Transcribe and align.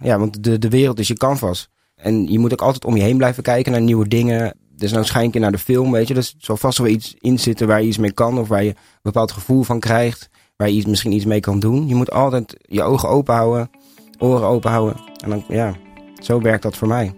Ja, 0.00 0.18
want 0.18 0.44
de, 0.44 0.58
de 0.58 0.68
wereld 0.68 0.98
is 0.98 1.08
je 1.08 1.14
canvas. 1.14 1.68
En 1.94 2.32
je 2.32 2.38
moet 2.38 2.52
ook 2.52 2.62
altijd 2.62 2.84
om 2.84 2.96
je 2.96 3.02
heen 3.02 3.16
blijven 3.16 3.42
kijken 3.42 3.72
naar 3.72 3.80
nieuwe 3.80 4.08
dingen. 4.08 4.56
Dus 4.76 4.92
nou 4.92 5.04
schijn 5.04 5.30
naar 5.32 5.52
de 5.52 5.58
film, 5.58 5.92
weet 5.92 6.08
je. 6.08 6.14
Dus 6.14 6.30
er 6.30 6.36
zal 6.38 6.56
vast 6.56 6.78
wel 6.78 6.86
iets 6.86 7.14
in 7.18 7.38
zitten 7.38 7.66
waar 7.66 7.80
je 7.80 7.88
iets 7.88 7.98
mee 7.98 8.12
kan. 8.12 8.38
Of 8.38 8.48
waar 8.48 8.64
je 8.64 8.68
een 8.70 8.76
bepaald 9.02 9.32
gevoel 9.32 9.62
van 9.62 9.80
krijgt. 9.80 10.28
Waar 10.56 10.68
je 10.68 10.74
iets, 10.74 10.86
misschien 10.86 11.12
iets 11.12 11.24
mee 11.24 11.40
kan 11.40 11.60
doen. 11.60 11.88
Je 11.88 11.94
moet 11.94 12.10
altijd 12.10 12.56
je 12.60 12.82
ogen 12.82 13.08
open 13.08 13.34
houden. 13.34 13.70
Oren 14.18 14.46
open 14.46 14.70
houden. 14.70 14.96
En 15.22 15.30
dan, 15.30 15.44
ja, 15.48 15.74
zo 16.22 16.40
werkt 16.40 16.62
dat 16.62 16.76
voor 16.76 16.88
mij. 16.88 17.14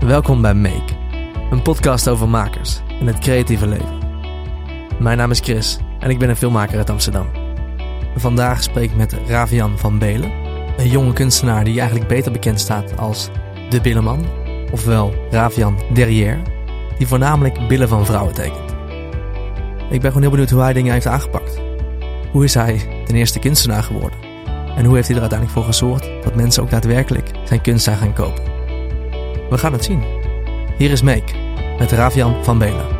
Welkom 0.00 0.42
bij 0.42 0.54
Make, 0.54 0.96
een 1.50 1.62
podcast 1.62 2.08
over 2.08 2.28
makers 2.28 2.80
en 3.00 3.06
het 3.06 3.18
creatieve 3.18 3.66
leven. 3.66 3.97
Mijn 4.98 5.16
naam 5.18 5.30
is 5.30 5.40
Chris 5.40 5.78
en 6.00 6.10
ik 6.10 6.18
ben 6.18 6.28
een 6.28 6.36
filmmaker 6.36 6.78
uit 6.78 6.90
Amsterdam. 6.90 7.26
Vandaag 8.16 8.62
spreek 8.62 8.90
ik 8.90 8.96
met 8.96 9.16
Ravian 9.26 9.78
van 9.78 9.98
Belen, 9.98 10.32
een 10.76 10.88
jonge 10.88 11.12
kunstenaar 11.12 11.64
die 11.64 11.78
eigenlijk 11.78 12.08
beter 12.08 12.32
bekend 12.32 12.60
staat 12.60 12.98
als 12.98 13.28
de 13.68 13.80
Billeman, 13.80 14.24
ofwel 14.72 15.14
Ravian 15.30 15.78
Derrière, 15.92 16.38
die 16.98 17.06
voornamelijk 17.06 17.68
billen 17.68 17.88
van 17.88 18.06
vrouwen 18.06 18.34
tekent. 18.34 18.76
Ik 19.90 20.00
ben 20.00 20.12
gewoon 20.12 20.22
heel 20.22 20.30
benieuwd 20.30 20.50
hoe 20.50 20.62
hij 20.62 20.72
dingen 20.72 20.92
heeft 20.92 21.06
aangepakt. 21.06 21.60
Hoe 22.32 22.44
is 22.44 22.54
hij 22.54 23.02
ten 23.04 23.14
eerste 23.14 23.38
kunstenaar 23.38 23.82
geworden? 23.82 24.18
En 24.76 24.84
hoe 24.84 24.94
heeft 24.94 25.08
hij 25.08 25.16
er 25.16 25.22
uiteindelijk 25.22 25.58
voor 25.58 25.68
gezorgd 25.68 26.10
dat 26.22 26.34
mensen 26.34 26.62
ook 26.62 26.70
daadwerkelijk 26.70 27.30
zijn 27.44 27.60
kunst 27.60 27.84
zijn 27.84 27.96
gaan 27.96 28.12
kopen? 28.12 28.44
We 29.50 29.58
gaan 29.58 29.72
het 29.72 29.84
zien. 29.84 30.02
Hier 30.76 30.90
is 30.90 31.02
Make 31.02 31.34
met 31.78 31.92
Ravian 31.92 32.44
van 32.44 32.58
Belen. 32.58 32.97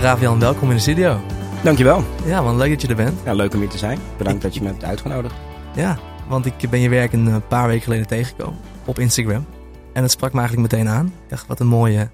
Ravian, 0.00 0.40
welkom 0.40 0.68
in 0.68 0.74
de 0.74 0.82
studio. 0.82 1.20
Dankjewel. 1.62 2.04
Ja, 2.24 2.42
man, 2.42 2.56
leuk 2.56 2.70
dat 2.70 2.82
je 2.82 2.88
er 2.88 2.96
bent. 2.96 3.20
Ja, 3.24 3.32
leuk 3.32 3.54
om 3.54 3.60
hier 3.60 3.68
te 3.68 3.78
zijn. 3.78 3.98
Bedankt 4.18 4.42
dat 4.42 4.54
je 4.54 4.60
me 4.60 4.66
hebt 4.66 4.84
uitgenodigd. 4.84 5.34
Ja, 5.74 5.98
want 6.28 6.46
ik 6.46 6.70
ben 6.70 6.80
je 6.80 6.88
werk 6.88 7.12
een 7.12 7.46
paar 7.48 7.66
weken 7.66 7.82
geleden 7.82 8.06
tegengekomen 8.06 8.58
op 8.84 8.98
Instagram. 8.98 9.46
En 9.92 10.02
het 10.02 10.10
sprak 10.10 10.32
me 10.32 10.38
eigenlijk 10.38 10.72
meteen 10.72 10.88
aan. 10.88 11.06
Ik 11.06 11.28
dacht, 11.28 11.46
wat 11.46 11.60
een 11.60 11.66
mooie 11.66 12.10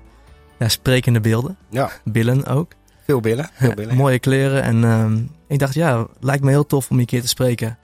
ja, 0.58 0.68
sprekende 0.68 1.20
beelden. 1.20 1.56
Ja. 1.70 1.90
Billen 2.04 2.46
ook. 2.46 2.72
Veel 3.04 3.20
billen. 3.20 3.50
Veel 3.52 3.74
billen. 3.74 3.96
mooie 3.96 4.18
kleren. 4.18 4.62
En 4.62 4.82
uh, 4.82 5.12
ik 5.48 5.58
dacht, 5.58 5.74
ja, 5.74 6.06
lijkt 6.20 6.44
me 6.44 6.50
heel 6.50 6.66
tof 6.66 6.90
om 6.90 6.96
je 6.96 7.02
een 7.02 7.08
keer 7.08 7.22
te 7.22 7.28
spreken 7.28 7.78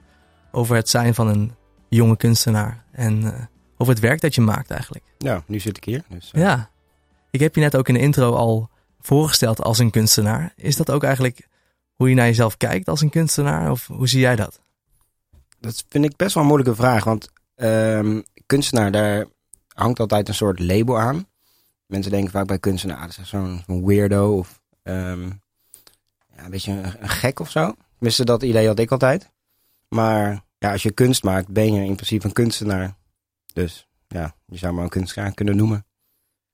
over 0.51 0.75
het 0.75 0.89
zijn 0.89 1.13
van 1.13 1.27
een 1.27 1.51
jonge 1.89 2.17
kunstenaar. 2.17 2.83
En 2.91 3.21
uh, 3.21 3.31
over 3.77 3.93
het 3.93 4.01
werk 4.01 4.21
dat 4.21 4.35
je 4.35 4.41
maakt 4.41 4.71
eigenlijk. 4.71 5.05
Ja, 5.17 5.43
nu 5.47 5.59
zit 5.59 5.77
ik 5.77 5.83
hier. 5.83 6.03
Dus, 6.09 6.31
uh... 6.35 6.41
Ja. 6.41 6.69
Ik 7.31 7.39
heb 7.39 7.55
je 7.55 7.61
net 7.61 7.75
ook 7.75 7.87
in 7.87 7.93
de 7.93 7.99
intro 7.99 8.33
al 8.33 8.71
voorgesteld 9.03 9.61
als 9.61 9.79
een 9.79 9.91
kunstenaar. 9.91 10.53
Is 10.55 10.75
dat 10.75 10.91
ook 10.91 11.03
eigenlijk 11.03 11.47
hoe 11.93 12.09
je 12.09 12.15
naar 12.15 12.25
jezelf 12.25 12.57
kijkt 12.57 12.87
als 12.87 13.01
een 13.01 13.09
kunstenaar? 13.09 13.71
Of 13.71 13.87
hoe 13.87 14.07
zie 14.07 14.19
jij 14.19 14.35
dat? 14.35 14.59
Dat 15.59 15.83
vind 15.89 16.05
ik 16.05 16.15
best 16.15 16.33
wel 16.33 16.43
een 16.43 16.49
moeilijke 16.49 16.75
vraag. 16.75 17.03
Want 17.03 17.29
ehm, 17.55 18.21
kunstenaar, 18.45 18.91
daar 18.91 19.25
hangt 19.67 19.99
altijd 19.99 20.27
een 20.27 20.35
soort 20.35 20.59
label 20.59 20.99
aan. 20.99 21.27
Mensen 21.85 22.11
denken 22.11 22.31
vaak 22.31 22.47
bij 22.47 22.59
kunstenaar, 22.59 23.07
dat 23.07 23.17
is 23.21 23.29
zo'n 23.29 23.85
weirdo 23.85 24.37
of 24.37 24.61
um, 24.83 25.41
ja, 26.35 26.43
een 26.43 26.51
beetje 26.51 26.71
een, 26.71 27.09
gek 27.09 27.39
of 27.39 27.49
zo. 27.49 27.75
Tenminste, 27.93 28.25
dat 28.25 28.43
idee 28.43 28.67
had 28.67 28.79
ik 28.79 28.91
altijd. 28.91 29.31
Maar 29.87 30.43
ja, 30.57 30.71
als 30.71 30.83
je 30.83 30.91
kunst 30.91 31.23
maakt, 31.23 31.47
ben 31.47 31.73
je 31.73 31.85
in 31.85 31.95
principe 31.95 32.25
een 32.25 32.33
kunstenaar. 32.33 32.95
Dus 33.53 33.87
ja, 34.07 34.35
je 34.45 34.57
zou 34.57 34.73
me 34.73 34.81
een 34.81 34.89
kunstenaar 34.89 35.33
kunnen 35.33 35.55
noemen. 35.55 35.85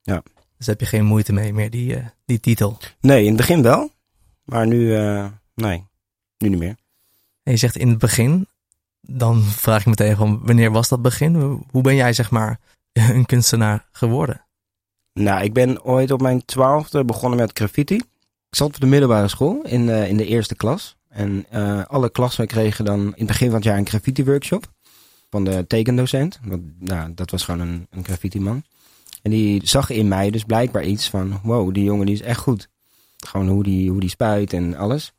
Ja. 0.01 0.23
Dus 0.59 0.67
heb 0.67 0.79
je 0.79 0.85
geen 0.85 1.05
moeite 1.05 1.33
mee 1.33 1.53
meer, 1.53 1.69
die, 1.69 1.95
uh, 1.95 2.05
die 2.25 2.39
titel? 2.39 2.77
Nee, 2.99 3.21
in 3.21 3.27
het 3.27 3.37
begin 3.37 3.61
wel. 3.61 3.91
Maar 4.43 4.67
nu, 4.67 4.79
uh, 4.79 5.25
nee, 5.53 5.83
nu 6.37 6.49
niet 6.49 6.59
meer. 6.59 6.75
En 7.43 7.51
je 7.51 7.57
zegt 7.57 7.75
in 7.75 7.89
het 7.89 7.97
begin, 7.97 8.47
dan 9.01 9.41
vraag 9.41 9.79
ik 9.79 9.85
meteen 9.85 10.15
van 10.15 10.39
wanneer 10.43 10.71
was 10.71 10.89
dat 10.89 11.01
begin? 11.01 11.35
Hoe 11.71 11.81
ben 11.81 11.95
jij 11.95 12.13
zeg 12.13 12.31
maar 12.31 12.59
een 12.93 13.25
kunstenaar 13.25 13.87
geworden? 13.91 14.45
Nou, 15.13 15.43
ik 15.43 15.53
ben 15.53 15.83
ooit 15.83 16.11
op 16.11 16.21
mijn 16.21 16.45
twaalfde 16.45 17.05
begonnen 17.05 17.39
met 17.39 17.51
graffiti. 17.53 17.95
Ik 17.95 18.55
zat 18.55 18.67
op 18.67 18.79
de 18.79 18.85
middelbare 18.85 19.27
school 19.27 19.61
in, 19.63 19.81
uh, 19.81 20.07
in 20.07 20.17
de 20.17 20.25
eerste 20.25 20.55
klas. 20.55 20.97
En 21.09 21.45
alle 21.87 22.09
klassen 22.09 22.47
kregen 22.47 22.85
dan 22.85 22.99
in 22.99 23.13
het 23.15 23.27
begin 23.27 23.47
van 23.47 23.55
het 23.55 23.63
jaar 23.63 23.77
een 23.77 23.87
graffiti 23.87 24.23
workshop. 24.23 24.71
Van 25.29 25.43
de 25.43 25.67
tekendocent. 25.67 26.39
Want, 26.43 26.61
nou, 26.79 27.13
dat 27.13 27.31
was 27.31 27.43
gewoon 27.43 27.59
een, 27.59 27.87
een 27.89 28.03
graffiti 28.03 28.39
man. 28.39 28.63
En 29.21 29.31
die 29.31 29.67
zag 29.67 29.89
in 29.89 30.07
mij 30.07 30.29
dus 30.29 30.43
blijkbaar 30.43 30.83
iets 30.83 31.09
van, 31.09 31.39
wow, 31.43 31.73
die 31.73 31.83
jongen 31.83 32.05
die 32.05 32.15
is 32.15 32.21
echt 32.21 32.39
goed. 32.39 32.69
Gewoon 33.17 33.47
hoe 33.47 33.63
die, 33.63 33.89
hoe 33.89 33.99
die 33.99 34.09
spuit 34.09 34.53
en 34.53 34.75
alles. 34.75 35.13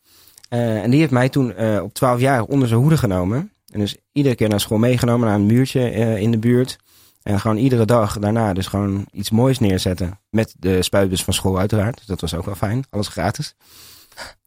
Uh, 0.51 0.83
en 0.83 0.91
die 0.91 1.01
heeft 1.01 1.13
mij 1.13 1.29
toen 1.29 1.63
uh, 1.63 1.83
op 1.83 1.95
12 1.95 2.21
jaar 2.21 2.43
onder 2.43 2.69
zijn 2.69 2.81
hoede 2.81 2.97
genomen. 2.97 3.53
En 3.73 3.81
dus 3.81 3.97
iedere 4.13 4.35
keer 4.35 4.49
naar 4.49 4.61
school 4.61 4.79
meegenomen 4.79 5.27
naar 5.27 5.37
een 5.37 5.47
muurtje 5.47 5.95
uh, 5.95 6.17
in 6.17 6.31
de 6.31 6.39
buurt. 6.39 6.79
En 7.23 7.41
gewoon 7.41 7.57
iedere 7.57 7.85
dag 7.85 8.19
daarna 8.19 8.53
dus 8.53 8.67
gewoon 8.67 9.07
iets 9.13 9.31
moois 9.31 9.59
neerzetten. 9.59 10.21
Met 10.31 10.55
de 10.59 10.83
spuitbus 10.83 11.25
van 11.25 11.35
school 11.35 11.59
uiteraard. 11.59 11.97
Dus 11.97 12.07
dat 12.07 12.21
was 12.21 12.35
ook 12.35 12.45
wel 12.45 12.55
fijn. 12.55 12.85
Alles 12.91 13.09
gratis. 13.09 13.55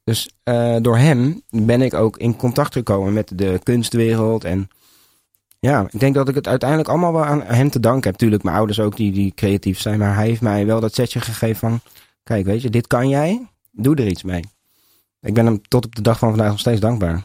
Dus 0.03 0.29
door 0.81 0.97
hem 0.97 1.41
ben 1.49 1.81
ik 1.81 1.93
ook 1.93 2.17
in 2.17 2.35
contact 2.35 2.73
gekomen 2.73 3.13
met 3.13 3.31
de 3.35 3.59
kunstwereld. 3.63 4.43
En 4.43 4.69
ja, 5.63 5.87
ik 5.91 5.99
denk 5.99 6.15
dat 6.15 6.29
ik 6.29 6.35
het 6.35 6.47
uiteindelijk 6.47 6.89
allemaal 6.89 7.13
wel 7.13 7.25
aan 7.25 7.41
hem 7.41 7.69
te 7.69 7.79
danken 7.79 8.09
heb. 8.09 8.19
Tuurlijk, 8.19 8.43
mijn 8.43 8.55
ouders 8.55 8.79
ook 8.79 8.95
die, 8.97 9.11
die 9.11 9.33
creatief 9.33 9.79
zijn. 9.79 9.99
Maar 9.99 10.15
hij 10.15 10.27
heeft 10.27 10.41
mij 10.41 10.65
wel 10.65 10.79
dat 10.79 10.93
setje 10.93 11.21
gegeven 11.21 11.55
van... 11.55 11.79
Kijk, 12.23 12.45
weet 12.45 12.61
je, 12.61 12.69
dit 12.69 12.87
kan 12.87 13.09
jij. 13.09 13.47
Doe 13.71 13.95
er 13.95 14.07
iets 14.07 14.23
mee. 14.23 14.43
Ik 15.19 15.33
ben 15.33 15.45
hem 15.45 15.61
tot 15.67 15.85
op 15.85 15.95
de 15.95 16.01
dag 16.01 16.19
van 16.19 16.29
vandaag 16.29 16.49
nog 16.49 16.59
steeds 16.59 16.79
dankbaar. 16.79 17.23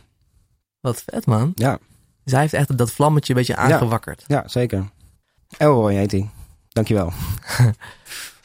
Wat 0.81 1.03
vet, 1.07 1.27
man. 1.27 1.53
Ja. 1.55 1.79
Dus 2.25 2.33
hij 2.33 2.41
heeft 2.41 2.53
echt 2.53 2.79
dat 2.79 2.91
vlammetje 2.91 3.33
een 3.33 3.39
beetje 3.39 3.57
aangewakkerd. 3.57 4.25
Ja, 4.27 4.37
ja 4.37 4.49
zeker. 4.49 4.91
Elroy 5.57 5.95
heet 5.95 6.11
hij. 6.11 6.31
Dankjewel. 6.69 7.07
Oké, 7.57 7.73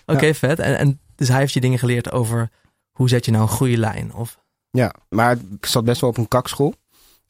okay, 0.06 0.28
ja. 0.28 0.34
vet. 0.34 0.59
En, 0.59 0.78
en 0.78 1.00
dus 1.16 1.28
hij 1.28 1.40
heeft 1.40 1.53
je 1.53 1.62
dingen 1.62 1.80
geleerd 1.80 2.12
over 2.12 2.50
hoe 2.92 3.09
zet 3.09 3.26
je 3.26 3.32
nou 3.32 3.44
een 3.44 3.50
goede 3.50 3.78
lijn? 3.78 4.14
Of... 4.14 4.40
Ja, 4.70 4.94
maar 5.09 5.38
ik 5.59 5.66
zat 5.66 5.86
best 5.86 6.02
wel 6.02 6.09
op 6.09 6.18
een 6.18 6.28
kakschool. 6.28 6.74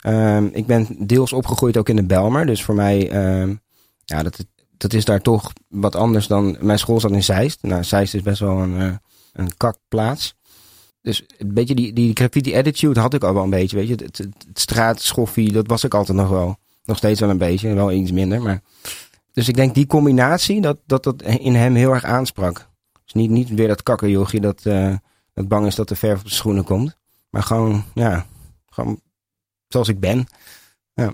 Um, 0.08 0.50
ik 0.54 0.66
ben 0.66 0.88
deels 1.00 1.34
opgegroeid 1.34 1.78
ook 1.78 1.90
in 1.90 1.96
de 1.96 2.06
Belmer. 2.06 2.46
Dus 2.46 2.64
voor 2.64 2.76
mij, 2.76 3.26
um, 3.42 3.62
ja, 4.06 4.24
dat, 4.24 4.46
dat 4.78 4.94
is 4.94 5.06
daar 5.06 5.22
toch 5.22 5.54
wat 5.68 5.96
anders 5.96 6.28
dan... 6.28 6.58
Mijn 6.60 6.80
school 6.80 7.00
zat 7.00 7.12
in 7.12 7.24
Zeist. 7.24 7.62
Nou, 7.62 7.84
Zeist 7.84 8.14
is 8.14 8.22
best 8.22 8.40
wel 8.40 8.58
een, 8.58 8.82
uh, 8.82 8.96
een 9.34 9.58
kakplaats. 9.58 10.36
Dus 11.02 11.24
een 11.38 11.54
beetje 11.54 11.76
die, 11.76 11.94
die 11.94 12.16
graffiti 12.16 12.56
attitude 12.56 13.00
had 13.00 13.14
ik 13.14 13.24
al 13.24 13.34
wel 13.34 13.44
een 13.44 13.50
beetje, 13.50 13.78
weet 13.78 13.88
je. 13.88 13.96
Het, 13.96 14.18
het, 14.18 14.36
straatschoffie, 14.54 15.52
dat 15.52 15.68
was 15.68 15.84
ik 15.84 15.94
altijd 15.94 16.18
nog 16.18 16.30
wel. 16.30 16.58
Nog 16.84 16.98
steeds 16.98 17.20
wel 17.20 17.30
een 17.30 17.38
beetje, 17.38 17.74
wel 17.74 17.92
iets 17.92 18.12
minder, 18.12 18.42
maar... 18.42 18.62
Dus 19.32 19.48
ik 19.48 19.56
denk 19.56 19.76
die 19.76 19.86
combinatie, 19.86 20.62
dat 20.62 20.78
dat, 20.86 21.04
dat 21.04 21.22
in 21.22 21.56
hem 21.56 21.76
heel 21.76 21.94
erg 21.94 22.04
aansprak. 22.04 22.70
Dus 23.04 23.14
niet, 23.14 23.30
niet 23.30 23.50
weer 23.50 23.68
dat 23.68 23.84
kakkerjochie 23.84 24.42
dat, 24.42 24.66
uh, 24.66 24.96
dat 25.34 25.48
bang 25.48 25.66
is 25.66 25.76
dat 25.76 25.88
de 25.88 25.96
verf 25.96 26.20
op 26.20 26.26
de 26.26 26.34
schoenen 26.34 26.64
komt. 26.64 26.98
Maar 27.30 27.44
gewoon, 27.44 27.84
ja, 27.94 28.26
gewoon 28.70 29.00
zoals 29.74 29.88
ik 29.88 30.00
ben. 30.00 30.28
Ja, 30.94 31.14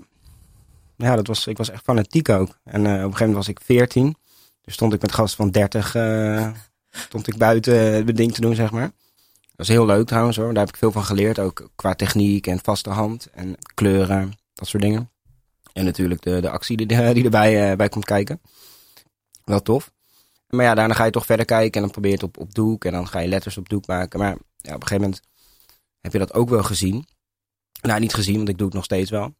ja 0.96 1.16
dat 1.16 1.26
was, 1.26 1.46
ik 1.46 1.56
was 1.56 1.70
echt 1.70 1.82
fanatiek 1.82 2.28
ook. 2.28 2.58
En 2.64 2.80
uh, 2.80 2.90
op 2.90 2.96
een 2.96 3.02
gegeven 3.02 3.26
moment 3.26 3.34
was 3.36 3.48
ik 3.48 3.60
14. 3.60 4.16
Dus 4.60 4.74
stond 4.74 4.92
ik 4.92 5.02
met 5.02 5.12
gasten 5.12 5.36
van 5.36 5.50
30, 5.50 5.94
uh, 5.94 6.50
stond 6.90 7.26
ik 7.26 7.36
buiten 7.36 7.74
het 7.74 8.16
ding 8.16 8.34
te 8.34 8.40
doen, 8.40 8.54
zeg 8.54 8.70
maar. 8.70 8.90
Dat 9.40 9.68
was 9.68 9.68
heel 9.68 9.86
leuk 9.86 10.06
trouwens 10.06 10.36
hoor. 10.36 10.54
Daar 10.54 10.64
heb 10.64 10.74
ik 10.74 10.80
veel 10.80 10.92
van 10.92 11.04
geleerd. 11.04 11.38
Ook 11.38 11.70
qua 11.74 11.94
techniek 11.94 12.46
en 12.46 12.58
vaste 12.62 12.90
hand 12.90 13.28
en 13.32 13.56
kleuren, 13.74 14.32
dat 14.54 14.68
soort 14.68 14.82
dingen. 14.82 15.10
En 15.72 15.84
natuurlijk 15.84 16.22
de, 16.22 16.40
de 16.40 16.50
actie 16.50 16.76
die, 16.76 16.86
die 17.14 17.24
erbij 17.24 17.76
bij 17.76 17.88
komt 17.88 18.04
kijken. 18.04 18.40
Wel 19.44 19.62
tof. 19.62 19.90
Maar 20.48 20.64
ja, 20.64 20.74
daarna 20.74 20.94
ga 20.94 21.04
je 21.04 21.10
toch 21.10 21.26
verder 21.26 21.46
kijken 21.46 21.72
en 21.74 21.80
dan 21.80 21.90
probeer 21.90 22.10
je 22.10 22.16
het 22.16 22.26
op, 22.26 22.38
op 22.38 22.54
doek. 22.54 22.84
En 22.84 22.92
dan 22.92 23.08
ga 23.08 23.18
je 23.18 23.28
letters 23.28 23.56
op 23.56 23.68
doek 23.68 23.86
maken. 23.86 24.18
Maar 24.18 24.36
ja, 24.56 24.74
op 24.74 24.80
een 24.82 24.88
gegeven 24.88 25.00
moment 25.00 25.22
heb 26.00 26.12
je 26.12 26.18
dat 26.18 26.34
ook 26.34 26.48
wel 26.48 26.62
gezien. 26.62 27.06
Nou, 27.82 28.00
niet 28.00 28.14
gezien, 28.14 28.36
want 28.36 28.48
ik 28.48 28.58
doe 28.58 28.66
het 28.66 28.74
nog 28.74 28.84
steeds 28.84 29.10
wel. 29.10 29.34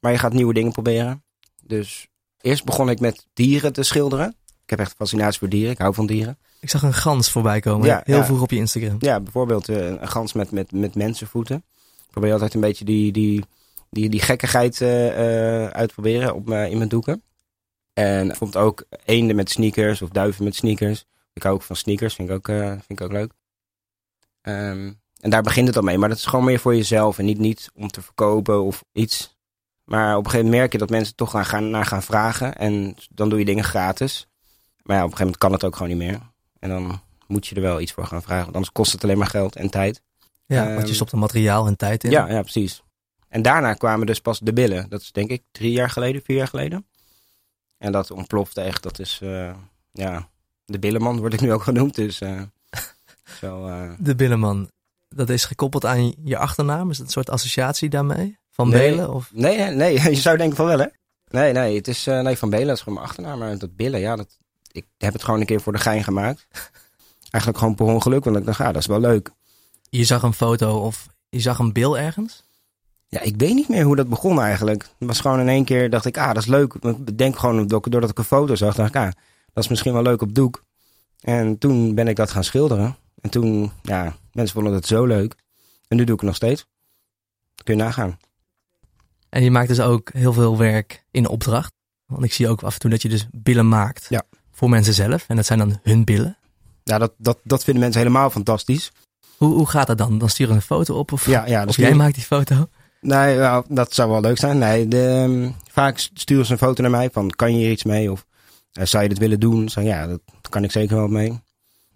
Maar 0.00 0.12
je 0.12 0.18
gaat 0.18 0.32
nieuwe 0.32 0.54
dingen 0.54 0.72
proberen. 0.72 1.24
Dus 1.62 2.08
eerst 2.40 2.64
begon 2.64 2.90
ik 2.90 3.00
met 3.00 3.26
dieren 3.32 3.72
te 3.72 3.82
schilderen. 3.82 4.36
Ik 4.46 4.70
heb 4.70 4.78
echt 4.78 4.94
fascinatie 4.96 5.38
voor 5.38 5.48
dieren. 5.48 5.70
Ik 5.70 5.78
hou 5.78 5.94
van 5.94 6.06
dieren. 6.06 6.38
Ik 6.60 6.70
zag 6.70 6.82
een 6.82 6.94
gans 6.94 7.30
voorbij 7.30 7.60
komen. 7.60 7.86
Ja, 7.86 8.00
heel 8.04 8.16
ja. 8.16 8.24
vroeg 8.24 8.42
op 8.42 8.50
je 8.50 8.56
Instagram. 8.56 8.96
Ja, 8.98 9.20
bijvoorbeeld 9.20 9.68
uh, 9.68 9.86
een 9.86 10.08
gans 10.08 10.32
met, 10.32 10.50
met, 10.50 10.72
met 10.72 10.94
mensenvoeten. 10.94 11.56
Ik 12.04 12.10
probeer 12.10 12.32
altijd 12.32 12.54
een 12.54 12.60
beetje 12.60 12.84
die, 12.84 13.12
die, 13.12 13.44
die, 13.90 14.08
die 14.08 14.20
gekkigheid 14.20 14.80
uh, 14.80 15.06
uh, 15.06 15.66
uitproberen 15.66 16.34
op, 16.34 16.50
in 16.50 16.76
mijn 16.76 16.88
doeken. 16.88 17.22
En 17.92 18.30
ik 18.30 18.36
vond 18.36 18.56
ook 18.56 18.84
eenden 19.04 19.36
met 19.36 19.50
sneakers 19.50 20.02
of 20.02 20.08
duiven 20.08 20.44
met 20.44 20.54
sneakers. 20.54 21.04
Ik 21.32 21.42
hou 21.42 21.54
ook 21.54 21.62
van 21.62 21.76
sneakers, 21.76 22.14
vind 22.14 22.28
ik 22.28 22.34
ook, 22.34 22.46
vind 22.46 22.84
ik 22.86 23.00
ook 23.00 23.12
leuk. 23.12 23.32
Um, 24.42 25.00
en 25.22 25.30
daar 25.30 25.42
begint 25.42 25.66
het 25.66 25.76
al 25.76 25.82
mee, 25.82 25.98
maar 25.98 26.08
dat 26.08 26.18
is 26.18 26.26
gewoon 26.26 26.44
meer 26.44 26.58
voor 26.58 26.76
jezelf 26.76 27.18
en 27.18 27.24
niet, 27.24 27.38
niet 27.38 27.70
om 27.74 27.88
te 27.88 28.02
verkopen 28.02 28.62
of 28.62 28.84
iets. 28.92 29.36
Maar 29.84 30.10
op 30.16 30.24
een 30.24 30.30
gegeven 30.30 30.44
moment 30.44 30.60
merk 30.60 30.72
je 30.72 30.78
dat 30.78 30.90
mensen 30.90 31.14
toch 31.14 31.32
naar 31.32 31.44
gaan, 31.44 31.70
naar 31.70 31.86
gaan 31.86 32.02
vragen. 32.02 32.54
En 32.56 32.96
dan 33.10 33.28
doe 33.28 33.38
je 33.38 33.44
dingen 33.44 33.64
gratis. 33.64 34.26
Maar 34.82 34.96
ja, 34.96 35.04
op 35.04 35.10
een 35.10 35.16
gegeven 35.16 35.18
moment 35.18 35.38
kan 35.38 35.52
het 35.52 35.64
ook 35.64 35.76
gewoon 35.76 35.88
niet 35.88 36.08
meer. 36.08 36.20
En 36.58 36.68
dan 36.68 37.00
moet 37.26 37.46
je 37.46 37.54
er 37.54 37.60
wel 37.62 37.80
iets 37.80 37.92
voor 37.92 38.06
gaan 38.06 38.22
vragen. 38.22 38.42
Want 38.42 38.54
anders 38.54 38.72
kost 38.72 38.92
het 38.92 39.04
alleen 39.04 39.18
maar 39.18 39.26
geld 39.26 39.56
en 39.56 39.70
tijd. 39.70 40.02
Ja, 40.46 40.64
want 40.64 40.78
je 40.78 40.84
Ehm, 40.84 40.94
stopt 40.94 41.12
er 41.12 41.18
materiaal 41.18 41.66
en 41.66 41.76
tijd 41.76 42.04
in. 42.04 42.10
Ja, 42.10 42.28
ja, 42.28 42.40
precies. 42.40 42.82
En 43.28 43.42
daarna 43.42 43.74
kwamen 43.74 44.06
dus 44.06 44.20
pas 44.20 44.38
de 44.38 44.52
billen. 44.52 44.88
Dat 44.88 45.00
is 45.00 45.12
denk 45.12 45.30
ik 45.30 45.42
drie 45.50 45.72
jaar 45.72 45.90
geleden, 45.90 46.22
vier 46.22 46.36
jaar 46.36 46.48
geleden. 46.48 46.86
En 47.78 47.92
dat 47.92 48.10
ontplofte 48.10 48.60
echt. 48.60 48.82
Dat 48.82 48.98
is, 48.98 49.18
eh, 49.22 49.54
ja, 49.92 50.28
de 50.64 50.78
billenman 50.78 51.18
word 51.18 51.32
ik 51.32 51.40
nu 51.40 51.52
ook 51.52 51.62
genoemd. 51.62 51.94
Dus 51.94 52.20
eh, 52.20 52.42
zo, 53.40 53.66
eh, 53.66 53.90
De 53.98 54.14
Billeman, 54.14 54.70
dat 55.14 55.30
is 55.30 55.44
gekoppeld 55.44 55.84
aan 55.86 56.14
je 56.24 56.38
achternaam. 56.38 56.90
Is 56.90 56.96
dat 56.96 57.06
een 57.06 57.12
soort 57.12 57.30
associatie 57.30 57.88
daarmee? 57.88 58.38
Van 58.50 58.68
Nee. 58.68 58.90
Belen? 58.90 59.14
Of? 59.14 59.30
Nee, 59.32 59.58
nee, 59.70 60.00
je 60.10 60.14
zou 60.14 60.36
denken 60.36 60.56
van 60.56 60.66
wel, 60.66 60.78
hè? 60.78 60.86
Nee, 61.28 61.52
nee, 61.52 61.76
het 61.76 61.88
is, 61.88 62.06
eh, 62.06 62.20
nee, 62.20 62.36
Van 62.38 62.50
Belen 62.50 62.74
is 62.74 62.78
gewoon 62.78 62.94
mijn 62.94 63.06
achternaam. 63.06 63.38
Maar 63.38 63.58
dat 63.58 63.76
billen, 63.76 64.00
ja, 64.00 64.16
dat, 64.16 64.38
ik 64.72 64.86
heb 64.98 65.12
het 65.12 65.24
gewoon 65.24 65.40
een 65.40 65.46
keer 65.46 65.60
voor 65.60 65.72
de 65.72 65.78
gein 65.78 66.04
gemaakt. 66.04 66.46
Eigenlijk 67.30 67.58
gewoon 67.58 67.74
per 67.74 67.86
ongeluk, 67.86 68.24
want 68.24 68.36
ik 68.36 68.44
dacht, 68.44 68.60
ah, 68.60 68.66
dat 68.66 68.76
is 68.76 68.86
wel 68.86 69.00
leuk. 69.00 69.30
Je 69.90 70.04
zag 70.04 70.22
een 70.22 70.32
foto 70.32 70.78
of 70.78 71.06
je 71.28 71.40
zag 71.40 71.58
een 71.58 71.72
bil 71.72 71.98
ergens? 71.98 72.44
Ja, 73.08 73.20
ik 73.20 73.34
weet 73.36 73.54
niet 73.54 73.68
meer 73.68 73.84
hoe 73.84 73.96
dat 73.96 74.08
begon 74.08 74.40
eigenlijk. 74.40 74.82
Het 74.98 75.08
was 75.08 75.20
gewoon 75.20 75.40
in 75.40 75.48
één 75.48 75.64
keer, 75.64 75.90
dacht 75.90 76.04
ik, 76.04 76.18
ah, 76.18 76.26
dat 76.26 76.42
is 76.42 76.46
leuk. 76.46 76.74
Ik 77.04 77.18
denk 77.18 77.38
gewoon, 77.38 77.66
doordat 77.66 78.10
ik 78.10 78.18
een 78.18 78.24
foto 78.24 78.54
zag, 78.54 78.74
dacht 78.74 78.88
ik, 78.88 78.96
ah, 78.96 79.10
dat 79.52 79.64
is 79.64 79.68
misschien 79.68 79.92
wel 79.92 80.02
leuk 80.02 80.22
op 80.22 80.34
doek. 80.34 80.64
En 81.20 81.58
toen 81.58 81.94
ben 81.94 82.08
ik 82.08 82.16
dat 82.16 82.30
gaan 82.30 82.44
schilderen. 82.44 82.96
En 83.20 83.30
toen, 83.30 83.72
ja, 83.82 84.16
mensen 84.32 84.54
vonden 84.54 84.72
het 84.72 84.86
zo 84.86 85.04
leuk. 85.04 85.34
En 85.88 85.96
nu 85.96 86.04
doe 86.04 86.14
ik 86.14 86.20
het 86.20 86.28
nog 86.28 86.36
steeds. 86.36 86.66
Kun 87.64 87.76
je 87.76 87.82
nagaan. 87.82 88.18
En 89.28 89.42
je 89.44 89.50
maakt 89.50 89.68
dus 89.68 89.80
ook 89.80 90.10
heel 90.12 90.32
veel 90.32 90.58
werk 90.58 91.04
in 91.10 91.28
opdracht. 91.28 91.72
Want 92.06 92.24
ik 92.24 92.32
zie 92.32 92.48
ook 92.48 92.62
af 92.62 92.74
en 92.74 92.80
toe 92.80 92.90
dat 92.90 93.02
je 93.02 93.08
dus 93.08 93.26
billen 93.30 93.68
maakt 93.68 94.06
Ja. 94.08 94.22
voor 94.50 94.68
mensen 94.70 94.94
zelf. 94.94 95.24
En 95.28 95.36
dat 95.36 95.46
zijn 95.46 95.58
dan 95.58 95.78
hun 95.82 96.04
billen. 96.04 96.36
Ja, 96.84 96.98
dat, 96.98 97.12
dat, 97.18 97.38
dat 97.42 97.64
vinden 97.64 97.82
mensen 97.82 98.00
helemaal 98.00 98.30
fantastisch. 98.30 98.92
Hoe, 99.36 99.54
hoe 99.54 99.68
gaat 99.68 99.86
dat 99.86 99.98
dan? 99.98 100.18
Dan 100.18 100.28
sturen 100.28 100.52
ze 100.54 100.58
een 100.60 100.66
foto 100.66 100.98
op 100.98 101.12
of, 101.12 101.26
Ja, 101.26 101.46
ja, 101.46 101.64
of 101.64 101.76
jij 101.76 101.94
maakt 101.94 102.14
die 102.14 102.24
foto? 102.24 102.68
Nee, 103.00 103.34
ja, 103.34 103.64
dat 103.68 103.94
zou 103.94 104.10
wel 104.10 104.20
leuk 104.20 104.38
zijn. 104.38 104.58
Nee, 104.58 104.88
de, 104.88 105.08
ehm, 105.08 105.50
vaak 105.70 105.98
sturen 106.14 106.46
ze 106.46 106.52
een 106.52 106.58
foto 106.58 106.82
naar 106.82 106.90
mij 106.90 107.10
van, 107.10 107.30
kan 107.30 107.52
je 107.52 107.58
hier 107.58 107.70
iets 107.70 107.84
mee? 107.84 108.12
Of 108.12 108.26
eh, 108.72 108.84
zou 108.86 109.02
je 109.02 109.08
dit 109.08 109.18
willen 109.18 109.40
doen? 109.40 109.68
Zeg, 109.68 109.84
ja, 109.84 110.06
dat 110.06 110.20
kan 110.48 110.64
ik 110.64 110.70
zeker 110.70 110.96
wel 110.96 111.08
mee. 111.08 111.40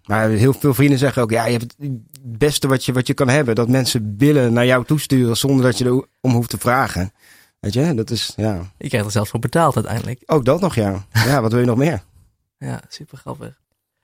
Maar 0.07 0.29
heel 0.29 0.53
veel 0.53 0.73
vrienden 0.73 0.97
zeggen 0.99 1.21
ook, 1.21 1.31
ja, 1.31 1.45
je 1.45 1.57
hebt 1.57 1.75
het 1.79 1.91
beste 2.37 2.67
wat 2.67 2.85
je, 2.85 2.93
wat 2.93 3.07
je 3.07 3.13
kan 3.13 3.29
hebben. 3.29 3.55
Dat 3.55 3.67
mensen 3.69 4.15
billen 4.17 4.53
naar 4.53 4.65
jou 4.65 4.85
toesturen 4.85 5.37
zonder 5.37 5.65
dat 5.65 5.77
je 5.77 5.85
er 5.85 6.05
om 6.21 6.31
hoeft 6.31 6.49
te 6.49 6.57
vragen. 6.57 7.11
Weet 7.59 7.73
je, 7.73 7.93
dat 7.93 8.09
is, 8.09 8.33
ja. 8.35 8.61
Je 8.77 8.87
krijgt 8.87 9.05
er 9.05 9.11
zelfs 9.11 9.29
voor 9.29 9.39
betaald 9.39 9.75
uiteindelijk. 9.75 10.23
Ook 10.25 10.45
dat 10.45 10.61
nog, 10.61 10.75
ja. 10.75 11.05
Ja, 11.11 11.41
wat 11.41 11.51
wil 11.51 11.59
je 11.61 11.65
nog 11.67 11.77
meer? 11.77 12.03
Ja, 12.59 12.81
super 12.87 13.17
grappig. 13.17 13.59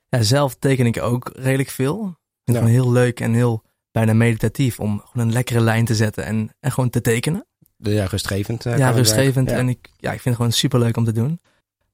Ja, 0.08 0.22
zelf 0.22 0.54
teken 0.58 0.86
ik 0.86 1.02
ook 1.02 1.30
redelijk 1.34 1.68
veel. 1.70 1.94
Ik 2.00 2.08
vind 2.44 2.56
het 2.56 2.56
gewoon 2.56 2.72
heel 2.72 2.92
leuk 2.92 3.20
en 3.20 3.32
heel 3.32 3.62
bijna 3.92 4.12
meditatief 4.12 4.80
om 4.80 5.02
gewoon 5.04 5.26
een 5.26 5.32
lekkere 5.32 5.60
lijn 5.60 5.84
te 5.84 5.94
zetten 5.94 6.24
en, 6.24 6.50
en 6.60 6.72
gewoon 6.72 6.90
te 6.90 7.00
tekenen. 7.00 7.46
Ja, 7.76 8.04
rustgevend. 8.04 8.66
eh, 8.66 8.78
ja, 8.78 8.90
rustgevend. 8.90 9.50
Ja. 9.50 9.56
En 9.56 9.68
ik, 9.68 9.78
ja, 9.96 10.08
ik 10.12 10.20
vind 10.20 10.24
het 10.24 10.34
gewoon 10.36 10.52
super 10.52 10.78
leuk 10.78 10.96
om 10.96 11.04
te 11.04 11.12
doen. 11.12 11.40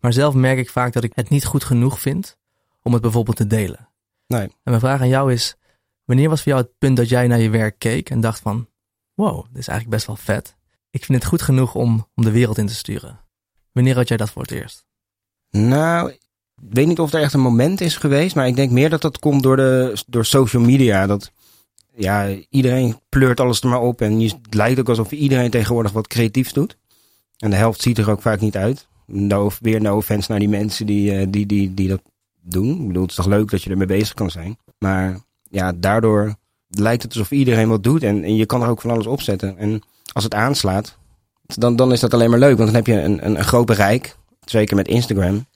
Maar 0.00 0.12
zelf 0.12 0.34
merk 0.34 0.58
ik 0.58 0.70
vaak 0.70 0.92
dat 0.92 1.04
ik 1.04 1.12
het 1.14 1.28
niet 1.28 1.44
goed 1.44 1.64
genoeg 1.64 2.00
vind 2.00 2.36
om 2.82 2.92
het 2.92 3.02
bijvoorbeeld 3.02 3.36
te 3.36 3.46
delen. 3.46 3.88
Nee. 4.30 4.42
En 4.42 4.50
mijn 4.62 4.80
vraag 4.80 5.00
aan 5.00 5.08
jou 5.08 5.32
is, 5.32 5.56
wanneer 6.04 6.28
was 6.28 6.42
voor 6.42 6.52
jou 6.52 6.64
het 6.64 6.78
punt 6.78 6.96
dat 6.96 7.08
jij 7.08 7.26
naar 7.26 7.38
je 7.40 7.50
werk 7.50 7.78
keek 7.78 8.10
en 8.10 8.20
dacht 8.20 8.40
van, 8.40 8.68
wow, 9.14 9.44
dit 9.48 9.58
is 9.58 9.68
eigenlijk 9.68 9.96
best 9.96 10.06
wel 10.06 10.16
vet. 10.16 10.56
Ik 10.90 11.04
vind 11.04 11.18
het 11.18 11.28
goed 11.28 11.42
genoeg 11.42 11.74
om, 11.74 12.08
om 12.14 12.24
de 12.24 12.30
wereld 12.30 12.58
in 12.58 12.66
te 12.66 12.74
sturen. 12.74 13.20
Wanneer 13.72 13.94
had 13.94 14.08
jij 14.08 14.16
dat 14.16 14.30
voor 14.30 14.42
het 14.42 14.50
eerst? 14.50 14.84
Nou, 15.50 16.10
ik 16.10 16.20
weet 16.54 16.86
niet 16.86 16.98
of 16.98 17.12
er 17.12 17.20
echt 17.20 17.32
een 17.32 17.40
moment 17.40 17.80
is 17.80 17.96
geweest, 17.96 18.34
maar 18.34 18.46
ik 18.46 18.56
denk 18.56 18.70
meer 18.70 18.90
dat 18.90 19.02
dat 19.02 19.18
komt 19.18 19.42
door, 19.42 19.56
de, 19.56 20.02
door 20.06 20.24
social 20.24 20.62
media. 20.62 21.06
Dat 21.06 21.32
ja, 21.94 22.36
iedereen 22.48 23.00
pleurt 23.08 23.40
alles 23.40 23.60
er 23.60 23.68
maar 23.68 23.80
op 23.80 24.00
en 24.00 24.20
je, 24.20 24.28
het 24.42 24.54
lijkt 24.54 24.80
ook 24.80 24.88
alsof 24.88 25.10
iedereen 25.12 25.50
tegenwoordig 25.50 25.92
wat 25.92 26.06
creatiefs 26.06 26.52
doet. 26.52 26.76
En 27.38 27.50
de 27.50 27.56
helft 27.56 27.80
ziet 27.80 27.98
er 27.98 28.10
ook 28.10 28.22
vaak 28.22 28.40
niet 28.40 28.56
uit. 28.56 28.88
No, 29.06 29.50
weer 29.60 29.80
no 29.80 29.96
offense 29.96 30.30
naar 30.30 30.40
die 30.40 30.48
mensen 30.48 30.86
die, 30.86 31.16
eh, 31.16 31.26
die, 31.30 31.46
die, 31.46 31.74
die 31.74 31.88
dat 31.88 32.02
doen. 32.42 32.80
Ik 32.80 32.86
bedoel, 32.86 33.02
het 33.02 33.10
is 33.10 33.16
toch 33.16 33.26
leuk 33.26 33.50
dat 33.50 33.62
je 33.62 33.70
ermee 33.70 33.86
bezig 33.86 34.14
kan 34.14 34.30
zijn. 34.30 34.58
Maar 34.78 35.20
ja, 35.50 35.72
daardoor 35.72 36.34
lijkt 36.68 37.02
het 37.02 37.12
alsof 37.12 37.30
iedereen 37.30 37.68
wat 37.68 37.82
doet 37.82 38.02
en, 38.02 38.24
en 38.24 38.36
je 38.36 38.46
kan 38.46 38.62
er 38.62 38.68
ook 38.68 38.80
van 38.80 38.90
alles 38.90 39.06
op 39.06 39.20
zetten. 39.22 39.58
En 39.58 39.82
als 40.12 40.24
het 40.24 40.34
aanslaat, 40.34 40.98
dan, 41.42 41.76
dan 41.76 41.92
is 41.92 42.00
dat 42.00 42.14
alleen 42.14 42.30
maar 42.30 42.38
leuk, 42.38 42.56
want 42.56 42.66
dan 42.72 42.76
heb 42.76 42.86
je 42.86 43.00
een, 43.02 43.26
een, 43.26 43.38
een 43.38 43.44
groot 43.44 43.66
bereik. 43.66 44.16
Zeker 44.44 44.76
met 44.76 44.88
Instagram. 44.88 45.46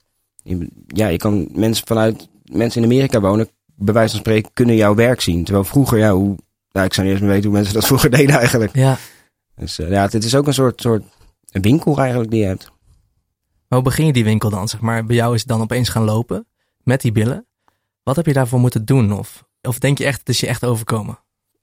Je- 0.42 0.69
Ja, 0.86 1.06
je 1.06 1.16
kan 1.16 1.48
mensen 1.52 1.86
vanuit 1.86 2.28
mensen 2.44 2.82
in 2.82 2.88
Amerika 2.90 3.20
wonen, 3.20 3.48
bij 3.75 3.94
wijze 3.94 4.10
van 4.10 4.20
spreken, 4.20 4.50
kunnen 4.52 4.76
jouw 4.76 4.94
werk 4.94 5.20
zien. 5.20 5.44
Terwijl 5.44 5.64
vroeger, 5.64 5.98
ja, 5.98 6.12
hoe, 6.12 6.36
nou, 6.72 6.86
ik 6.86 6.94
zou 6.94 7.06
niet 7.06 7.16
eens 7.16 7.25
meer 7.25 7.32
weten 7.34 7.48
hoe 7.48 7.56
mensen 7.58 7.75
dat 7.75 7.86
vroeger 7.90 8.10
deden 8.10 8.36
eigenlijk. 8.38 8.75
Ja, 8.76 8.98
Dus 9.56 9.78
eh, 9.78 9.90
ja, 9.90 10.02
het 10.02 10.25
is 10.25 10.34
ook 10.34 10.46
een 10.46 10.54
soort, 10.54 10.81
soort 10.81 11.02
winkel 11.50 11.98
eigenlijk 11.98 12.31
die 12.31 12.40
je 12.40 12.46
hebt. 12.46 12.64
maar 13.69 13.78
hoe 13.78 13.82
begin 13.82 14.06
je 14.06 14.12
die 14.12 14.25
winkel 14.25 14.50
dan? 14.50 14.69
Zeg 14.69 14.81
maar, 14.81 15.06
bij 15.06 15.16
jou 15.16 15.34
is 15.34 15.40
het 15.40 15.48
dan 15.48 15.60
opeens 15.60 15.88
gaan 15.88 16.04
lopen 16.04 16.46
met 16.84 17.00
die 17.00 17.12
billen. 17.12 17.46
Wat 18.02 18.16
heb 18.16 18.26
je 18.26 18.32
daarvoor 18.32 18.60
moeten 18.60 18.84
doen? 18.84 19.12
Of, 19.12 19.44
of 19.62 19.78
denk 19.78 19.98
je 19.98 20.04
echt, 20.04 20.19
het 20.19 20.28
is 20.28 20.40
je 20.40 20.46
echt 20.46 20.64
overkomen? 20.64 21.19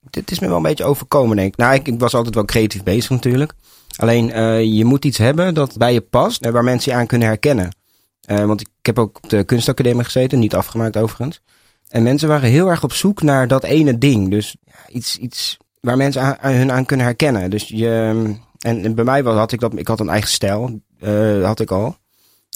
Dit 0.10 0.32
is 0.32 0.40
me 0.40 0.48
wel 0.48 0.58
een 0.58 0.64
beetje 0.64 0.84
overkomen, 0.84 1.36
denk 1.36 1.54
ik. 1.54 1.60
Nou, 1.60 1.82
ik, 1.84 2.00
was 2.00 2.14
altijd 2.14 2.36
wel 2.36 2.46
creatief 2.46 2.84
bezig 2.84 3.10
natuurlijk. 3.10 3.54
Alleen, 3.96 4.32
eh, 4.32 4.64
je 4.64 4.86
moet 4.86 5.06
iets 5.06 5.18
hebben 5.18 5.54
dat 5.54 5.78
bij 5.78 5.94
je 5.94 6.02
past, 6.02 6.42
en 6.42 6.54
waar 6.54 6.64
mensen 6.64 6.92
je 6.92 6.98
aan 6.98 7.08
kunnen 7.08 7.28
herkennen. 7.28 7.76
Eh, 8.22 8.46
want 8.46 8.62
ik 8.62 8.68
heb 8.82 9.00
ook 9.00 9.18
op 9.22 9.30
de 9.30 9.44
kunstacademie 9.44 10.04
gezeten, 10.04 10.40
niet 10.40 10.56
afgemaakt 10.56 10.98
overigens. 10.98 11.42
En 11.88 12.04
mensen 12.04 12.28
waren 12.28 12.50
heel 12.50 12.68
erg 12.68 12.84
op 12.84 12.94
zoek 12.94 13.22
naar 13.22 13.48
dat 13.48 13.64
ene 13.64 13.98
ding. 13.98 14.30
Dus 14.30 14.56
ja, 14.66 14.94
iets, 14.96 15.18
iets 15.18 15.58
waar 15.80 15.98
mensen 15.98 16.40
aan, 16.42 16.54
hun 16.54 16.72
aan 16.72 16.86
kunnen 16.86 17.06
herkennen. 17.06 17.50
Dus 17.50 17.68
je, 17.68 18.36
en, 18.60 18.96
bij 18.96 19.04
mij 19.04 19.24
was, 19.24 19.36
had 19.36 19.52
ik 19.52 19.60
dat, 19.60 19.78
ik 19.78 19.88
had 19.88 20.00
een 20.00 20.10
eigen 20.10 20.30
stijl, 20.30 20.82
eh, 21.00 21.44
had 21.44 21.60
ik 21.60 21.72
al. 21.72 21.96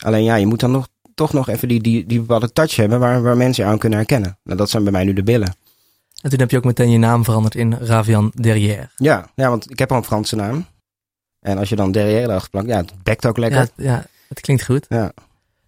Alleen 0.03 0.23
ja, 0.23 0.35
je 0.35 0.45
moet 0.45 0.59
dan 0.59 0.71
nog, 0.71 0.87
toch 1.15 1.33
nog 1.33 1.49
even 1.49 1.67
die, 1.67 1.81
die, 1.81 2.05
die 2.05 2.19
bepaalde 2.19 2.51
touch 2.51 2.75
hebben 2.75 2.99
waar, 2.99 3.21
waar 3.21 3.37
mensen 3.37 3.63
je 3.63 3.69
aan 3.69 3.77
kunnen 3.77 3.97
herkennen. 3.97 4.37
Nou, 4.43 4.57
dat 4.57 4.69
zijn 4.69 4.83
bij 4.83 4.91
mij 4.91 5.03
nu 5.03 5.13
de 5.13 5.23
billen. 5.23 5.55
En 6.21 6.29
toen 6.29 6.39
heb 6.39 6.51
je 6.51 6.57
ook 6.57 6.63
meteen 6.63 6.89
je 6.89 6.97
naam 6.97 7.23
veranderd 7.23 7.55
in 7.55 7.73
Ravian 7.73 8.31
Derrière. 8.41 8.89
Ja, 8.95 9.29
ja, 9.35 9.49
want 9.49 9.71
ik 9.71 9.79
heb 9.79 9.91
al 9.91 9.97
een 9.97 10.03
Franse 10.03 10.35
naam. 10.35 10.65
En 11.39 11.57
als 11.57 11.69
je 11.69 11.75
dan 11.75 11.91
derrière 11.91 12.23
erachter 12.27 12.49
plakt, 12.49 12.67
ja, 12.67 12.77
het 12.77 13.03
bekt 13.03 13.25
ook 13.25 13.37
lekker. 13.37 13.59
Ja, 13.59 13.65
het- 13.65 13.85
ja, 13.85 14.05
het 14.27 14.39
klinkt 14.39 14.63
goed. 14.65 14.85
Ja. 14.89 15.11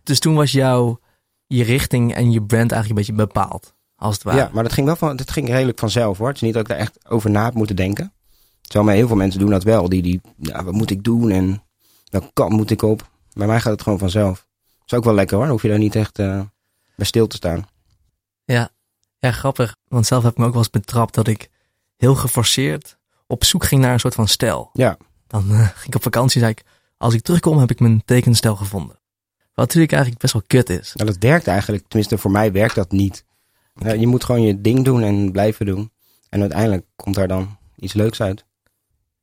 Dus 0.04 0.20
toen 0.20 0.36
was 0.36 0.52
jouw 0.52 1.00
je 1.48 1.64
richting 1.64 2.14
en 2.14 2.32
je 2.32 2.42
brand 2.44 2.72
eigenlijk 2.72 2.90
een 2.90 2.96
beetje 3.16 3.26
bepaald, 3.28 3.74
als 3.96 4.14
het 4.14 4.24
ware. 4.24 4.38
Ja, 4.38 4.50
maar 4.54 4.64
dat 4.64 4.74
ging 4.74 4.86
wel 4.88 4.96
van, 4.96 5.16
dat 5.16 5.32
ging 5.32 5.48
redelijk 5.50 5.80
vanzelf 5.80 6.18
hoor. 6.18 6.28
Het 6.28 6.36
is 6.36 6.42
niet 6.42 6.54
dat 6.54 6.62
ik 6.62 6.68
daar 6.68 6.78
echt 6.78 7.10
over 7.10 7.30
na 7.30 7.46
heb 7.46 7.54
moeten 7.54 7.76
denken. 7.76 8.14
Terwijl 8.62 8.86
mij 8.86 8.96
heel 8.96 9.08
veel 9.08 9.16
mensen 9.16 9.40
doen 9.40 9.50
dat 9.50 9.64
wel. 9.64 9.90
Die, 9.90 10.02
die, 10.02 10.22
ja, 10.38 10.64
wat 10.64 10.74
moet 10.74 10.90
ik 10.92 11.04
doen 11.04 11.30
en 11.30 11.64
welke 12.10 12.30
kant 12.34 12.52
moet 12.52 12.70
ik 12.72 12.82
op? 12.82 13.10
Bij 13.34 13.48
mij 13.48 13.60
gaat 13.60 13.72
het 13.72 13.82
gewoon 13.82 14.00
vanzelf. 14.00 14.47
Is 14.92 14.98
ook 14.98 15.04
wel 15.04 15.14
lekker 15.14 15.36
hoor. 15.36 15.46
Dan 15.46 15.54
hoef 15.54 15.62
je 15.62 15.70
daar 15.70 15.78
niet 15.78 15.96
echt 15.96 16.20
eh, 16.20 16.42
bij 16.96 17.06
stil 17.06 17.28
te 17.28 17.36
staan. 17.36 17.68
Ja, 18.46 18.70
ja, 19.20 19.32
grappig. 19.32 19.76
Want 19.88 20.06
zelf 20.06 20.24
heb 20.24 20.32
ik 20.32 20.38
me 20.38 20.46
ook 20.46 20.52
wel 20.52 20.62
eens 20.62 20.70
betrapt 20.70 21.14
dat 21.14 21.28
ik 21.28 21.50
heel 21.98 22.16
geforceerd 22.16 22.98
op 23.28 23.44
zoek 23.44 23.66
ging 23.66 23.82
naar 23.82 23.94
een 23.94 24.00
soort 24.00 24.16
van 24.16 24.28
stijl. 24.28 24.70
Ja, 24.74 24.98
Dan 25.28 25.52
eh, 25.52 25.68
ging 25.76 25.88
ik 25.88 25.96
op 25.96 26.04
vakantie 26.04 26.40
zei 26.40 26.52
ik, 26.52 26.64
als 26.98 27.14
ik 27.14 27.22
terugkom 27.22 27.58
heb 27.58 27.72
ik 27.72 27.80
mijn 27.80 28.02
tekenstijl 28.06 28.56
gevonden. 28.56 29.00
Wat 29.54 29.66
natuurlijk 29.66 29.92
eigenlijk 29.92 30.22
best 30.22 30.34
wel 30.34 30.44
kut 30.48 30.70
is. 30.70 30.94
nou, 30.96 31.10
dat 31.10 31.20
werkt 31.20 31.48
eigenlijk. 31.48 31.88
Tenminste, 31.88 32.18
voor 32.18 32.32
mij 32.32 32.52
werkt 32.52 32.76
dat 32.76 32.92
niet. 32.92 33.26
Ja, 33.76 33.92
je 33.94 34.08
moet 34.08 34.24
gewoon 34.24 34.42
je 34.42 34.62
ding 34.62 34.86
doen 34.86 35.02
en 35.04 35.32
blijven 35.32 35.66
doen. 35.66 35.92
En 36.30 36.40
uiteindelijk 36.42 36.86
komt 36.96 37.16
daar 37.16 37.28
dan 37.28 37.58
iets 37.76 37.94
leuks 37.94 38.22
uit. 38.22 38.46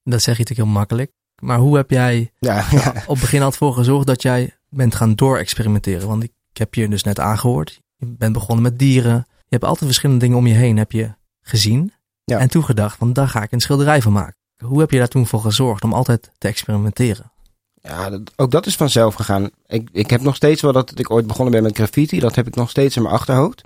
Dat 0.03 0.23
zeg 0.23 0.37
je 0.37 0.41
natuurlijk 0.43 0.69
heel 0.69 0.79
makkelijk. 0.79 1.13
Maar 1.39 1.59
hoe 1.59 1.77
heb 1.77 1.91
jij 1.91 2.33
Ja, 2.39 2.67
ja. 2.71 2.89
op 2.89 3.15
het 3.15 3.21
begin 3.21 3.43
al 3.43 3.53
voor 3.53 3.75
gezorgd 3.75 4.07
dat 4.07 4.23
jij 4.23 4.57
bent 4.77 4.95
gaan 4.95 5.15
door-experimenteren? 5.15 6.09
Want 6.09 6.23
ik, 6.23 6.33
ik 6.53 6.59
heb 6.59 6.75
je 6.75 6.89
dus 6.89 7.03
net 7.03 7.21
aangehoord. 7.21 7.81
Je 7.97 8.07
bent 8.07 8.33
begonnen 8.33 8.63
met 8.63 8.79
dieren. 8.79 9.25
Je 9.27 9.61
hebt 9.61 9.65
altijd 9.65 9.85
verschillende 9.85 10.21
dingen 10.21 10.39
om 10.39 10.47
je 10.47 10.55
heen 10.55 10.77
heb 10.77 10.93
je 10.93 11.15
gezien. 11.41 11.93
Ja. 12.25 12.39
En 12.39 12.49
toegedacht, 12.49 12.97
van 12.99 13.13
daar 13.13 13.29
ga 13.29 13.43
ik 13.43 13.53
een 13.53 13.61
schilderij 13.61 14.03
van 14.03 14.13
maken. 14.13 14.37
Hoe 14.65 14.81
heb 14.81 14.91
je 14.91 14.99
daar 14.99 15.09
toen 15.09 15.27
voor 15.27 15.41
gezorgd 15.41 15.85
om 15.85 15.93
altijd 15.93 16.31
te 16.39 16.49
experimenteren? 16.49 17.33
Ja, 17.75 18.11
dat- 18.11 18.33
ook 18.37 18.51
dat 18.51 18.67
is 18.67 18.77
vanzelf 18.77 19.15
gegaan. 19.15 19.51
Ik, 19.67 19.89
ik 19.93 20.11
heb 20.11 20.21
nog 20.21 20.37
steeds 20.37 20.63
wel 20.63 20.73
dat 20.73 20.99
ik 20.99 21.11
ooit 21.11 21.27
begonnen 21.27 21.53
ben 21.55 21.63
met 21.63 21.77
graffiti. 21.77 22.19
Dat 22.21 22.35
heb 22.35 22.47
ik 22.47 22.55
nog 22.55 22.71
steeds 22.71 22.97
in 22.97 23.03
mijn 23.03 23.15
achterhoofd. 23.15 23.63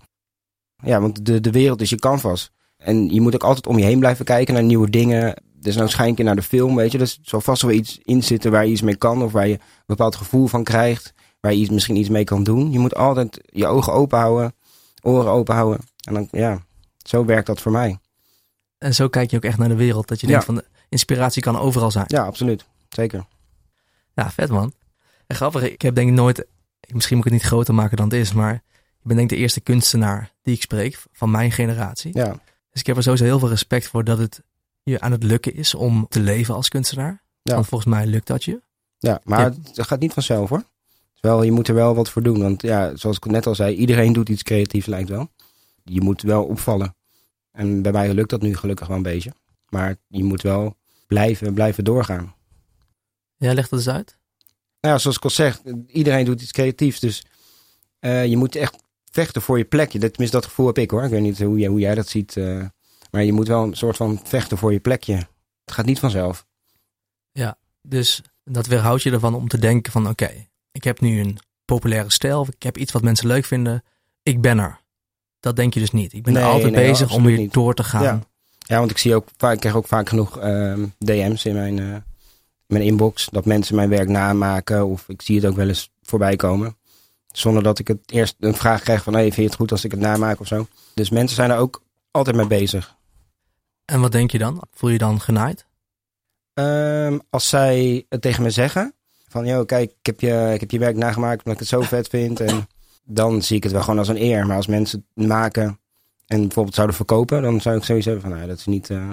Ja, 0.82 1.00
want 1.00 1.26
de, 1.26 1.40
de 1.40 1.50
wereld 1.50 1.80
is 1.80 1.90
je 1.90 1.96
canvas. 1.96 2.50
En 2.76 3.08
je 3.14 3.20
moet 3.20 3.34
ook 3.34 3.42
altijd 3.44 3.66
om 3.66 3.78
je 3.78 3.84
heen 3.84 3.98
blijven 3.98 4.24
kijken 4.24 4.54
naar 4.54 4.62
nieuwe 4.62 4.90
dingen. 4.90 5.42
Dus 5.60 5.76
nou 5.76 5.88
schijnt 5.88 6.18
je 6.18 6.24
naar 6.24 6.36
de 6.36 6.42
film, 6.42 6.76
weet 6.76 6.92
je. 6.92 6.98
Dus 6.98 7.14
er 7.14 7.20
zal 7.22 7.40
vast 7.40 7.62
wel 7.62 7.70
iets 7.70 7.98
in 8.02 8.22
zitten 8.22 8.50
waar 8.50 8.64
je 8.66 8.72
iets 8.72 8.80
mee 8.82 8.96
kan. 8.96 9.22
Of 9.22 9.32
waar 9.32 9.46
je 9.48 9.54
een 9.54 9.60
bepaald 9.86 10.16
gevoel 10.16 10.46
van 10.46 10.64
krijgt. 10.64 11.12
Waar 11.40 11.52
je 11.52 11.58
iets, 11.58 11.70
misschien 11.70 11.96
iets 11.96 12.08
mee 12.08 12.24
kan 12.24 12.44
doen. 12.44 12.72
Je 12.72 12.78
moet 12.78 12.94
altijd 12.94 13.40
je 13.44 13.66
ogen 13.66 13.92
open 13.92 14.18
houden. 14.18 14.54
Oren 15.02 15.30
open 15.30 15.54
houden. 15.54 15.80
En 16.04 16.14
dan, 16.14 16.28
ja, 16.30 16.62
zo 16.98 17.24
werkt 17.24 17.46
dat 17.46 17.60
voor 17.60 17.72
mij. 17.72 17.98
En 18.78 18.94
zo 18.94 19.08
kijk 19.08 19.30
je 19.30 19.36
ook 19.36 19.44
echt 19.44 19.58
naar 19.58 19.68
de 19.68 19.74
wereld. 19.74 20.08
Dat 20.08 20.20
je 20.20 20.26
Ja. 20.26 20.32
denkt 20.32 20.46
van, 20.46 20.62
inspiratie 20.88 21.42
kan 21.42 21.58
overal 21.58 21.90
zijn. 21.90 22.04
Ja, 22.08 22.24
absoluut. 22.24 22.64
Zeker. 22.88 23.24
Ja, 24.14 24.30
vet 24.30 24.50
man. 24.50 24.72
En 25.26 25.36
grappig, 25.36 25.62
ik 25.62 25.82
heb 25.82 25.94
denk 25.94 26.08
ik 26.08 26.14
nooit, 26.14 26.46
misschien 26.88 27.16
moet 27.16 27.26
ik 27.26 27.32
het 27.32 27.40
niet 27.42 27.50
groter 27.50 27.74
maken 27.74 27.96
dan 27.96 28.06
het 28.08 28.14
is, 28.18 28.32
maar 28.32 28.54
ik 28.74 29.04
ben 29.04 29.16
denk 29.16 29.30
ik 29.30 29.36
de 29.36 29.42
eerste 29.42 29.60
kunstenaar 29.60 30.32
die 30.42 30.54
ik 30.54 30.62
spreek 30.62 31.02
van 31.12 31.30
mijn 31.30 31.52
generatie. 31.52 32.10
Ja, 32.16 32.28
Dus 32.70 32.80
ik 32.80 32.86
heb 32.86 32.96
er 32.96 33.02
sowieso 33.02 33.24
heel 33.24 33.38
veel 33.38 33.48
respect 33.48 33.86
voor 33.88 34.04
dat 34.04 34.18
het 34.18 34.42
je 34.82 35.00
aan 35.00 35.12
het 35.12 35.23
lukken 35.23 35.54
is 35.54 35.75
om 35.75 36.06
te 36.08 36.20
leven 36.20 36.54
als 36.54 36.68
kunstenaar. 36.68 37.23
Ja. 37.42 37.54
Want 37.54 37.66
volgens 37.66 37.90
mij 37.94 38.06
lukt 38.06 38.26
dat 38.26 38.44
je. 38.44 38.61
ja 38.99 39.20
maar 39.25 39.40
Ja. 39.40 39.54
het 39.75 39.87
gaat 39.87 40.00
niet 40.00 40.12
vanzelf 40.12 40.49
hoor. 40.49 40.64
Terwijl 41.14 41.42
je 41.42 41.52
moet 41.52 41.68
er 41.68 41.75
wel 41.75 41.94
wat 41.94 42.11
voor 42.11 42.23
doen. 42.23 42.40
Want 42.40 42.62
ja, 42.62 42.97
zoals 42.97 43.16
ik 43.16 43.25
net 43.25 43.47
al 43.47 43.54
zei, 43.54 43.75
iedereen 43.75 44.12
doet 44.12 44.28
iets 44.28 44.42
creatiefs 44.42 44.87
lijkt 44.87 45.08
wel. 45.08 45.28
Je 45.85 46.00
moet 46.00 46.23
wel 46.23 46.44
opvallen. 46.44 46.97
En 47.52 47.82
bij 47.82 47.92
mij 47.92 48.14
lukt 48.14 48.30
dat 48.30 48.42
nu 48.42 48.56
gelukkig 48.56 48.87
wel 48.87 48.97
een 48.97 49.02
beetje. 49.02 49.32
Maar 49.68 49.97
je 50.06 50.25
moet 50.25 50.42
wel 50.42 50.76
blijven, 51.06 51.54
blijven 51.54 51.85
doorgaan. 51.85 52.35
Jij 53.37 53.54
legt 53.54 53.70
het 53.70 53.78
eens 53.78 53.88
uit. 53.88 54.16
Nou 54.80 54.94
ja, 54.94 55.00
zoals 55.00 55.16
ik 55.16 55.25
al 55.25 55.30
zeg, 55.30 55.61
iedereen 55.87 56.25
doet 56.25 56.42
iets 56.42 56.52
creatiefs. 56.52 57.00
Dus 57.00 57.25
eh, 57.99 58.26
je 58.26 58.37
moet 58.37 58.56
echt 58.56 58.76
vechten 59.11 59.42
voor 59.42 59.58
je 59.58 59.64
plekje. 59.64 59.99
Dat, 59.99 60.11
tenminste, 60.11 60.37
dat 60.37 60.47
gevoel 60.47 60.66
heb 60.66 60.78
ik 60.78 60.90
hoor. 60.90 61.04
Ik 61.04 61.11
weet 61.11 61.20
niet 61.23 61.38
hoe 61.42 61.58
jij, 61.58 61.68
hoe 61.68 61.80
jij 61.80 61.94
dat 61.94 62.08
ziet. 62.08 62.37
eh, 62.37 62.64
maar 63.10 63.24
je 63.24 63.32
moet 63.32 63.48
wel 63.48 63.62
een 63.62 63.76
soort 63.76 63.96
van 63.96 64.20
vechten 64.24 64.58
voor 64.58 64.72
je 64.72 64.80
plekje. 64.80 65.14
Het 65.64 65.74
gaat 65.74 65.86
niet 65.86 65.98
vanzelf. 65.98 66.46
Dus 67.88 68.22
dat 68.44 68.66
weerhoudt 68.66 69.02
je 69.02 69.10
ervan 69.10 69.34
om 69.34 69.48
te 69.48 69.58
denken 69.58 69.92
van 69.92 70.08
oké, 70.08 70.30
ik 70.72 70.84
heb 70.84 71.00
nu 71.00 71.20
een 71.20 71.38
populaire 71.64 72.12
stijl. 72.12 72.46
Ik 72.50 72.62
heb 72.62 72.76
iets 72.76 72.92
wat 72.92 73.02
mensen 73.02 73.26
leuk 73.26 73.44
vinden. 73.44 73.84
Ik 74.22 74.40
ben 74.40 74.58
er. 74.58 74.80
Dat 75.40 75.56
denk 75.56 75.74
je 75.74 75.80
dus 75.80 75.90
niet. 75.90 76.12
Ik 76.12 76.22
ben 76.22 76.36
er 76.36 76.44
altijd 76.44 76.72
nee, 76.72 76.88
bezig 76.88 77.14
om 77.14 77.24
weer 77.24 77.36
niet. 77.36 77.52
door 77.52 77.74
te 77.74 77.84
gaan. 77.84 78.02
Ja. 78.02 78.20
Ja, 78.58 78.78
want 78.78 78.90
ik 78.90 78.98
zie 78.98 79.14
ook 79.14 79.28
vaak, 79.36 79.54
ik 79.54 79.60
krijg 79.60 79.76
ook 79.76 79.86
vaak 79.86 80.08
genoeg 80.08 80.38
ehm, 80.38 80.86
DM's 80.98 81.44
in 81.44 81.54
mijn, 81.54 81.78
eh, 81.78 81.96
mijn 82.66 82.82
inbox. 82.82 83.28
Dat 83.30 83.44
mensen 83.44 83.74
mijn 83.74 83.88
werk 83.88 84.08
namaken. 84.08 84.86
Of 84.86 85.08
ik 85.08 85.22
zie 85.22 85.36
het 85.36 85.46
ook 85.46 85.56
wel 85.56 85.68
eens 85.68 85.90
voorbij 86.02 86.36
komen. 86.36 86.76
Zonder 87.26 87.62
dat 87.62 87.78
ik 87.78 87.88
het 87.88 87.98
eerst 88.06 88.36
een 88.38 88.54
vraag 88.54 88.82
krijg 88.82 89.02
van... 89.02 89.12
Hey, 89.12 89.22
vind 89.22 89.36
je 89.36 89.42
het 89.42 89.54
goed 89.54 89.70
als 89.70 89.84
ik 89.84 89.90
het 89.90 90.00
namaak 90.00 90.40
of 90.40 90.46
zo? 90.46 90.66
Dus 90.94 91.10
mensen 91.10 91.36
zijn 91.36 91.50
er 91.50 91.58
ook 91.58 91.82
altijd 92.10 92.36
mee 92.36 92.46
bezig. 92.46 92.96
En 93.90 94.00
wat 94.00 94.12
denk 94.12 94.30
je 94.30 94.38
dan? 94.38 94.62
Voel 94.73 94.90
je 94.90 94.99
dan 94.99 95.21
genaaid? 95.21 95.66
Ehm, 96.54 97.18
als 97.30 97.49
zij 97.49 98.07
het 98.09 98.23
tegen 98.23 98.42
me 98.42 98.50
zeggen... 98.50 98.92
Van, 99.28 99.47
joh, 99.47 99.66
kijk, 99.66 99.90
ik 99.90 100.07
heb, 100.07 100.21
je, 100.21 100.50
ik 100.54 100.61
heb 100.61 100.71
je 100.71 100.78
werk 100.78 100.97
nagemaakt 100.97 101.38
omdat 101.38 101.52
ik 101.54 101.59
het 101.59 101.68
zo 101.68 101.80
vet 101.97 102.09
vind. 102.09 102.40
En 102.40 102.68
dan 103.04 103.42
zie 103.42 103.57
ik 103.57 103.62
het 103.62 103.73
wel 103.73 103.83
gewoon 103.83 103.99
als 103.99 104.09
een 104.09 104.23
eer. 104.23 104.47
Maar 104.47 104.57
als 104.57 104.66
mensen 104.66 105.07
het 105.14 105.26
maken 105.26 105.80
en 106.26 106.40
bijvoorbeeld 106.40 106.75
zouden 106.75 106.97
verkopen... 106.97 107.42
Dan 107.42 107.61
zou 107.61 107.76
ik 107.76 107.83
sowieso 107.85 108.11
hebben 108.11 108.28
van, 108.28 108.37
nou, 108.38 108.49
dat 108.50 108.59
is 108.59 108.66
niet... 108.66 108.90
eh, 108.90 109.11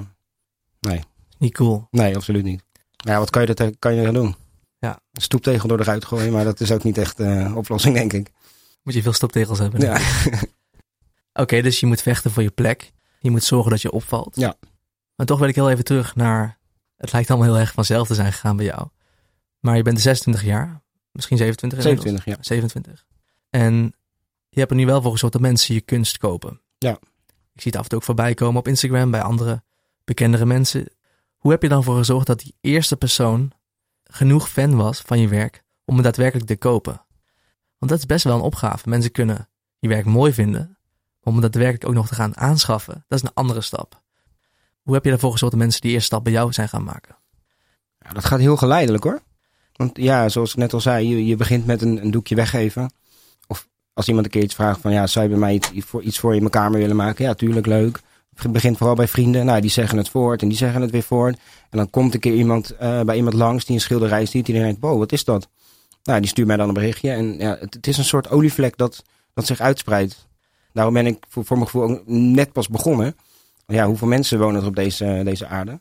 Niet 1.37 1.53
cool. 1.53 1.87
Nee, 1.91 2.15
absoluut 2.15 2.43
niet. 2.43 2.63
Ja, 2.95 3.17
wat 3.19 3.29
kan 3.29 3.41
je, 3.45 3.53
dat, 3.53 3.79
kan 3.79 3.93
je 3.95 4.03
gaan 4.03 4.13
doen? 4.13 4.35
Ja. 4.79 4.99
Een 5.11 5.21
stoeptegel 5.21 5.67
door 5.67 5.77
de 5.77 5.83
ruit 5.83 6.05
gooien, 6.05 6.31
maar 6.31 6.43
dat 6.43 6.59
is 6.59 6.71
ook 6.71 6.83
niet 6.83 6.97
echt 6.97 7.17
de 7.17 7.51
oplossing, 7.55 7.95
denk 7.95 8.13
ik. 8.13 8.31
Moet 8.83 8.93
je 8.93 9.01
veel 9.01 9.13
stoptegels 9.13 9.59
hebben. 9.59 9.81
Ja. 9.81 9.99
Oké, 11.43 11.61
dus 11.61 11.79
je 11.79 11.85
moet 11.85 12.01
vechten 12.01 12.31
voor 12.31 12.43
je 12.43 12.51
plek. 12.51 12.91
Je 13.25 13.31
moet 13.31 13.43
zorgen 13.43 13.71
dat 13.71 13.81
je 13.81 13.91
opvalt. 13.91 14.35
Ja. 14.35 14.55
Maar 15.15 15.25
toch 15.25 15.39
wil 15.39 15.47
ik 15.47 15.55
heel 15.55 15.69
even 15.69 15.83
terug 15.83 16.15
naar... 16.15 16.57
Het 16.95 17.11
lijkt 17.11 17.29
allemaal 17.29 17.47
heel 17.47 17.59
erg 17.59 17.73
vanzelf 17.73 18.07
te 18.07 18.13
zijn 18.13 18.33
gegaan 18.33 18.55
bij 18.55 18.65
jou. 18.65 18.87
Maar 19.59 19.77
je 19.77 19.83
bent 19.83 20.01
26 20.01 20.43
jaar. 20.43 20.81
Misschien 21.11 21.37
27 21.37 21.85
inmiddels. 21.85 22.15
27, 22.15 22.25
ja. 22.25 22.43
27. 22.43 23.05
En 23.49 23.95
je 24.49 24.59
hebt 24.59 24.71
er 24.71 24.77
nu 24.77 24.85
wel 24.85 25.01
voor 25.01 25.11
gezorgd 25.11 25.33
dat 25.33 25.41
mensen 25.41 25.73
je 25.73 25.81
kunst 25.81 26.17
kopen. 26.17 26.61
Ja. 26.77 26.91
Ik 27.53 27.61
zie 27.61 27.71
het 27.71 27.75
af 27.75 27.83
en 27.83 27.89
toe 27.89 27.97
ook 27.97 28.05
voorbij 28.05 28.33
komen 28.33 28.59
op 28.59 28.67
Instagram 28.67 29.11
bij 29.11 29.21
andere 29.21 29.63
bekendere 30.03 30.45
mensen. 30.45 30.87
Hoe 31.37 31.51
heb 31.51 31.61
je 31.61 31.69
dan 31.69 31.83
voor 31.83 31.97
gezorgd 31.97 32.27
dat 32.27 32.39
die 32.39 32.55
eerste 32.61 32.97
persoon 32.97 33.51
genoeg 34.03 34.49
fan 34.49 34.75
was 34.75 35.01
van 35.01 35.19
je 35.19 35.27
werk 35.27 35.63
om 35.85 35.95
het 35.95 36.03
daadwerkelijk 36.03 36.47
te 36.47 36.57
kopen? 36.57 37.05
Want 37.77 37.91
dat 37.91 37.99
is 37.99 38.05
best 38.05 38.23
wel 38.23 38.35
een 38.35 38.41
opgave. 38.41 38.89
Mensen 38.89 39.11
kunnen 39.11 39.49
je 39.79 39.87
werk 39.87 40.05
mooi 40.05 40.33
vinden, 40.33 40.77
om 41.25 41.33
het 41.33 41.41
daadwerkelijk 41.41 41.87
ook 41.87 41.93
nog 41.93 42.07
te 42.07 42.15
gaan 42.15 42.37
aanschaffen, 42.37 43.05
dat 43.07 43.19
is 43.19 43.25
een 43.25 43.33
andere 43.33 43.61
stap. 43.61 44.01
Hoe 44.81 44.93
heb 44.93 45.05
je 45.05 45.11
ervoor 45.11 45.31
gezorgd 45.31 45.53
dat 45.53 45.63
mensen 45.63 45.81
die 45.81 45.91
eerste 45.91 46.05
stap 46.05 46.23
bij 46.23 46.33
jou 46.33 46.53
zijn 46.53 46.69
gaan 46.69 46.83
maken? 46.83 47.15
Dat 48.13 48.25
gaat 48.25 48.39
heel 48.39 48.57
geleidelijk 48.57 49.03
hoor. 49.03 49.21
Want 49.73 49.97
ja, 49.97 50.29
zoals 50.29 50.51
ik 50.51 50.57
net 50.57 50.73
al 50.73 50.79
zei, 50.79 51.25
je, 51.25 51.35
begint 51.35 51.65
met 51.65 51.81
een, 51.81 52.11
doekje 52.11 52.35
weggeven. 52.35 52.91
Of 53.47 53.67
als 53.93 54.07
iemand 54.07 54.25
een 54.25 54.31
keer 54.31 54.43
iets 54.43 54.55
vraagt 54.55 54.81
van, 54.81 54.91
ja, 54.91 55.07
zou 55.07 55.25
je 55.25 55.31
bij 55.31 55.39
mij 55.39 55.53
iets, 55.53 55.71
iets 55.71 55.85
voor, 55.85 56.01
iets 56.01 56.19
voor 56.19 56.29
je 56.29 56.35
in 56.35 56.41
mijn 56.41 56.63
kamer 56.63 56.79
willen 56.79 56.95
maken? 56.95 57.25
Ja, 57.25 57.33
tuurlijk, 57.33 57.65
leuk. 57.65 57.99
Het 58.35 58.51
begint 58.51 58.77
vooral 58.77 58.95
bij 58.95 59.07
vrienden. 59.07 59.45
Nou, 59.45 59.61
die 59.61 59.69
zeggen 59.69 59.97
het 59.97 60.09
voort 60.09 60.41
en 60.41 60.47
die 60.47 60.57
zeggen 60.57 60.81
het 60.81 60.91
weer 60.91 61.03
voort. 61.03 61.37
En 61.69 61.77
dan 61.77 61.89
komt 61.89 62.13
een 62.13 62.19
keer 62.19 62.33
iemand 62.33 62.75
eh, 62.75 63.01
bij 63.01 63.15
iemand 63.15 63.35
langs 63.35 63.65
die 63.65 63.75
een 63.75 63.81
schilderij 63.81 64.25
ziet. 64.25 64.45
Die 64.45 64.55
denkt, 64.55 64.81
wow, 64.81 64.97
wat 64.97 65.11
is 65.11 65.23
dat? 65.23 65.47
Nou, 66.03 66.19
die 66.19 66.29
stuurt 66.29 66.47
mij 66.47 66.57
dan 66.57 66.67
een 66.67 66.73
berichtje. 66.73 67.11
En 67.11 67.37
ja, 67.37 67.57
het, 67.59 67.73
het 67.73 67.87
is 67.87 67.97
een 67.97 68.03
soort 68.03 68.29
olievlek 68.29 68.77
dat, 68.77 69.03
dat 69.33 69.45
zich 69.45 69.59
uitspreidt. 69.59 70.27
Daarom 70.75 70.93
ben 70.93 71.05
ik 71.05 71.23
voor, 71.29 71.45
voor 71.45 71.57
mijn 71.57 71.69
gevoel 71.69 71.89
ook 71.89 72.01
net 72.07 72.51
pas 72.51 72.67
begonnen. 72.67 73.15
Ja, 73.67 73.85
hoeveel 73.87 74.07
mensen 74.07 74.39
wonen 74.39 74.61
er 74.61 74.67
op 74.67 74.75
deze, 74.75 75.21
deze 75.23 75.47
aarde? 75.47 75.79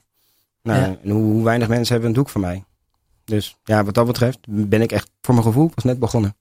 Nou, 0.62 0.80
Ja. 0.80 0.98
en 1.02 1.10
hoe, 1.10 1.22
hoe 1.22 1.44
weinig 1.44 1.68
mensen 1.68 1.92
hebben 1.92 2.08
een 2.10 2.16
doek 2.16 2.28
van 2.28 2.40
mij. 2.40 2.64
Dus 3.24 3.56
ja, 3.64 3.84
wat 3.84 3.94
dat 3.94 4.06
betreft 4.06 4.38
ben 4.48 4.82
ik 4.82 4.92
echt 4.92 5.10
voor 5.20 5.34
mijn 5.34 5.46
gevoel 5.46 5.68
pas 5.74 5.84
net 5.84 5.98
begonnen. 5.98 6.36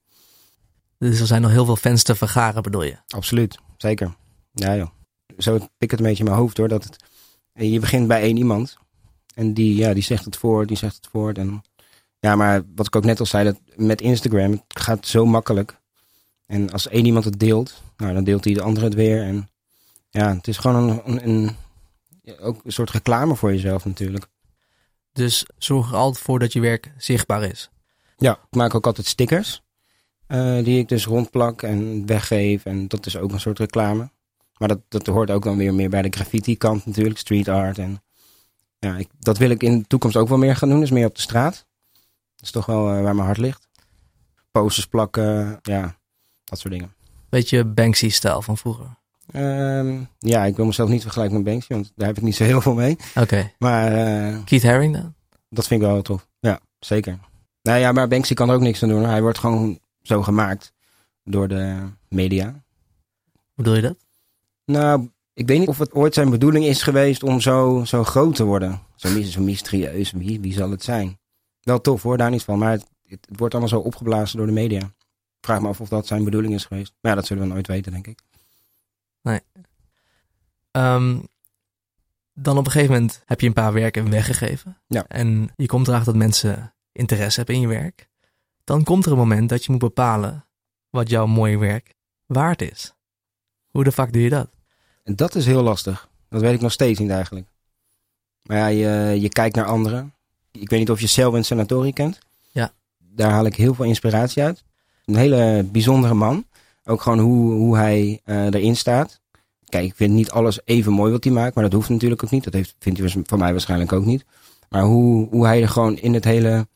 Dus 0.97 1.19
er 1.19 1.27
zijn 1.27 1.41
nog 1.41 1.51
heel 1.51 1.65
veel 1.65 1.75
fans 1.75 2.03
te 2.03 2.15
vergaren, 2.15 2.63
bedoel 2.63 2.83
je? 2.83 2.97
Absoluut, 3.07 3.57
zeker. 3.77 4.15
Ja 4.51 4.75
joh. 4.75 4.89
Zo 5.37 5.57
pik 5.57 5.67
ik 5.77 5.91
het 5.91 5.99
een 5.99 6.05
beetje 6.05 6.23
in 6.23 6.29
mijn 6.29 6.41
hoofd 6.41 6.57
hoor. 6.57 6.67
Dat 6.67 6.83
het, 6.83 7.03
je 7.53 7.79
begint 7.79 8.07
bij 8.07 8.21
één 8.21 8.37
iemand. 8.37 8.77
En 9.35 9.53
die, 9.53 9.75
ja, 9.75 9.93
die 9.93 10.03
zegt 10.03 10.25
het 10.25 10.37
voor, 10.37 10.65
die 10.65 10.77
zegt 10.77 10.95
het 10.95 11.07
voor. 11.11 11.31
En, 11.31 11.61
ja, 12.19 12.35
maar 12.35 12.61
wat 12.75 12.87
ik 12.87 12.95
ook 12.95 13.05
net 13.05 13.19
al 13.19 13.25
zei, 13.25 13.43
dat 13.43 13.59
met 13.75 14.01
Instagram, 14.01 14.51
het 14.51 14.63
gaat 14.67 15.07
zo 15.07 15.25
makkelijk. 15.25 15.81
En 16.45 16.71
als 16.71 16.87
één 16.87 17.05
iemand 17.05 17.25
het 17.25 17.39
deelt, 17.39 17.81
nou, 17.97 18.13
dan 18.13 18.23
deelt 18.23 18.43
die 18.43 18.53
de 18.53 18.61
andere 18.61 18.85
het 18.85 18.95
weer. 18.95 19.23
En 19.23 19.49
ja, 20.09 20.35
het 20.35 20.47
is 20.47 20.57
gewoon 20.57 21.01
een, 21.05 21.27
een, 21.29 21.55
ook 22.39 22.61
een 22.65 22.71
soort 22.71 22.89
reclame 22.89 23.35
voor 23.35 23.51
jezelf 23.51 23.85
natuurlijk. 23.85 24.27
Dus 25.11 25.45
zorg 25.57 25.89
er 25.89 25.95
altijd 25.97 26.23
voor 26.23 26.39
dat 26.39 26.53
je 26.53 26.59
werk 26.59 26.91
zichtbaar 26.97 27.43
is. 27.43 27.69
Ja, 28.17 28.31
ik 28.33 28.55
maak 28.57 28.75
ook 28.75 28.85
altijd 28.85 29.07
stickers. 29.07 29.61
eh, 30.27 30.63
die 30.63 30.79
ik 30.79 30.87
dus 30.89 31.05
rondplak 31.05 31.61
en 31.61 32.05
weggeef. 32.05 32.65
En 32.65 32.87
dat 32.87 33.05
is 33.05 33.17
ook 33.17 33.31
een 33.31 33.39
soort 33.39 33.59
reclame. 33.59 34.11
Maar 34.57 34.67
dat, 34.67 34.79
dat 34.87 35.05
hoort 35.07 35.31
ook 35.31 35.43
dan 35.43 35.57
weer 35.57 35.73
meer 35.73 35.89
bij 35.89 36.01
de 36.01 36.09
graffiti 36.09 36.57
kant 36.57 36.85
natuurlijk. 36.85 37.17
Street 37.17 37.47
art. 37.47 37.77
En 37.77 38.03
ja, 38.79 38.97
ik, 38.97 39.09
dat 39.19 39.37
wil 39.37 39.49
ik 39.49 39.63
in 39.63 39.77
de 39.79 39.87
toekomst 39.87 40.17
ook 40.17 40.27
wel 40.27 40.37
meer 40.37 40.55
gaan 40.55 40.69
doen. 40.69 40.79
Dus 40.79 40.91
meer 40.91 41.05
op 41.07 41.15
de 41.15 41.21
straat. 41.21 41.65
Dat 42.35 42.43
is 42.45 42.51
toch 42.51 42.65
wel 42.65 42.89
eh, 42.89 43.01
waar 43.01 43.15
mijn 43.15 43.27
hart 43.27 43.37
ligt. 43.37 43.67
Posters 44.51 44.87
plakken. 44.87 45.59
Ja, 45.61 45.97
dat 46.53 46.61
soort 46.61 46.73
dingen. 46.73 46.93
Beetje 47.29 47.65
Banksy-stijl 47.65 48.41
van 48.41 48.57
vroeger. 48.57 48.85
Ehm, 49.31 50.01
ja, 50.19 50.45
ik 50.45 50.55
wil 50.55 50.65
mezelf 50.65 50.89
niet 50.89 51.01
vergelijken 51.01 51.35
met 51.35 51.45
Banksy. 51.45 51.73
Want 51.73 51.91
daar 51.95 52.07
heb 52.07 52.17
ik 52.17 52.23
niet 52.23 52.35
zo 52.35 52.43
heel 52.43 52.61
veel 52.61 52.73
mee. 52.73 52.97
Oké. 53.15 53.51
Maar 53.59 53.91
eh, 53.91 54.37
Keith 54.45 54.63
Haring 54.63 54.93
dan? 54.93 55.13
dat 55.49 55.67
vind 55.67 55.79
ik 55.79 55.85
wel 55.85 55.95
heel 55.95 56.03
tof. 56.03 56.27
Ja, 56.39 56.59
zeker. 56.79 57.19
Nou 57.61 57.79
ja, 57.79 57.91
maar 57.91 58.07
Banksy 58.07 58.33
kan 58.33 58.49
er 58.49 58.55
ook 58.55 58.61
niks 58.61 58.83
aan 58.83 58.89
doen. 58.89 59.03
Hij 59.03 59.21
wordt 59.21 59.37
gewoon 59.37 59.79
zo 60.01 60.23
gemaakt 60.23 60.73
door 61.23 61.47
de 61.47 61.75
media. 62.07 62.45
Hoe 63.31 63.43
bedoel 63.55 63.75
je 63.75 63.81
dat? 63.81 63.97
Nou, 64.65 65.09
ik 65.33 65.47
weet 65.47 65.59
niet 65.59 65.67
of 65.67 65.77
het 65.77 65.93
ooit 65.93 66.13
zijn 66.13 66.29
bedoeling 66.29 66.65
is 66.65 66.81
geweest 66.81 67.23
om 67.23 67.41
zo, 67.41 67.81
zo 67.85 68.03
groot 68.03 68.35
te 68.35 68.43
worden. 68.43 68.81
Zo, 68.95 69.21
zo 69.21 69.41
mysterieus. 69.41 70.11
Wie, 70.11 70.39
wie 70.39 70.53
zal 70.53 70.71
het 70.71 70.83
zijn? 70.83 71.19
Wel 71.61 71.81
tof 71.81 72.01
hoor, 72.01 72.17
daar 72.17 72.29
niet 72.29 72.43
van. 72.43 72.59
Maar 72.59 72.71
het, 72.71 72.85
het 73.07 73.27
wordt 73.29 73.53
allemaal 73.53 73.79
zo 73.79 73.79
opgeblazen 73.79 74.37
door 74.37 74.47
de 74.47 74.53
media. 74.53 74.93
Vraag 75.43 75.61
me 75.61 75.67
af 75.67 75.81
of 75.81 75.89
dat 75.89 76.07
zijn 76.07 76.23
bedoeling 76.23 76.53
is 76.53 76.65
geweest. 76.65 76.93
Maar 77.01 77.11
ja, 77.11 77.17
dat 77.17 77.27
zullen 77.27 77.43
we 77.43 77.49
nooit 77.49 77.67
weten, 77.67 77.91
denk 77.91 78.07
ik. 78.07 78.19
Ehm, 80.73 81.19
dan 82.33 82.57
op 82.57 82.65
een 82.65 82.71
gegeven 82.71 82.93
moment 82.93 83.21
heb 83.25 83.41
je 83.41 83.47
een 83.47 83.53
paar 83.53 83.73
werken 83.73 84.09
weggegeven. 84.09 84.77
Ja. 84.87 85.05
En 85.07 85.51
je 85.55 85.65
komt 85.65 85.87
erachter 85.87 86.11
dat 86.11 86.21
mensen 86.21 86.73
interesse 86.91 87.37
hebben 87.37 87.55
in 87.55 87.61
je 87.61 87.67
werk. 87.67 88.09
Dan 88.63 88.83
komt 88.83 89.05
er 89.05 89.11
een 89.11 89.17
moment 89.17 89.49
dat 89.49 89.65
je 89.65 89.71
moet 89.71 89.79
bepalen 89.79 90.45
wat 90.89 91.09
jouw 91.09 91.25
mooie 91.25 91.57
werk 91.57 91.95
waard 92.25 92.61
is. 92.61 92.93
Hoe 93.69 93.83
de 93.83 93.91
fuck 93.91 94.13
doe 94.13 94.21
je 94.21 94.29
dat? 94.29 94.49
En 95.03 95.15
dat 95.15 95.35
is 95.35 95.45
heel 95.45 95.63
lastig. 95.63 96.09
Dat 96.29 96.41
weet 96.41 96.53
ik 96.53 96.61
nog 96.61 96.71
steeds 96.71 96.99
niet 96.99 97.09
eigenlijk. 97.09 97.47
Maar 98.41 98.57
ja, 98.57 98.67
je, 98.67 99.21
je 99.21 99.29
kijkt 99.29 99.55
naar 99.55 99.65
anderen. 99.65 100.13
Ik 100.51 100.69
weet 100.69 100.79
niet 100.79 100.91
of 100.91 100.99
je 100.99 101.07
Selwyn 101.07 101.45
Senatori 101.45 101.93
kent. 101.93 102.19
Ja. 102.51 102.73
Daar 102.97 103.31
haal 103.31 103.45
ik 103.45 103.55
heel 103.55 103.73
veel 103.73 103.85
inspiratie 103.85 104.43
uit. 104.43 104.63
Een 105.05 105.15
hele 105.15 105.65
bijzondere 105.71 106.13
man. 106.13 106.45
Ook 106.85 107.01
gewoon 107.01 107.19
hoe, 107.19 107.53
hoe 107.53 107.77
hij 107.77 108.21
eh, 108.23 108.45
erin 108.45 108.75
staat. 108.75 109.21
Kijk, 109.69 109.85
ik 109.85 109.95
vind 109.95 110.13
niet 110.13 110.31
alles 110.31 110.59
even 110.65 110.91
mooi 110.91 111.11
wat 111.11 111.23
hij 111.23 111.33
maakt. 111.33 111.55
Maar 111.55 111.63
dat 111.63 111.73
hoeft 111.73 111.89
natuurlijk 111.89 112.23
ook 112.23 112.31
niet. 112.31 112.43
Dat 112.43 112.53
heeft, 112.53 112.75
vindt 112.79 112.99
hij 112.99 113.23
van 113.23 113.39
mij 113.39 113.51
waarschijnlijk 113.51 113.93
ook 113.93 114.05
niet. 114.05 114.25
Maar 114.69 114.83
hoe, 114.83 115.27
hoe 115.29 115.45
hij 115.45 115.61
er 115.61 115.69
gewoon 115.69 115.97
in, 115.97 116.13
het 116.13 116.23
hele, 116.23 116.67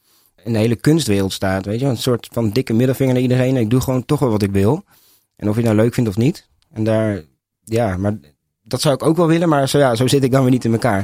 in 0.44 0.54
de 0.54 0.60
hele 0.60 0.76
kunstwereld 0.76 1.34
staat. 1.34 1.66
Weet 1.66 1.80
je? 1.80 1.86
Een 1.86 1.98
soort 1.98 2.28
van 2.32 2.50
dikke 2.50 2.74
middelvinger 2.74 3.14
naar 3.14 3.24
iedereen. 3.24 3.58
Ik 3.58 3.70
doe 3.70 3.82
gewoon 3.82 4.06
toch 4.06 4.20
wel 4.20 4.30
wat 4.30 4.42
ik 4.42 4.52
wil. 4.52 4.84
En 5.36 5.50
of 5.50 5.56
je 5.56 5.62
het 5.62 5.70
nou 5.72 5.84
leuk 5.84 5.94
vindt 5.94 6.10
of 6.10 6.18
niet. 6.18 6.50
En 6.72 6.84
daar, 6.84 7.24
ja, 7.64 7.98
maar 7.98 8.18
dat 8.64 8.82
zou 8.82 8.96
ik 8.96 9.04
ook 9.04 9.18
wel 9.18 9.28
willen. 9.28 9.50
Maar 9.50 9.70
zo, 9.70 9.78
ja, 9.78 9.96
zo 9.96 10.08
zit 10.08 10.24
ik 10.24 10.32
dan 10.32 10.42
weer 10.42 10.52
niet 10.52 10.66
in 10.66 10.72
elkaar. 10.72 11.02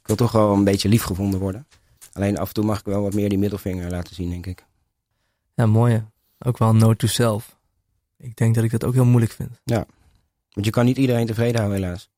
Ik 0.00 0.06
wil 0.06 0.16
toch 0.16 0.32
wel 0.32 0.52
een 0.52 0.64
beetje 0.64 0.88
lief 0.88 1.02
gevonden 1.02 1.40
worden. 1.40 1.66
Alleen 2.12 2.38
af 2.38 2.48
en 2.48 2.54
toe 2.54 2.64
mag 2.64 2.78
ik 2.78 2.84
wel 2.84 3.02
wat 3.02 3.14
meer 3.14 3.28
die 3.28 3.38
middelvinger 3.38 3.90
laten 3.90 4.14
zien, 4.14 4.30
denk 4.30 4.46
ik. 4.46 4.64
Ja, 5.54 5.66
mooi. 5.66 6.04
Ook 6.44 6.58
wel 6.58 6.74
no 6.74 6.94
to 6.94 7.06
self. 7.06 7.56
Ik 8.18 8.36
denk 8.36 8.54
dat 8.54 8.64
ik 8.64 8.70
dat 8.70 8.84
ook 8.84 8.94
heel 8.94 9.04
moeilijk 9.04 9.32
vind. 9.32 9.60
Want 10.52 10.66
je 10.66 10.70
kan 10.72 10.84
niet 10.84 10.96
iedereen 10.96 11.26
tevreden 11.26 11.60
houden, 11.60 11.80
helaas. 11.82 12.10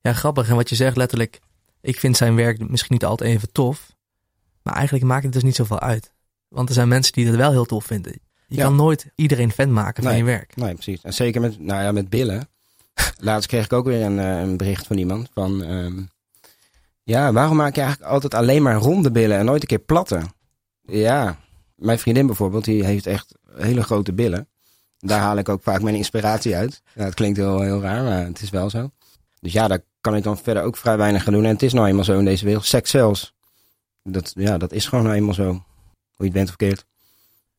Ja, 0.00 0.12
grappig. 0.12 0.48
En 0.48 0.56
wat 0.56 0.68
je 0.68 0.74
zegt 0.74 0.96
letterlijk, 0.96 1.40
ik 1.80 1.98
vind 1.98 2.16
zijn 2.16 2.34
werk 2.34 2.68
misschien 2.68 2.92
niet 2.92 3.04
altijd 3.04 3.30
even 3.30 3.52
tof. 3.52 3.92
Maar 4.62 4.74
eigenlijk 4.74 5.04
maakt 5.04 5.24
het 5.24 5.32
dus 5.32 5.42
niet 5.42 5.54
zoveel 5.56 5.80
uit. 5.80 6.12
Want 6.48 6.68
er 6.68 6.74
zijn 6.74 6.88
mensen 6.88 7.12
die 7.12 7.26
het 7.26 7.36
wel 7.36 7.50
heel 7.50 7.64
tof 7.64 7.84
vinden. 7.84 8.12
Je 8.46 8.56
Ja. 8.56 8.64
kan 8.64 8.76
nooit 8.76 9.06
iedereen 9.14 9.50
fan 9.52 9.72
maken 9.72 10.02
van 10.02 10.12
Nee. 10.12 10.20
je 10.20 10.26
werk. 10.26 10.56
Nee, 10.56 10.74
precies. 10.74 11.00
En 11.02 11.14
zeker 11.14 11.40
met, 11.40 11.58
nou 11.60 11.82
ja, 11.82 11.92
met 11.92 12.08
billen. 12.08 12.48
Laatst 13.18 13.48
kreeg 13.48 13.64
ik 13.64 13.72
ook 13.72 13.84
weer 13.84 14.02
een, 14.02 14.18
eh, 14.18 14.40
een 14.40 14.56
bericht 14.56 14.86
van 14.86 14.98
iemand 14.98 15.28
van... 15.34 15.62
ehm, 15.62 16.02
ja, 17.02 17.32
waarom 17.32 17.56
maak 17.56 17.74
je 17.74 17.80
eigenlijk 17.80 18.10
altijd 18.12 18.34
alleen 18.34 18.62
maar 18.62 18.74
ronde 18.76 19.10
billen 19.10 19.38
en 19.38 19.44
nooit 19.44 19.62
een 19.62 19.68
keer 19.68 19.78
platte? 19.78 20.20
Ja, 20.82 21.38
mijn 21.82 21.98
vriendin 21.98 22.26
bijvoorbeeld, 22.26 22.64
die 22.64 22.84
heeft 22.84 23.06
echt 23.06 23.34
hele 23.56 23.82
grote 23.82 24.12
billen. 24.12 24.48
Daar 24.98 25.20
haal 25.20 25.36
ik 25.36 25.48
ook 25.48 25.62
vaak 25.62 25.82
mijn 25.82 25.94
inspiratie 25.94 26.56
uit. 26.56 26.82
Ja, 26.94 27.04
het 27.04 27.14
klinkt 27.14 27.38
heel, 27.38 27.60
heel 27.60 27.80
raar, 27.80 28.02
maar 28.02 28.24
het 28.24 28.42
is 28.42 28.50
wel 28.50 28.70
zo. 28.70 28.90
Dus 29.40 29.52
ja, 29.52 29.68
daar 29.68 29.80
kan 30.00 30.16
ik 30.16 30.22
dan 30.22 30.38
verder 30.38 30.62
ook 30.62 30.76
vrij 30.76 30.96
weinig 30.96 31.22
gaan 31.22 31.32
doen. 31.32 31.44
En 31.44 31.50
het 31.52 31.62
is 31.62 31.72
nou 31.72 31.86
eenmaal 31.86 32.04
zo 32.04 32.18
in 32.18 32.24
deze 32.24 32.44
wereld. 32.44 32.64
Seks 32.64 32.90
zelfs. 32.90 33.34
Dat, 34.02 34.32
ja, 34.34 34.58
dat 34.58 34.72
is 34.72 34.86
gewoon 34.86 35.04
nou 35.04 35.16
eenmaal 35.16 35.34
zo. 35.34 35.44
Hoe 35.44 35.62
je 36.16 36.24
het 36.24 36.32
bent 36.32 36.48
of 36.48 36.54
verkeerd. 36.58 36.84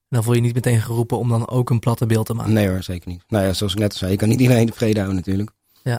Dan 0.09 0.23
voel 0.23 0.33
je 0.33 0.41
niet 0.41 0.53
meteen 0.53 0.81
geroepen 0.81 1.17
om 1.17 1.29
dan 1.29 1.47
ook 1.49 1.69
een 1.69 1.79
platte 1.79 2.05
beeld 2.05 2.25
te 2.25 2.33
maken. 2.33 2.53
Nee 2.53 2.69
hoor, 2.69 2.83
zeker 2.83 3.09
niet. 3.09 3.23
Nou 3.27 3.45
ja, 3.45 3.53
zoals 3.53 3.73
ik 3.73 3.79
net 3.79 3.91
al 3.91 3.97
zei, 3.97 4.11
je 4.11 4.17
kan 4.17 4.29
niet 4.29 4.39
iedereen 4.39 4.65
tevreden 4.67 4.95
houden 4.95 5.15
natuurlijk. 5.15 5.51
Ja. 5.83 5.93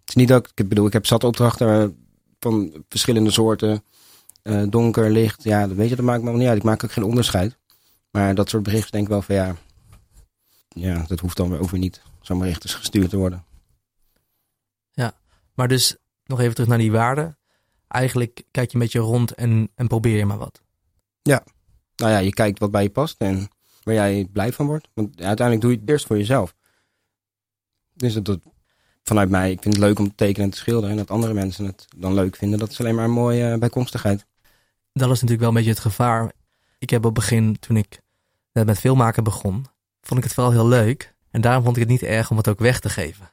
Het 0.00 0.08
is 0.08 0.14
niet 0.14 0.28
dat 0.28 0.46
ik, 0.46 0.52
ik 0.54 0.68
bedoel, 0.68 0.86
ik 0.86 0.92
heb 0.92 1.06
zat 1.06 1.24
opdrachten 1.24 1.80
eh, 1.82 1.88
van 2.38 2.84
verschillende 2.88 3.30
soorten. 3.30 3.84
eh, 4.42 4.62
donker, 4.68 5.10
licht, 5.10 5.42
ja, 5.42 5.66
dat 5.66 5.76
weet 5.76 5.88
je, 5.88 5.96
dat 5.96 6.04
maakt 6.04 6.22
me 6.22 6.32
niet 6.32 6.48
uit. 6.48 6.56
Ik 6.56 6.62
maak 6.62 6.84
ook 6.84 6.92
geen 6.92 7.04
onderscheid. 7.04 7.58
Maar 8.10 8.34
dat 8.34 8.48
soort 8.48 8.62
berichten 8.62 8.92
denk 8.92 9.04
ik 9.04 9.10
wel 9.10 9.22
van 9.22 9.34
ja, 9.34 9.56
ja, 10.68 11.04
dat 11.06 11.20
hoeft 11.20 11.36
dan 11.36 11.50
weer 11.50 11.60
weer 11.70 11.80
niet 11.80 12.02
zo'n 12.20 12.38
bericht 12.38 12.70
gestuurd 12.70 13.10
te 13.10 13.16
worden. 13.16 13.44
Maar 15.60 15.68
dus 15.68 15.96
nog 16.24 16.40
even 16.40 16.54
terug 16.54 16.68
naar 16.68 16.78
die 16.78 16.92
waarden. 16.92 17.38
Eigenlijk 17.88 18.42
kijk 18.50 18.70
je 18.70 18.74
een 18.74 18.82
beetje 18.82 18.98
rond 18.98 19.34
en, 19.34 19.70
en 19.74 19.86
probeer 19.86 20.16
je 20.16 20.26
maar 20.26 20.38
wat. 20.38 20.62
Nou 21.96 22.12
ja, 22.12 22.18
je 22.18 22.32
kijkt 22.32 22.58
wat 22.58 22.70
bij 22.70 22.82
je 22.82 22.90
past 22.90 23.18
en 23.18 23.48
waar 23.82 23.94
jij 23.94 24.28
blij 24.32 24.52
van 24.52 24.66
wordt. 24.66 24.88
Want 24.94 25.20
uiteindelijk 25.20 25.60
doe 25.60 25.70
je 25.70 25.80
het 25.80 25.88
eerst 25.88 26.06
voor 26.06 26.16
jezelf. 26.16 26.54
Dus 27.92 28.14
dat, 28.14 28.24
dat 28.24 28.40
vanuit 29.02 29.30
mij, 29.30 29.50
ik 29.50 29.62
vind 29.62 29.74
het 29.74 29.84
leuk 29.84 29.98
om 29.98 30.08
te 30.08 30.14
tekenen 30.14 30.44
en 30.44 30.50
te 30.50 30.58
schilderen. 30.58 30.90
En 30.90 30.96
dat 30.96 31.10
andere 31.10 31.34
mensen 31.34 31.64
het 31.64 31.86
dan 31.96 32.14
leuk 32.14 32.36
vinden, 32.36 32.58
dat 32.58 32.70
is 32.70 32.80
alleen 32.80 32.94
maar 32.94 33.04
een 33.04 33.10
mooie 33.10 33.50
eh, 33.50 33.58
bijkomstigheid. 33.58 34.26
Dat 34.92 35.10
is 35.10 35.20
natuurlijk 35.20 35.40
wel 35.40 35.48
een 35.48 35.54
beetje 35.54 35.70
het 35.70 35.80
gevaar. 35.80 36.32
Ik 36.80 36.90
heb 36.90 37.04
op 37.04 37.14
het 37.14 37.14
begin, 37.14 37.58
toen 37.58 37.76
ik 37.76 38.00
net 38.52 38.66
met 38.66 38.78
filmmaken 38.78 39.24
begon, 39.24 39.66
vond 40.00 40.18
ik 40.18 40.24
het 40.24 40.34
vooral 40.34 40.52
heel 40.52 40.68
leuk. 40.68 41.14
En 41.30 41.40
daarom 41.40 41.62
vond 41.62 41.76
ik 41.76 41.82
het 41.82 41.90
niet 41.90 42.02
erg 42.02 42.30
om 42.30 42.36
het 42.36 42.48
ook 42.48 42.58
weg 42.58 42.80
te 42.80 42.88
geven. 42.88 43.30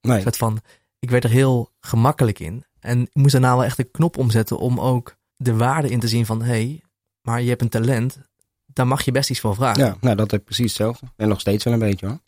Nee, 0.00 0.16
Een 0.16 0.22
soort 0.22 0.36
van, 0.36 0.60
ik 0.98 1.10
werd 1.10 1.24
er 1.24 1.30
heel 1.30 1.70
gemakkelijk 1.80 2.38
in. 2.38 2.64
En 2.80 3.02
ik 3.02 3.14
moest 3.14 3.32
daarna 3.32 3.54
wel 3.54 3.64
echt 3.64 3.78
een 3.78 3.90
knop 3.90 4.18
omzetten 4.18 4.58
om 4.58 4.80
ook 4.80 5.16
de 5.36 5.56
waarde 5.56 5.88
in 5.88 6.00
te 6.00 6.08
zien 6.08 6.26
van... 6.26 6.42
hé, 6.42 6.46
hey, 6.46 6.82
maar 7.20 7.42
je 7.42 7.48
hebt 7.48 7.62
een 7.62 7.68
talent, 7.68 8.18
daar 8.66 8.86
mag 8.86 9.02
je 9.02 9.12
best 9.12 9.30
iets 9.30 9.40
voor 9.40 9.54
vragen. 9.54 9.84
ja, 9.84 9.96
nou 10.00 10.16
dat 10.16 10.30
heb 10.30 10.40
ik 10.40 10.46
precies 10.46 10.66
hetzelfde. 10.66 11.06
En 11.16 11.28
nog 11.28 11.40
steeds 11.40 11.64
wel 11.64 11.72
een 11.72 11.78
beetje 11.78 12.06
hoor. 12.06 12.18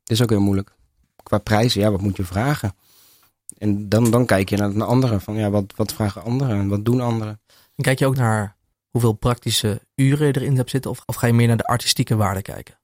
Het 0.00 0.10
is 0.10 0.22
ook 0.22 0.30
heel 0.30 0.40
moeilijk. 0.40 0.74
Qua 1.22 1.38
prijzen, 1.38 1.80
ja, 1.80 1.90
wat 1.90 2.00
moet 2.00 2.16
je 2.16 2.24
vragen? 2.24 2.74
En 3.58 3.88
dan, 3.88 4.10
dan 4.10 4.26
kijk 4.26 4.48
je 4.48 4.56
naar 4.56 4.72
de 4.72 4.84
anderen. 4.84 5.20
Van 5.20 5.34
ja, 5.34 5.50
wat, 5.50 5.72
wat 5.76 5.92
vragen 5.92 6.22
anderen 6.22 6.56
en 6.56 6.68
wat 6.68 6.84
doen 6.84 7.00
anderen? 7.00 7.40
En 7.76 7.84
kijk 7.84 7.98
je 7.98 8.06
ook 8.06 8.16
naar 8.16 8.56
hoeveel 8.92 9.12
praktische 9.12 9.86
uren 9.94 10.26
je 10.26 10.36
erin 10.36 10.56
hebt 10.56 10.70
zitten... 10.70 10.90
of, 10.90 11.02
of 11.06 11.14
ga 11.14 11.26
je 11.26 11.32
meer 11.32 11.46
naar 11.46 11.56
de 11.56 11.66
artistieke 11.66 12.16
waarde 12.16 12.42
kijken? 12.42 12.78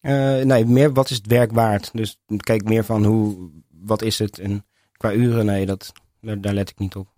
Eh, 0.00 0.40
nee, 0.40 0.64
meer 0.64 0.92
wat 0.92 1.10
is 1.10 1.16
het 1.16 1.26
werk 1.26 1.52
waard? 1.52 1.90
Dus 1.92 2.18
kijk 2.36 2.64
meer 2.64 2.84
van 2.84 3.04
hoe, 3.04 3.50
wat 3.68 4.02
is 4.02 4.18
het? 4.18 4.38
En 4.38 4.66
qua 4.92 5.12
uren, 5.12 5.46
nee, 5.46 5.66
dat, 5.66 5.92
daar, 6.20 6.40
daar 6.40 6.54
let 6.54 6.70
ik 6.70 6.78
niet 6.78 6.96
op. 6.96 7.08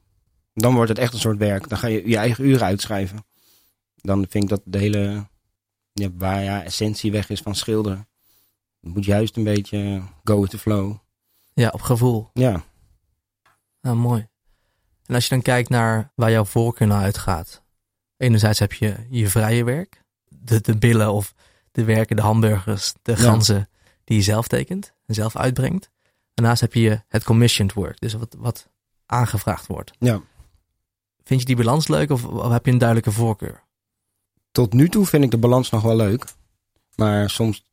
Dan 0.55 0.75
wordt 0.75 0.88
het 0.88 0.99
echt 0.99 1.12
een 1.12 1.18
soort 1.18 1.38
werk. 1.38 1.68
Dan 1.68 1.79
ga 1.79 1.87
je 1.87 2.09
je 2.09 2.16
eigen 2.16 2.45
uren 2.45 2.66
uitschrijven. 2.66 3.27
Dan 3.95 4.27
vind 4.29 4.45
ik 4.45 4.51
dat 4.51 4.62
de 4.64 4.79
hele 4.79 5.27
ja, 5.92 6.09
waar 6.16 6.42
ja, 6.42 6.62
essentie 6.62 7.12
weg 7.12 7.29
is 7.29 7.40
van 7.40 7.55
schilderen. 7.55 8.09
Je 8.81 8.88
moet 8.88 9.05
juist 9.05 9.37
een 9.37 9.45
beetje 9.45 10.03
go 10.25 10.40
with 10.40 10.51
the 10.51 10.59
flow. 10.59 10.97
Ja, 11.55 11.68
op 11.68 11.81
gevoel. 11.81 12.31
Ja, 12.33 12.64
Nou, 13.81 13.97
mooi. 13.97 14.29
En 15.07 15.14
als 15.14 15.25
je 15.25 15.31
dan 15.31 15.42
kijkt 15.42 15.68
naar 15.68 16.12
waar 16.14 16.31
jouw 16.31 16.45
voorkeur 16.45 16.87
naar 16.87 17.03
uitgaat. 17.03 17.63
Enerzijds 18.16 18.59
heb 18.59 18.72
je 18.72 18.96
je 19.11 19.29
vrije 19.29 19.64
werk. 19.64 20.03
De, 20.29 20.61
de 20.61 20.77
billen 20.77 21.12
of 21.12 21.35
de 21.72 21.85
werken, 21.85 22.16
de 22.16 22.22
hamburgers, 22.22 22.94
de 23.03 23.12
Ja. 23.12 23.18
ganzen 23.18 23.68
die 24.05 24.16
je 24.16 24.22
zelf 24.22 24.48
tekent 24.48 24.92
en 25.07 25.14
zelf 25.14 25.37
uitbrengt. 25.37 25.90
Daarnaast 26.35 26.61
heb 26.61 26.74
je 26.74 27.03
het 27.09 27.24
commissioned 27.24 27.72
work, 27.74 28.00
dus 28.00 28.12
wat, 28.12 28.37
wat 28.38 28.68
aangevraagd 29.07 29.66
wordt. 29.66 29.92
ja. 29.98 30.20
Vind 31.27 31.40
je 31.40 31.46
die 31.46 31.57
balans 31.57 31.88
leuk 31.88 32.11
of, 32.11 32.24
of 32.24 32.50
heb 32.53 32.66
je 32.66 32.72
een 32.72 32.79
duidelijke 32.79 33.12
voorkeur? 33.12 33.62
Tot 34.53 34.72
nu 34.72 34.88
toe 34.88 35.07
vind 35.07 35.24
ik 35.24 35.31
de 35.31 35.38
balans 35.38 35.70
nog 35.70 35.83
wel 35.83 35.96
leuk. 35.96 36.24
Maar 36.96 37.31
soms 37.31 37.64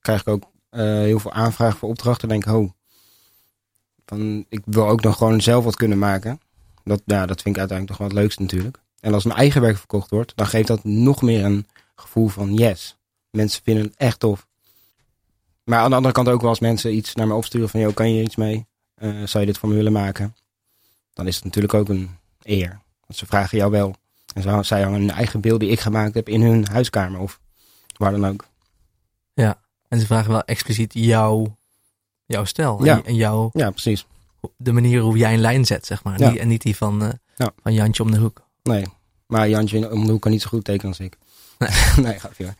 krijg 0.00 0.20
ik 0.20 0.28
ook 0.28 0.50
eh, 0.70 0.80
heel 0.82 1.18
veel 1.18 1.32
aanvragen 1.32 1.78
voor 1.78 1.88
opdrachten. 1.88 2.28
denk 2.28 2.46
ik, 2.46 2.52
oh, 2.52 2.70
van, 4.06 4.46
ik 4.48 4.60
wil 4.64 4.88
ook 4.88 5.02
nog 5.02 5.16
gewoon 5.16 5.40
zelf 5.40 5.64
wat 5.64 5.76
kunnen 5.76 5.98
maken. 5.98 6.40
Dat, 6.84 7.02
ja, 7.04 7.26
dat 7.26 7.42
vind 7.42 7.54
ik 7.54 7.60
uiteindelijk 7.60 7.88
toch 7.88 7.98
wel 7.98 8.06
het 8.08 8.16
leukste 8.16 8.42
natuurlijk. 8.42 8.80
En 9.02 9.14
als 9.14 9.24
mijn 9.24 9.38
eigen 9.38 9.60
werk 9.60 9.76
verkocht 9.78 10.10
wordt, 10.10 10.32
dan 10.36 10.46
geeft 10.46 10.68
dat 10.68 10.84
nog 10.84 11.22
meer 11.22 11.44
een 11.44 11.66
gevoel 11.94 12.28
van 12.28 12.54
yes. 12.54 12.96
Mensen 13.30 13.62
vinden 13.62 13.84
het 13.84 13.94
echt 13.96 14.18
tof. 14.20 14.46
Maar 15.64 15.78
aan 15.78 15.90
de 15.90 15.96
andere 15.96 16.14
kant 16.14 16.28
ook 16.28 16.40
wel 16.40 16.48
als 16.50 16.60
mensen 16.60 16.94
iets 16.94 17.14
naar 17.14 17.26
me 17.26 17.34
opsturen 17.34 17.68
van, 17.68 17.80
joh, 17.80 17.94
kan 17.94 18.08
je 18.08 18.14
hier 18.14 18.22
iets 18.24 18.36
mee? 18.36 18.66
Eh, 18.94 19.10
zou 19.24 19.38
je 19.38 19.46
dit 19.46 19.58
voor 19.58 19.68
me 19.68 19.74
willen 19.74 19.92
maken? 19.92 20.36
Dan 21.12 21.26
is 21.26 21.34
het 21.34 21.44
natuurlijk 21.44 21.74
ook 21.74 21.88
een 21.88 22.10
eer. 22.42 22.80
Want 23.06 23.18
ze 23.18 23.26
vragen 23.26 23.58
jou 23.58 23.70
wel. 23.70 23.94
En 24.34 24.42
zo, 24.42 24.62
zij 24.62 24.82
hangen 24.82 25.00
hun 25.00 25.10
eigen 25.10 25.40
beeld 25.40 25.60
die 25.60 25.68
ik 25.70 25.80
gemaakt 25.80 26.14
heb 26.14 26.28
in 26.28 26.42
hun 26.42 26.66
huiskamer 26.68 27.20
of 27.20 27.40
waar 27.96 28.10
dan 28.10 28.26
ook. 28.26 28.44
En 29.88 30.00
ze 30.00 30.06
vragen 30.06 30.30
wel 30.30 30.42
expliciet 30.44 30.94
jouw, 30.94 31.56
jouw 32.26 32.44
stijl 32.44 32.84
Ja. 32.84 32.96
en, 32.96 33.04
en 33.04 33.14
jouw, 33.14 33.50
Ja, 33.52 33.70
precies. 33.70 34.06
de 34.56 34.72
manier 34.72 35.00
hoe 35.00 35.16
jij 35.16 35.34
een 35.34 35.40
lijn 35.40 35.64
zet, 35.64 35.86
zeg 35.86 36.04
maar. 36.04 36.18
Ja. 36.18 36.36
En 36.36 36.48
niet 36.48 36.62
die 36.62 36.76
van, 36.76 37.02
eh, 37.02 37.08
Ja. 37.36 37.52
van 37.62 37.72
Jantje 37.72 38.02
om 38.02 38.10
de 38.10 38.16
hoek. 38.18 38.42
Nee. 38.62 38.84
Maar 39.26 39.48
Jantje 39.48 39.90
om 39.90 40.06
de 40.06 40.12
hoek 40.12 40.20
kan 40.20 40.30
niet 40.30 40.42
zo 40.42 40.48
goed 40.48 40.64
tekenen 40.64 40.88
als 40.88 41.00
ik. 41.00 41.16
Nee. 41.58 41.70
nee, 42.06 42.18
grapje. 42.18 42.44
hoor. 42.44 42.54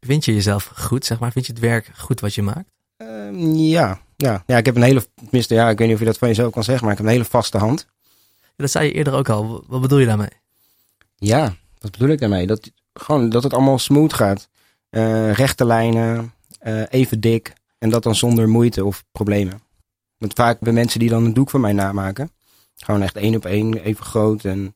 Vind 0.00 0.24
je 0.24 0.34
jezelf 0.34 0.64
goed, 0.64 1.04
zeg 1.04 1.18
maar? 1.18 1.32
Vind 1.32 1.46
je 1.46 1.52
het 1.52 1.60
werk 1.60 1.90
goed 1.96 2.20
wat 2.20 2.34
je 2.34 2.42
maakt? 2.42 2.70
Ehm, 2.96 3.54
ja. 3.54 4.00
ja. 4.16 4.42
Ja, 4.46 4.56
ik 4.56 4.66
heb 4.66 4.76
een 4.76 4.82
hele, 4.82 5.06
tenminste, 5.14 5.54
ja, 5.54 5.70
ik 5.70 5.78
weet 5.78 5.86
niet 5.86 5.96
of 5.96 6.02
je 6.02 6.08
dat 6.08 6.18
van 6.18 6.28
jezelf 6.28 6.52
kan 6.52 6.64
zeggen, 6.64 6.84
maar 6.84 6.92
ik 6.92 6.98
heb 6.98 7.06
een 7.06 7.12
hele 7.12 7.28
vaste 7.28 7.58
hand. 7.58 7.86
Dat 8.56 8.70
zei 8.70 8.86
je 8.86 8.92
eerder 8.92 9.12
ook 9.12 9.28
al. 9.28 9.64
Wat 9.66 9.80
bedoel 9.80 9.98
je 9.98 10.06
daarmee? 10.06 10.28
Ja, 11.16 11.54
wat 11.78 11.90
bedoel 11.90 12.08
ik 12.08 12.20
daarmee? 12.20 12.46
Dat, 12.46 12.70
gewoon, 12.92 13.28
dat 13.28 13.42
het 13.42 13.52
allemaal 13.52 13.78
smooth 13.78 14.12
gaat. 14.12 14.48
Eh, 14.90 15.32
rechte 15.32 15.64
lijnen, 15.64 16.34
eh, 16.58 16.82
even 16.88 17.20
dik. 17.20 17.52
En 17.78 17.90
dat 17.90 18.02
dan 18.02 18.14
zonder 18.14 18.48
moeite 18.48 18.84
of 18.84 19.04
problemen. 19.12 19.62
Want 20.18 20.32
vaak 20.32 20.60
bij 20.60 20.72
mensen 20.72 21.00
die 21.00 21.08
dan 21.08 21.24
een 21.24 21.34
doek 21.34 21.50
van 21.50 21.60
mij 21.60 21.72
namaken. 21.72 22.30
Gewoon 22.76 23.02
echt 23.02 23.16
één 23.16 23.34
op 23.34 23.44
één, 23.44 23.76
even 23.76 24.04
groot. 24.04 24.44
En, 24.44 24.74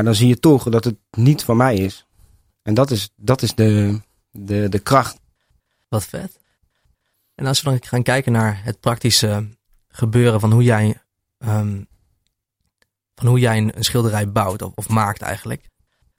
maar 0.00 0.08
dan 0.08 0.18
zie 0.18 0.28
je 0.28 0.38
toch 0.38 0.68
dat 0.68 0.84
het 0.84 0.96
niet 1.10 1.44
van 1.44 1.56
mij 1.56 1.76
is. 1.76 2.06
En 2.62 2.74
dat 2.74 2.90
is, 2.90 3.10
dat 3.16 3.42
is 3.42 3.54
de, 3.54 4.00
de, 4.30 4.68
de 4.68 4.78
kracht. 4.78 5.20
Wat 5.88 6.04
vet. 6.04 6.38
En 7.34 7.46
als 7.46 7.62
we 7.62 7.70
dan 7.70 7.78
gaan 7.82 8.02
kijken 8.02 8.32
naar 8.32 8.60
het 8.64 8.80
praktische 8.80 9.48
gebeuren 9.88 10.40
van 10.40 10.52
hoe 10.52 10.62
jij, 10.62 11.00
ehm, 11.38 11.82
van 13.14 13.26
hoe 13.26 13.38
jij 13.38 13.58
een, 13.58 13.76
een 13.76 13.84
schilderij 13.84 14.32
bouwt 14.32 14.62
of, 14.62 14.72
of 14.74 14.88
maakt 14.88 15.22
eigenlijk. 15.22 15.68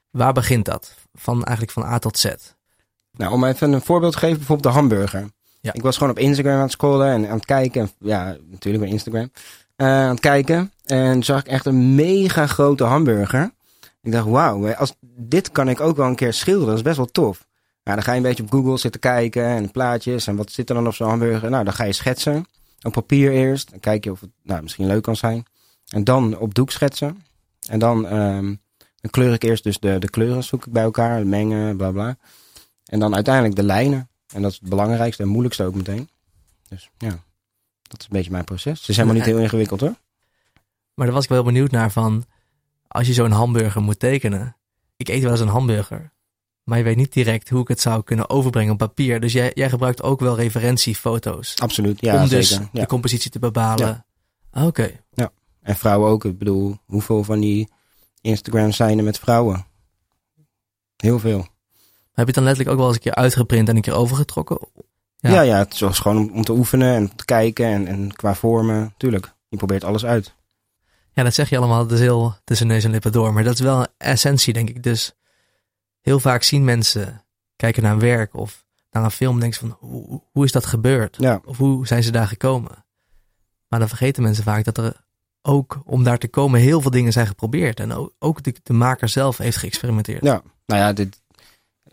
Waar 0.10 0.34
begint 0.34 0.66
dat? 0.66 0.96
Van 1.14 1.44
eigenlijk 1.44 1.72
van 1.72 1.84
A 1.84 2.00
tot 2.00 2.18
Z. 2.18 2.34
Nou, 3.12 3.32
om 3.32 3.44
even 3.44 3.72
een 3.72 3.82
voorbeeld 3.82 4.14
te 4.14 4.20
geven, 4.20 4.38
bijvoorbeeld 4.38 4.74
de 4.74 4.80
hamburger. 4.80 5.30
Ja. 5.62 5.74
Ik 5.74 5.82
was 5.82 5.98
gewoon 5.98 6.12
op 6.12 6.20
Instagram 6.20 6.56
aan 6.56 6.62
het 6.62 6.72
scrollen 6.72 7.08
en 7.08 7.28
aan 7.28 7.36
het 7.36 7.46
kijken. 7.46 7.92
Ja, 8.00 8.38
natuurlijk 8.50 8.84
bij 8.84 8.94
Instagram. 8.94 9.32
Eh, 9.76 9.88
aan 9.88 10.10
het 10.10 10.20
kijken. 10.20 10.72
En 10.86 11.24
zag 11.24 11.40
ik 11.40 11.48
echt 11.48 11.66
een 11.66 11.96
mega 11.96 12.48
grote 12.48 12.84
hamburger. 12.84 13.52
Ik 14.02 14.12
dacht, 14.12 14.28
wauw, 14.28 14.74
als, 14.74 14.94
dit 15.18 15.52
kan 15.52 15.70
ik 15.70 15.80
ook 15.80 15.98
wel 15.98 16.08
een 16.08 16.16
keer 16.16 16.34
schilderen. 16.34 16.68
Dat 16.68 16.78
is 16.78 16.84
best 16.84 16.98
wel 16.98 17.06
tof. 17.06 17.48
Nou, 17.84 17.96
dan 17.96 18.04
ga 18.04 18.12
je 18.12 18.18
een 18.18 18.24
beetje 18.24 18.44
op 18.44 18.52
Google 18.52 18.78
zitten 18.78 19.02
kijken 19.02 19.46
en 19.46 19.72
plaatjes. 19.72 20.28
En 20.28 20.36
wat 20.36 20.52
zit 20.52 20.70
er 20.70 20.76
dan 20.76 20.88
op 20.88 20.94
zo'n 20.94 21.08
hamburger? 21.08 21.50
Nou, 21.50 21.64
dan 21.64 21.74
ga 21.74 21.84
je 21.84 21.94
schetsen. 21.94 22.46
Op 22.82 22.92
papier 22.92 23.32
eerst. 23.32 23.70
Dan 23.70 23.80
kijk 23.80 24.04
je 24.04 24.12
of 24.12 24.22
het 24.22 24.30
nou, 24.44 24.62
misschien 24.62 24.86
leuk 24.86 25.04
kan 25.04 25.16
zijn. 25.16 25.46
En 25.88 26.04
dan 26.04 26.38
op 26.38 26.54
doek 26.54 26.72
schetsen. 26.72 27.24
En 27.68 27.80
dan, 27.80 28.08
ehm, 28.08 28.46
dan 28.96 29.12
kleur 29.12 29.34
ik 29.34 29.44
eerst 29.44 29.64
dus 29.64 29.80
de, 29.80 30.00
de 30.00 30.10
kleuren 30.10 30.44
zoek 30.44 30.66
ik 30.66 30.72
bij 30.72 30.84
elkaar. 30.84 31.28
Mengen, 31.28 31.78
bla 31.78 31.92
bla. 31.92 32.18
En 32.86 33.00
dan 33.00 33.16
uiteindelijk 33.16 33.56
de 33.56 33.64
lijnen. 33.64 34.10
En 34.34 34.42
dat 34.42 34.52
is 34.52 34.60
het 34.60 34.70
belangrijkste 34.70 35.24
en 35.24 35.30
moeilijkste 35.30 35.64
ook 35.64 35.76
meteen. 35.76 36.10
Dus 36.68 36.90
ja, 36.98 37.24
dat 37.82 38.00
is 38.00 38.06
een 38.06 38.16
beetje 38.18 38.32
mijn 38.32 38.44
proces. 38.44 38.80
Het 38.80 38.90
is 38.90 38.96
helemaal 38.96 39.18
niet 39.18 39.26
heel 39.26 39.40
ingewikkeld 39.40 39.80
hoor. 39.80 39.96
Maar 40.94 41.06
daar 41.06 41.16
was 41.16 41.24
ik 41.24 41.30
wel 41.30 41.44
heel 41.44 41.52
benieuwd 41.52 41.72
naar 41.72 41.92
van, 41.92 42.26
als 42.92 43.08
je 43.08 43.14
zo'n 43.14 43.32
hamburger 43.32 43.82
moet 43.82 44.00
tekenen. 44.00 44.56
Ik 44.98 45.10
eet 45.10 45.22
wel 45.22 45.32
eens 45.32 45.40
een 45.40 45.48
hamburger, 45.48 46.12
maar 46.64 46.78
je 46.78 46.84
weet 46.84 46.96
niet 46.96 47.14
direct 47.14 47.50
hoe 47.50 47.62
ik 47.62 47.68
het 47.68 47.82
zou 47.82 48.04
kunnen 48.04 48.30
overbrengen 48.30 48.72
op 48.72 48.78
papier. 48.78 49.20
Dus 49.20 49.34
jij, 49.34 49.52
jij 49.54 49.70
gebruikt 49.70 50.04
ook 50.04 50.20
wel 50.20 50.36
referentiefoto's. 50.36 51.56
Absoluut, 51.60 52.02
ja 52.02 52.24
om 52.24 52.30
dus 52.30 52.50
zeker. 52.50 52.70
Ja. 52.72 52.82
de 52.82 52.88
compositie 52.88 53.32
te 53.32 53.40
bepalen. 53.40 54.06
Ah, 54.52 54.66
Oké. 54.66 55.00
En 55.62 55.76
vrouwen 55.76 56.10
ook. 56.10 56.26
Ik 56.26 56.38
bedoel, 56.38 56.78
hoeveel 56.86 57.24
van 57.24 57.40
die 57.40 57.70
Instagrams 58.22 58.76
zijn 58.76 58.98
er 58.98 59.04
met 59.04 59.20
vrouwen? 59.20 59.66
Heel 60.98 61.20
veel. 61.20 61.40
Heb 61.40 61.50
je 62.14 62.24
het 62.26 62.34
dan 62.34 62.44
letterlijk 62.44 62.70
ook 62.70 62.78
wel 62.78 62.88
eens 62.88 62.96
een 62.96 63.02
keer 63.02 63.16
uitgeprint 63.16 63.70
en 63.70 63.76
een 63.76 63.82
keer 63.82 63.94
overgetrokken? 63.94 64.60
Ja. 65.18 65.30
Ja, 65.30 65.42
ja, 65.42 65.58
het 65.58 65.80
was 65.80 66.00
gewoon 66.00 66.18
om, 66.18 66.30
om 66.36 66.44
te 66.44 66.52
oefenen 66.52 66.96
en 66.96 67.16
te 67.16 67.26
kijken 67.26 67.66
en, 67.66 67.88
en 67.88 68.16
qua 68.16 68.36
vormen. 68.36 68.94
Tuurlijk, 68.98 69.34
je 69.48 69.58
probeert 69.58 69.84
alles 69.84 70.06
uit. 70.06 70.34
Ja, 71.14 71.24
dat 71.24 71.34
zeg 71.34 71.50
je 71.50 71.58
allemaal, 71.58 71.80
het 71.80 71.92
is 71.92 72.00
heel 72.00 72.36
tussen 72.44 72.68
neus 72.68 72.84
en 72.84 72.92
lippen 72.92 73.12
door. 73.12 73.34
Maar 73.34 73.44
dat 73.44 73.54
is 73.54 73.60
wel 73.60 73.80
een 73.80 73.88
essentie, 73.98 74.54
denk 74.54 74.70
ik. 74.70 74.84
Dus 74.84 75.14
heel 76.02 76.20
vaak 76.20 76.44
zien 76.44 76.64
mensen 76.64 77.24
kijken 77.56 77.84
naar 77.84 77.92
een 77.94 78.00
werk 78.00 78.34
of 78.34 78.66
naar 78.92 79.04
een 79.04 79.12
film 79.12 79.34
en 79.34 79.40
denken 79.40 79.60
van, 79.60 79.78
hoe, 79.80 80.22
hoe 80.32 80.46
is 80.46 80.52
dat 80.52 80.66
gebeurd? 80.66 81.18
Ja, 81.20 81.42
Of 81.46 81.58
hoe 81.58 81.88
zijn 81.88 82.04
ze 82.04 82.12
daar 82.12 82.28
gekomen? 82.28 82.86
Maar 83.68 83.80
dan 83.80 83.88
vergeten 83.88 84.24
mensen 84.24 84.44
vaak 84.44 84.64
dat 84.64 84.78
er 84.78 85.04
ook 85.42 85.82
om 85.86 86.04
daar 86.04 86.18
te 86.18 86.28
komen 86.28 86.60
heel 86.60 86.82
veel 86.82 86.92
dingen 86.92 87.12
zijn 87.12 87.28
geprobeerd. 87.28 87.80
En 87.80 88.12
ook, 88.20 88.44
de, 88.44 88.56
de 88.64 88.74
maker 88.74 89.10
zelf 89.10 89.38
heeft 89.38 89.58
geëxperimenteerd. 89.58 90.24
ja. 90.24 90.42
Nou 90.66 90.82
ja, 90.82 90.94
dit, 90.94 91.22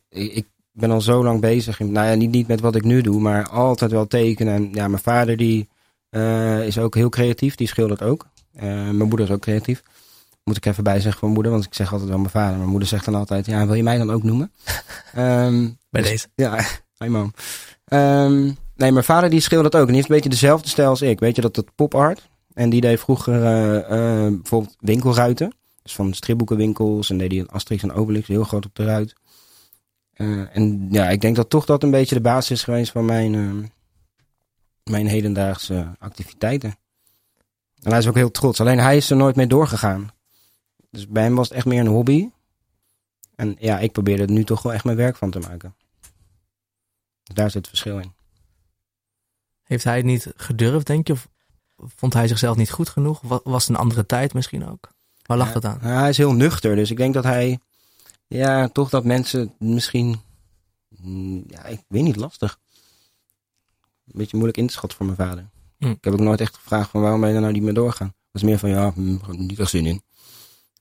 ik, 0.09 0.33
ik 0.33 0.46
ben 0.72 0.90
al 0.90 1.00
zo 1.00 1.24
lang 1.24 1.40
bezig. 1.40 1.78
Nou 1.78 2.07
ja, 2.07 2.14
niet, 2.14 2.31
niet 2.31 2.46
met 2.46 2.61
wat 2.61 2.74
ik 2.74 2.85
nu 2.85 3.00
doe, 3.00 3.20
maar 3.20 3.48
altijd 3.48 3.90
wel 3.90 4.07
tekenen. 4.07 4.54
En 4.54 4.72
ja, 4.72 4.88
mijn 4.88 5.02
vader 5.02 5.37
die 5.37 5.68
eh, 6.09 6.66
is 6.66 6.78
ook 6.78 6.94
heel 6.94 7.09
creatief. 7.09 7.54
Die 7.54 7.66
schildert 7.66 8.02
ook. 8.02 8.26
Eh, 8.59 8.66
mijn 8.66 8.97
moeder 9.09 9.21
is 9.21 9.31
ook 9.31 9.40
creatief. 9.40 9.83
Moet 10.44 10.57
ik 10.57 10.66
even 10.66 10.85
bij 10.85 11.01
zeggen 11.01 11.21
van 11.21 11.31
moeder, 11.31 11.53
want 11.53 11.64
ik 11.64 11.75
zeg 11.75 11.92
altijd 11.92 12.09
wel 12.09 12.18
mijn 12.18 12.31
vader. 12.31 12.57
Mijn 12.57 12.68
moeder 12.71 12.88
zegt 12.88 13.05
dan 13.05 13.14
altijd, 13.14 13.47
ja, 13.47 13.66
wil 13.66 13.75
je 13.75 13.83
mij 13.83 13.99
dan 13.99 14.11
ook 14.11 14.23
noemen? 14.23 14.53
Ehm, 15.14 15.68
Bij 15.90 16.03
dus- 16.03 16.11
deze. 16.11 16.29
Ja, 16.35 16.64
hi 16.99 17.09
mam. 17.09 17.33
Ehm, 17.85 18.42
nee, 18.77 18.92
mijn 18.92 19.05
vader 19.05 19.31
die 19.31 19.40
schildert 19.40 19.75
ook. 19.75 19.81
En 19.81 19.87
die 19.87 19.97
heeft 19.97 20.09
een 20.09 20.14
beetje 20.14 20.31
dezelfde 20.31 20.68
stijl 20.68 20.88
als 20.88 21.03
ik. 21.03 21.21
Weet 21.21 21.37
je, 21.37 21.42
dat 21.42 21.55
dat 21.55 21.75
pop 21.75 21.94
art. 21.94 22.29
En 22.55 22.71
die 22.71 22.81
deed 22.81 23.01
vroeger 23.01 23.44
eh, 23.44 23.77
eh, 23.79 24.33
bijvoorbeeld 24.33 24.77
winkelruiten. 24.81 25.53
Dus 25.83 25.94
van 25.94 26.12
stripboekenwinkels. 26.12 27.11
En 27.11 27.18
deed 27.18 27.31
hij 27.31 27.40
een 27.40 27.49
Asterix 27.49 27.83
en 27.83 27.92
Obelix 27.92 28.29
heel 28.29 28.44
groot 28.44 28.66
op 28.66 28.75
de 28.75 28.85
ruit. 28.85 29.14
En 30.53 30.88
ja, 30.90 31.09
ik 31.09 31.21
denk 31.21 31.37
dat 31.37 31.51
toch 31.51 31.64
dat 31.64 31.83
een 31.83 31.90
beetje 31.90 32.14
de 32.14 32.21
basis 32.21 32.51
is 32.51 32.62
geweest 32.62 32.92
van 32.92 33.05
mijn, 33.05 33.35
eh, 33.35 33.68
mijn 34.85 35.07
hedendaagse 35.07 35.87
activiteiten. 35.99 36.75
En 37.83 37.91
hij 37.91 37.99
is 37.99 38.07
ook 38.07 38.14
heel 38.14 38.31
trots. 38.31 38.61
Alleen 38.61 38.79
hij 38.79 38.97
is 38.97 39.11
er 39.11 39.17
nooit 39.17 39.37
mee 39.37 39.47
doorgegaan. 39.47 40.11
Dus 40.91 41.09
bij 41.09 41.23
hem 41.23 41.35
was 41.35 41.49
het 41.49 41.57
echt 41.57 41.67
meer 41.67 41.81
een 41.81 41.87
hobby. 41.87 42.29
En 43.35 43.57
ja, 43.59 43.79
ik 43.79 43.93
probeerde 43.93 44.23
er 44.23 44.31
nu 44.31 44.45
toch 44.45 44.62
wel 44.62 44.73
echt 44.73 44.85
mijn 44.85 44.97
werk 44.97 45.17
van 45.17 45.31
te 45.31 45.38
maken. 45.38 45.75
Dus 47.23 47.35
daar 47.35 47.47
zit 47.51 47.55
het 47.55 47.69
verschil 47.69 47.99
in. 47.99 48.12
Heeft 49.62 49.85
hij 49.85 49.97
het 49.97 50.05
niet 50.05 50.33
gedurfd, 50.37 50.87
denk 50.87 51.07
je? 51.07 51.12
Of 51.12 51.27
vond 51.97 52.12
hij 52.14 52.29
zichzelf 52.29 52.57
niet 52.57 52.71
goed 52.71 52.88
genoeg? 52.88 53.21
Wa- 53.21 53.41
Was 53.45 53.62
het 53.67 53.77
een 53.77 53.83
andere 53.83 54.07
tijd 54.07 54.35
misschien 54.35 54.69
ook? 54.69 54.88
Waar 55.23 55.37
lag 55.37 55.47
Ja, 55.47 55.53
dat 55.53 55.64
aan? 55.64 55.81
Hij 55.81 56.09
is 56.09 56.17
heel 56.17 56.33
nuchter, 56.33 56.77
dus 56.77 56.91
ik 56.91 56.97
denk 56.97 57.14
dat 57.14 57.25
hij, 57.25 57.59
ja, 58.27 58.69
toch 58.69 58.88
dat 58.91 59.05
mensen 59.05 59.55
misschien, 59.59 60.21
mm, 60.88 61.45
ja, 61.47 61.64
ik 61.64 61.81
weet 61.88 62.03
niet, 62.03 62.17
lastig. 62.17 62.59
Een 64.07 64.12
beetje 64.19 64.37
moeilijk 64.37 64.59
in 64.59 64.67
te 64.67 64.73
schatten 64.73 64.97
voor 64.99 65.07
mijn 65.07 65.19
vader. 65.29 65.49
Hm. 65.79 65.87
Ik 65.91 66.05
heb 66.05 66.12
ook 66.12 66.21
nooit 66.21 66.41
echt 66.41 66.55
gevraagd 66.55 66.91
van 66.91 67.01
waarom 67.01 67.21
ben 67.21 67.29
je 67.29 67.35
er 67.35 67.41
nou 67.41 67.53
niet 67.53 67.62
meer 67.62 67.75
doorgaan. 67.75 68.07
Het 68.07 68.17
was 68.31 68.43
meer 68.43 68.59
van, 68.59 68.69
ja, 68.69 68.93
hm, 68.93 69.17
niet 69.31 69.59
echt 69.59 69.71
zin 69.71 69.87
in. 69.87 70.03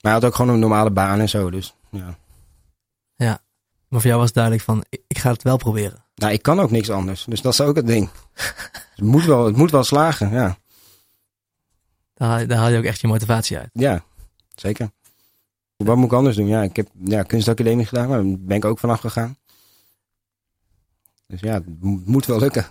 Maar 0.01 0.11
hij 0.11 0.11
had 0.11 0.25
ook 0.25 0.35
gewoon 0.35 0.53
een 0.53 0.59
normale 0.59 0.91
baan 0.91 1.19
en 1.19 1.29
zo, 1.29 1.49
dus 1.49 1.75
ja. 1.89 2.17
Maar 3.87 3.99
voor 3.99 4.07
jou 4.09 4.17
was 4.21 4.25
het 4.25 4.35
duidelijk 4.35 4.63
van, 4.65 4.83
ik, 5.07 5.17
ga 5.17 5.31
het 5.31 5.43
wel 5.43 5.57
proberen. 5.57 6.03
Nou, 6.15 6.33
ik 6.33 6.41
kan 6.41 6.59
ook 6.59 6.71
niks 6.71 6.89
anders, 6.89 7.23
dus 7.23 7.41
dat 7.41 7.53
is 7.53 7.61
ook 7.61 7.75
het 7.75 7.87
ding. 7.87 8.09
het, 8.95 9.01
moet 9.01 9.25
wel, 9.25 9.45
het 9.45 9.55
moet 9.55 9.71
wel 9.71 9.83
slagen, 9.83 10.31
ja. 10.31 10.57
Daar, 12.13 12.27
haal 12.29 12.39
je- 12.39 12.45
daar 12.45 12.57
haal 12.57 12.69
je 12.69 12.77
ook 12.77 12.83
echt 12.83 12.99
je 13.01 13.07
motivatie 13.07 13.57
uit. 13.57 13.69
Ja, 13.73 14.03
zeker. 14.55 14.91
Wat 15.75 15.95
moet 15.95 16.05
ik 16.05 16.13
anders 16.13 16.35
doen? 16.35 16.47
Ja, 16.47 16.61
ik 16.61 16.75
heb 16.75 16.89
ja, 17.03 17.23
kunstacademie 17.23 17.85
gedaan, 17.85 18.07
maar 18.09 18.23
daar 18.23 18.37
ben 18.39 18.57
ik 18.57 18.65
ook 18.65 18.79
vanaf 18.79 18.99
gegaan. 18.99 19.37
Dus 21.27 21.39
ja, 21.39 21.53
het 21.53 21.81
mo- 21.83 22.01
moet 22.05 22.25
wel 22.25 22.39
lukken. 22.39 22.65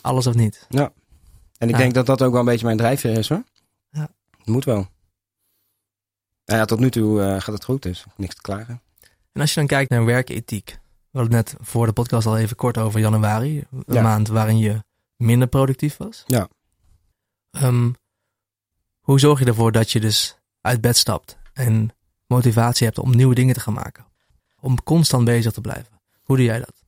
Alles 0.00 0.26
of 0.26 0.34
niet. 0.34 0.66
En 1.58 1.68
ik 1.68 1.74
Ja. 1.74 1.80
denk 1.80 1.94
dat 1.94 2.06
dat 2.06 2.22
ook 2.22 2.30
wel 2.30 2.40
een 2.40 2.46
beetje 2.46 2.64
mijn 2.64 2.76
drijfveer 2.76 3.18
is 3.18 3.28
hoor. 3.28 3.42
Ja. 3.90 4.08
Het 4.38 4.46
moet 4.46 4.64
wel. 4.64 4.86
Nou 6.44 6.58
ja, 6.60 6.64
tot 6.64 6.78
nu 6.80 6.90
toe 6.90 7.22
eh, 7.22 7.28
gaat 7.40 7.54
het 7.54 7.64
goed, 7.64 7.82
dus 7.82 8.04
niks 8.16 8.34
te 8.34 8.40
klagen. 8.40 8.82
En 9.32 9.40
als 9.40 9.50
je 9.54 9.58
dan 9.60 9.68
kijkt 9.68 9.90
naar 9.90 10.04
werkethiek. 10.04 10.78
We 11.10 11.18
hadden 11.22 11.36
het 11.36 11.50
net 11.52 11.66
voor 11.68 11.86
de 11.86 11.92
podcast 11.92 12.26
al 12.26 12.38
even 12.38 12.56
kort 12.56 12.78
over 12.78 13.00
januari. 13.00 13.64
Een 13.70 13.94
Ja. 13.94 14.02
maand 14.02 14.28
waarin 14.28 14.58
je 14.58 14.84
minder 15.16 15.48
productief 15.48 15.96
was. 15.96 16.24
Ja. 16.26 16.48
Ehm, 17.50 17.90
hoe 19.00 19.20
zorg 19.20 19.38
je 19.38 19.44
ervoor 19.44 19.72
dat 19.72 19.90
je 19.90 20.00
dus 20.00 20.38
uit 20.60 20.80
bed 20.80 20.96
stapt 20.96 21.36
en 21.52 21.90
motivatie 22.26 22.86
hebt 22.86 22.98
om 22.98 23.16
nieuwe 23.16 23.34
dingen 23.34 23.54
te 23.54 23.60
gaan 23.60 23.74
maken? 23.74 24.04
Om 24.60 24.82
constant 24.82 25.24
bezig 25.24 25.52
te 25.52 25.60
blijven. 25.60 26.00
Hoe 26.22 26.36
doe 26.36 26.44
jij 26.44 26.58
dat? 26.58 26.82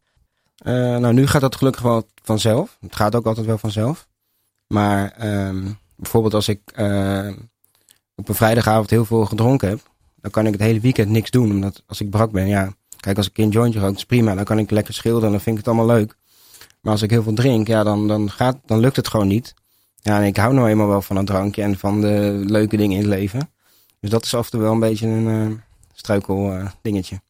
Eh, 0.56 0.72
nou, 0.74 1.12
nu 1.14 1.26
gaat 1.26 1.40
dat 1.40 1.56
gelukkig 1.56 1.82
wel 1.82 2.08
vanzelf. 2.22 2.76
Het 2.80 2.96
gaat 2.96 3.14
ook 3.14 3.26
altijd 3.26 3.46
wel 3.46 3.58
vanzelf. 3.58 4.08
Maar 4.68 5.12
ehm, 5.12 5.64
bijvoorbeeld 5.96 6.34
als 6.34 6.48
ik 6.48 6.60
eh, 6.74 7.28
op 8.14 8.28
een 8.28 8.34
vrijdagavond 8.34 8.90
heel 8.90 9.04
veel 9.04 9.24
gedronken 9.24 9.68
heb, 9.68 9.80
dan 10.20 10.30
kan 10.30 10.46
ik 10.46 10.52
het 10.52 10.60
hele 10.60 10.80
weekend 10.80 11.08
niks 11.10 11.30
doen. 11.30 11.50
Omdat 11.50 11.82
als 11.86 12.00
ik 12.00 12.10
brak 12.10 12.30
ben, 12.30 12.46
ja, 12.46 12.72
kijk, 13.00 13.16
als 13.16 13.28
ik 13.28 13.38
een 13.38 13.48
jointje 13.48 13.80
rook, 13.80 13.94
is 13.94 14.04
prima. 14.04 14.34
Dan 14.34 14.44
kan 14.44 14.58
ik 14.58 14.70
lekker 14.70 14.94
schilderen, 14.94 15.30
dan 15.30 15.40
vind 15.40 15.58
ik 15.58 15.64
het 15.64 15.74
allemaal 15.74 15.96
leuk. 15.96 16.16
Maar 16.80 16.92
als 16.92 17.02
ik 17.02 17.10
heel 17.10 17.22
veel 17.22 17.34
drink, 17.34 17.66
ja, 17.66 17.82
dan, 17.82 18.08
dan, 18.08 18.30
gaat, 18.30 18.56
dan 18.66 18.78
lukt 18.78 18.96
het 18.96 19.08
gewoon 19.08 19.28
niet. 19.28 19.54
Ja, 19.96 20.20
en 20.20 20.26
ik 20.26 20.36
hou 20.36 20.54
nou 20.54 20.68
eenmaal 20.68 20.88
wel 20.88 21.02
van 21.02 21.16
een 21.16 21.24
drankje 21.24 21.62
en 21.62 21.78
van 21.78 22.00
de 22.00 22.42
leuke 22.46 22.76
dingen 22.76 22.96
in 22.96 23.02
het 23.02 23.12
leven. 23.18 23.50
Dus 24.00 24.10
dat 24.10 24.24
is 24.24 24.34
af 24.34 24.44
en 24.44 24.50
toe 24.50 24.60
wel 24.60 24.72
een 24.72 24.80
beetje 24.80 25.06
een 25.06 25.28
eh, 25.50 25.56
struikel 25.92 26.52
eh, 26.52 26.66
dingetje. 26.82 27.20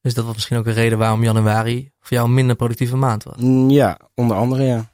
Dus 0.00 0.14
dat 0.14 0.24
was 0.24 0.34
misschien 0.34 0.56
ook 0.56 0.66
een 0.66 0.72
reden 0.72 0.98
waarom 0.98 1.24
januari 1.24 1.90
voor 2.00 2.16
jou 2.16 2.28
een 2.28 2.34
minder 2.34 2.56
productieve 2.56 2.96
maand 2.96 3.24
was. 3.24 3.36
Mm, 3.36 3.70
Ja, 3.70 3.98
onder 4.14 4.36
andere 4.36 4.62
ja. 4.62 4.90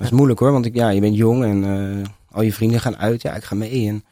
Dat 0.00 0.08
is 0.10 0.16
moeilijk 0.16 0.40
hoor, 0.40 0.52
want 0.52 0.66
ik, 0.66 0.74
ja, 0.74 0.88
je 0.88 1.00
bent 1.00 1.16
jong 1.16 1.44
en 1.44 1.64
eh, 1.64 2.08
al 2.30 2.42
je 2.42 2.52
vrienden 2.52 2.80
gaan 2.80 2.96
uit. 2.96 3.22
Ja, 3.22 3.34
ik 3.34 3.44
ga 3.44 3.54
mee. 3.54 3.88
En 3.88 4.04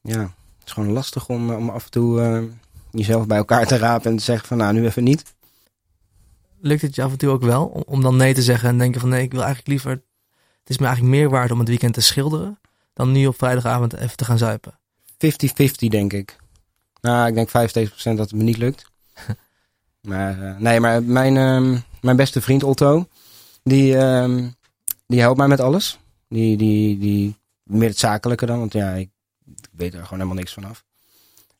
ja, 0.00 0.20
het 0.20 0.66
is 0.66 0.72
gewoon 0.72 0.92
lastig 0.92 1.28
om, 1.28 1.50
om 1.50 1.70
af 1.70 1.84
en 1.84 1.90
toe 1.90 2.20
eh, 2.20 2.42
jezelf 2.90 3.26
bij 3.26 3.36
elkaar 3.36 3.66
te 3.66 3.76
rapen 3.76 4.10
en 4.10 4.16
te 4.16 4.22
zeggen 4.22 4.48
van 4.48 4.56
nou, 4.56 4.72
nu 4.72 4.84
even 4.84 5.04
niet. 5.04 5.34
Lukt 6.60 6.82
het 6.82 6.94
je 6.94 7.02
af 7.02 7.10
en 7.10 7.18
toe 7.18 7.30
ook 7.30 7.42
wel 7.42 7.66
om, 7.66 7.82
om 7.86 8.02
dan 8.02 8.16
nee 8.16 8.34
te 8.34 8.42
zeggen 8.42 8.68
en 8.68 8.78
denken 8.78 9.00
van 9.00 9.08
nee, 9.08 9.22
ik 9.22 9.32
wil 9.32 9.42
eigenlijk 9.42 9.68
liever... 9.68 9.90
Het 9.90 10.70
is 10.72 10.78
me 10.78 10.86
eigenlijk 10.86 11.16
meer 11.16 11.30
waard 11.30 11.50
om 11.50 11.58
het 11.58 11.68
weekend 11.68 11.94
te 11.94 12.00
schilderen 12.00 12.58
dan 12.92 13.12
nu 13.12 13.26
op 13.26 13.38
vrijdagavond 13.38 13.94
even 13.96 14.16
te 14.16 14.24
gaan 14.24 14.38
zuipen. 14.38 14.78
50-50 15.12 15.88
denk 15.88 16.12
ik. 16.12 16.36
Nou, 17.00 17.28
ik 17.28 17.34
denk 17.34 17.48
75% 17.48 17.92
dat 18.02 18.18
het 18.18 18.32
me 18.32 18.42
niet 18.42 18.56
lukt. 18.56 18.90
maar 20.00 20.42
eh, 20.42 20.56
nee, 20.58 20.80
maar 20.80 21.02
mijn, 21.02 21.36
ehm, 21.36 21.78
mijn 22.00 22.16
beste 22.16 22.40
vriend 22.40 22.62
Otto, 22.62 23.08
die, 23.62 23.96
ehm, 23.96 24.48
die 25.14 25.22
helpt 25.22 25.38
mij 25.38 25.48
met 25.48 25.60
alles. 25.60 25.98
Die, 26.28 26.56
die, 26.56 26.98
die, 26.98 27.36
meer 27.62 27.88
het 27.88 27.98
zakelijke 27.98 28.46
dan, 28.46 28.58
want 28.58 28.72
ja, 28.72 28.90
ik, 28.90 29.10
weet 29.72 29.92
er 29.92 30.02
gewoon 30.02 30.18
helemaal 30.18 30.34
niks 30.34 30.52
van 30.52 30.64
af. 30.64 30.84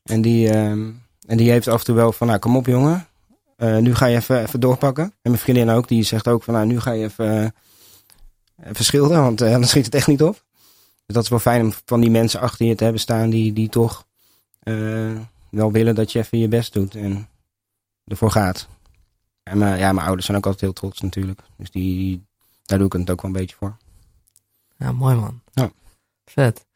En 0.03 0.23
die, 0.23 0.51
ehm, 0.51 0.90
en 1.27 1.37
die 1.37 1.51
heeft 1.51 1.69
af 1.69 1.79
en 1.79 1.85
toe 1.85 1.95
wel 1.95 2.12
van, 2.12 2.27
nou 2.27 2.38
kom 2.38 2.57
op 2.57 2.67
jongen, 2.67 3.07
Eh, 3.57 3.79
nu 3.79 3.95
ga 3.95 4.07
je 4.07 4.17
even, 4.17 4.43
even 4.43 4.61
doorpakken. 4.61 5.05
En 5.05 5.31
mijn 5.31 5.38
vriendin 5.38 5.71
ook, 5.71 5.88
die 5.88 6.03
zegt 6.03 6.29
ook 6.29 6.43
van, 6.43 6.55
nou 6.55 6.67
nu 6.67 6.81
ga 6.81 6.93
je 6.93 7.05
even, 7.05 7.55
eh, 8.57 8.69
even 8.71 9.09
want 9.09 9.40
eh, 9.40 9.51
dan 9.51 9.64
schiet 9.64 9.85
het 9.85 9.95
echt 9.95 10.07
niet 10.07 10.23
op. 10.23 10.45
Dus 11.07 11.14
dat 11.14 11.23
is 11.23 11.29
wel 11.29 11.38
fijn 11.38 11.64
om 11.64 11.73
van 11.85 12.01
die 12.01 12.11
mensen 12.11 12.40
achter 12.40 12.67
je 12.67 12.75
te 12.75 12.85
hebben 12.85 13.01
staan 13.01 13.31
die, 13.31 13.53
die 13.53 13.69
toch 13.69 14.07
eh, 14.62 15.17
wel 15.51 15.73
willen 15.73 15.95
dat 15.95 16.12
je 16.12 16.19
even 16.19 16.38
je 16.38 16.49
best 16.49 16.73
doet 16.73 16.95
en 16.95 17.29
ervoor 18.05 18.31
gaat. 18.31 18.69
En 19.43 19.59
ja, 19.59 19.93
mijn 19.93 20.07
ouders 20.07 20.27
zijn 20.27 20.38
ook 20.38 20.47
altijd 20.47 20.62
heel 20.62 20.73
trots 20.73 21.01
natuurlijk. 21.01 21.40
Dus 21.57 21.71
die, 21.71 22.25
daar 22.64 22.79
doe 22.79 22.87
ik 22.87 22.92
het 22.92 23.11
ook 23.11 23.22
wel 23.22 23.31
een 23.31 23.37
beetje 23.37 23.57
voor. 23.57 23.77
Ja, 24.79 24.92
mooi 24.92 25.16
man. 25.16 25.42
Ja. 25.53 25.70
Vet. 26.24 26.66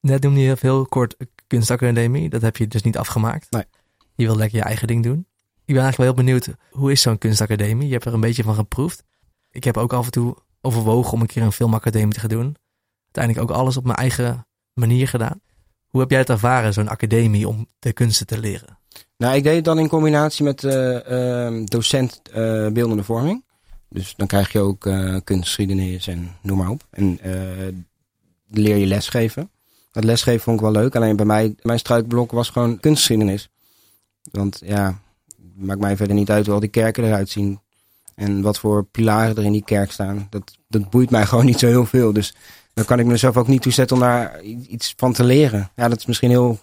Net 0.00 0.22
noemde 0.22 0.40
je 0.40 0.56
heel 0.60 0.86
kort 0.86 1.16
kunstacademie. 1.46 2.28
Dat 2.28 2.42
heb 2.42 2.56
je 2.56 2.66
dus 2.66 2.82
niet 2.82 2.98
afgemaakt. 2.98 3.50
Nee. 3.50 3.64
Je 4.14 4.26
wil 4.26 4.36
lekker 4.36 4.58
je 4.58 4.64
eigen 4.64 4.86
ding 4.86 5.02
doen. 5.02 5.26
Ik 5.66 5.74
ben 5.74 5.82
eigenlijk 5.82 5.96
wel 5.96 6.06
heel 6.06 6.24
benieuwd, 6.24 6.70
hoe 6.70 6.92
is 6.92 7.00
zo'n 7.00 7.18
kunstacademie? 7.18 7.86
Je 7.86 7.92
hebt 7.92 8.04
er 8.04 8.14
een 8.14 8.20
beetje 8.20 8.42
van 8.42 8.54
geproefd. 8.54 9.04
Ik 9.50 9.64
heb 9.64 9.76
ook 9.76 9.92
af 9.92 10.04
en 10.04 10.10
toe 10.10 10.36
overwogen 10.60 11.12
om 11.12 11.20
een 11.20 11.26
keer 11.26 11.42
een 11.42 11.52
filmacademie 11.52 12.14
te 12.14 12.20
gaan 12.20 12.28
doen. 12.28 12.56
Uiteindelijk 13.04 13.50
ook 13.50 13.56
alles 13.56 13.76
op 13.76 13.84
mijn 13.84 13.96
eigen 13.96 14.46
manier 14.72 15.08
gedaan. 15.08 15.40
Hoe 15.86 16.00
heb 16.00 16.10
jij 16.10 16.18
het 16.18 16.28
ervaren, 16.28 16.72
zo'n 16.72 16.88
academie, 16.88 17.48
om 17.48 17.66
de 17.78 17.92
kunsten 17.92 18.26
te 18.26 18.38
leren? 18.38 18.78
Nou, 19.16 19.36
ik 19.36 19.42
deed 19.42 19.54
het 19.54 19.64
dan 19.64 19.78
in 19.78 19.88
combinatie 19.88 20.44
met 20.44 20.64
eh, 20.64 21.46
ehm, 21.46 21.64
docent 21.64 22.20
eh, 22.28 22.68
beeldende 22.68 23.04
vorming. 23.04 23.44
Dus 23.94 24.14
dan 24.16 24.26
krijg 24.26 24.52
je 24.52 24.60
ook 24.60 24.86
eh 24.86 25.16
kunstgeschiedenis 25.24 26.06
en 26.06 26.36
noem 26.40 26.58
maar 26.58 26.68
op. 26.68 26.86
En 26.90 27.18
eh, 27.20 27.74
leer 28.50 28.76
je 28.76 28.86
lesgeven. 28.86 29.50
Het 29.92 30.04
lesgeven 30.04 30.40
vond 30.40 30.56
ik 30.56 30.62
wel 30.62 30.72
leuk. 30.72 30.96
Alleen 30.96 31.16
bij 31.16 31.26
mij, 31.26 31.54
mijn 31.62 31.78
struikblok 31.78 32.30
was 32.30 32.48
gewoon 32.48 32.80
kunstgeschiedenis. 32.80 33.48
Want 34.30 34.60
ja, 34.64 35.00
maakt 35.54 35.80
mij 35.80 35.96
verder 35.96 36.16
niet 36.16 36.30
uit 36.30 36.44
hoe 36.44 36.54
al 36.54 36.60
die 36.60 36.68
kerken 36.68 37.04
eruit 37.04 37.28
zien. 37.28 37.60
En 38.14 38.42
wat 38.42 38.58
voor 38.58 38.84
pilaren 38.84 39.36
er 39.36 39.44
in 39.44 39.52
die 39.52 39.64
kerk 39.64 39.90
staan. 39.90 40.26
Dat, 40.30 40.58
dat 40.68 40.90
boeit 40.90 41.10
mij 41.10 41.26
gewoon 41.30 41.44
niet 41.44 41.58
zo 41.58 41.66
heel 41.66 41.86
veel. 41.86 42.12
Dus 42.12 42.34
dan 42.72 42.84
kan 42.84 42.98
ik 42.98 43.06
mezelf 43.06 43.36
ook 43.36 43.48
niet 43.48 43.62
toezetten 43.62 43.96
om 43.96 44.02
daar 44.02 44.42
iets 44.42 44.94
van 44.96 45.12
te 45.12 45.24
leren. 45.24 45.70
Ja, 45.76 45.88
dat 45.88 45.98
is 45.98 46.06
misschien 46.06 46.30
heel 46.30 46.58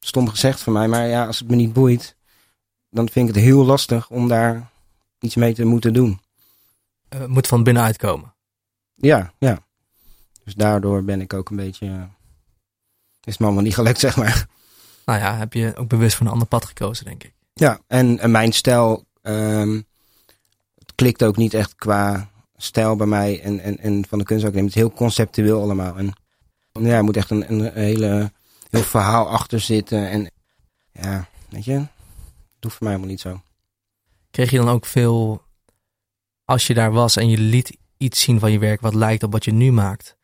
stom 0.00 0.28
gezegd 0.28 0.60
van 0.60 0.72
mij. 0.72 0.88
Maar 0.88 1.08
ja, 1.08 1.26
als 1.26 1.38
het 1.38 1.48
me 1.48 1.56
niet 1.56 1.72
boeit, 1.72 2.16
dan 2.90 3.08
vind 3.08 3.28
ik 3.28 3.34
het 3.34 3.44
heel 3.44 3.64
lastig 3.64 4.10
om 4.10 4.28
daar 4.28 4.70
iets 5.20 5.34
mee 5.34 5.54
te 5.54 5.64
moeten 5.64 5.92
doen. 5.92 6.20
Uh, 7.14 7.26
moet 7.26 7.46
van 7.46 7.62
binnenuit 7.62 7.96
komen. 7.96 8.34
Ja, 8.94 9.32
ja. 9.38 9.66
Dus 10.44 10.54
daardoor 10.54 11.04
ben 11.04 11.20
ik 11.20 11.32
ook 11.32 11.50
een 11.50 11.56
beetje... 11.56 11.86
Uh, 11.86 12.02
is 13.24 13.38
me 13.38 13.44
allemaal 13.44 13.62
niet 13.62 13.74
gelukt, 13.74 13.98
zeg 13.98 14.16
maar. 14.16 14.46
Nou 15.04 15.18
ja, 15.18 15.36
heb 15.36 15.52
je 15.52 15.76
ook 15.76 15.88
bewust 15.88 16.16
voor 16.16 16.26
een 16.26 16.32
ander 16.32 16.48
pad 16.48 16.64
gekozen, 16.64 17.04
denk 17.04 17.24
ik. 17.24 17.34
Ja, 17.52 17.80
en, 17.86 18.18
en 18.18 18.30
mijn 18.30 18.52
stijl... 18.52 19.04
Um, 19.22 19.86
het 20.78 20.94
klikt 20.94 21.24
ook 21.24 21.36
niet 21.36 21.54
echt 21.54 21.74
qua 21.74 22.30
stijl 22.56 22.96
bij 22.96 23.06
mij 23.06 23.40
en, 23.42 23.60
en, 23.60 23.78
en 23.78 24.06
van 24.08 24.18
de 24.18 24.24
kunstacademie. 24.24 24.68
Het 24.68 24.76
is 24.76 24.82
heel 24.82 24.92
conceptueel 24.92 25.62
allemaal. 25.62 25.96
En 25.96 26.12
ja, 26.72 26.96
er 26.96 27.04
moet 27.04 27.16
echt 27.16 27.30
een, 27.30 27.52
een 27.52 27.72
hele 27.72 28.32
heel 28.70 28.82
verhaal 28.82 29.28
achter 29.28 29.60
zitten. 29.60 30.08
En 30.08 30.30
ja, 30.92 31.28
weet 31.48 31.64
je, 31.64 31.74
dat 31.74 31.86
hoeft 32.60 32.76
voor 32.76 32.86
mij 32.86 32.94
helemaal 32.94 33.10
niet 33.10 33.20
zo. 33.20 33.40
Kreeg 34.30 34.50
je 34.50 34.56
dan 34.56 34.68
ook 34.68 34.86
veel, 34.86 35.42
als 36.52 36.66
je 36.66 36.74
daar 36.74 36.92
was 36.92 37.16
en 37.16 37.28
je 37.28 37.38
liet 37.38 37.76
iets 37.96 38.20
zien 38.20 38.38
van 38.38 38.52
je 38.52 38.58
werk 38.58 38.80
wat 38.80 38.94
lijkt 38.94 39.22
op 39.22 39.32
wat 39.32 39.44
je 39.44 39.52
nu 39.52 39.72
maakt, 39.72 40.16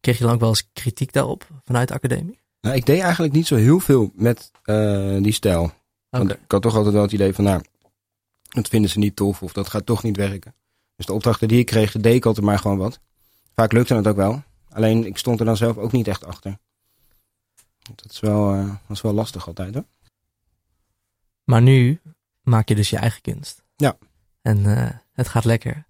kreeg 0.00 0.18
je 0.18 0.24
dan 0.24 0.32
ook 0.32 0.40
wel 0.40 0.48
eens 0.48 0.70
kritiek 0.72 1.12
daarop 1.12 1.46
vanuit 1.64 1.88
de 1.88 1.94
academie? 1.94 2.40
Nou, 2.60 2.76
ik 2.76 2.86
deed 2.86 3.00
eigenlijk 3.00 3.32
niet 3.32 3.46
zo 3.46 3.56
heel 3.56 3.80
veel 3.80 4.10
met 4.14 4.50
uh, 4.64 5.22
die 5.22 5.32
stijl. 5.32 5.62
Okay. 5.62 5.74
Want 6.08 6.30
ik 6.30 6.50
had 6.50 6.62
toch 6.62 6.74
altijd 6.74 6.94
wel 6.94 7.02
het 7.02 7.12
idee 7.12 7.32
van, 7.34 7.44
nou, 7.44 7.62
dat 8.48 8.68
vinden 8.68 8.90
ze 8.90 8.98
niet 8.98 9.16
tof 9.16 9.42
of 9.42 9.52
dat 9.52 9.68
gaat 9.68 9.86
toch 9.86 10.02
niet 10.02 10.16
werken. 10.16 10.54
Dus 10.96 11.06
de 11.06 11.12
opdrachten 11.12 11.48
die 11.48 11.58
ik 11.58 11.66
kreeg, 11.66 11.92
deed 11.92 12.14
ik 12.14 12.26
altijd 12.26 12.46
maar 12.46 12.58
gewoon 12.58 12.78
wat. 12.78 13.00
Vaak 13.54 13.72
lukte 13.72 13.94
het 13.94 14.06
ook 14.06 14.16
wel. 14.16 14.42
Alleen 14.68 15.06
ik 15.06 15.18
stond 15.18 15.40
er 15.40 15.46
dan 15.46 15.56
zelf 15.56 15.76
ook 15.76 15.92
niet 15.92 16.08
echt 16.08 16.24
achter. 16.24 16.58
Dat 17.94 18.10
is 18.12 18.20
wel, 18.20 18.54
uh, 18.54 18.66
dat 18.66 18.96
is 18.96 19.02
wel 19.02 19.12
lastig 19.12 19.46
altijd 19.46 19.74
hoor. 19.74 19.86
Maar 21.44 21.62
nu 21.62 22.00
maak 22.42 22.68
je 22.68 22.74
dus 22.74 22.90
je 22.90 22.96
eigen 22.96 23.20
kunst. 23.20 23.62
Ja. 23.76 23.96
En 24.42 24.58
uh, 24.58 24.88
het 25.12 25.28
gaat 25.28 25.44
lekker. 25.44 25.86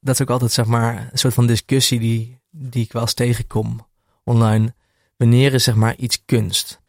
Dat 0.00 0.14
is 0.14 0.22
ook 0.22 0.30
altijd 0.30 0.52
zeg 0.52 0.66
maar 0.66 1.08
een 1.12 1.18
soort 1.18 1.34
van 1.34 1.46
discussie 1.46 1.98
die, 1.98 2.40
die 2.50 2.84
ik 2.84 2.92
wel 2.92 3.02
eens 3.02 3.14
tegenkom 3.14 3.86
online. 4.24 4.74
Wanneer 5.16 5.54
is 5.54 5.64
zeg 5.64 5.74
maar 5.74 5.96
iets 5.96 6.24
kunst? 6.24 6.80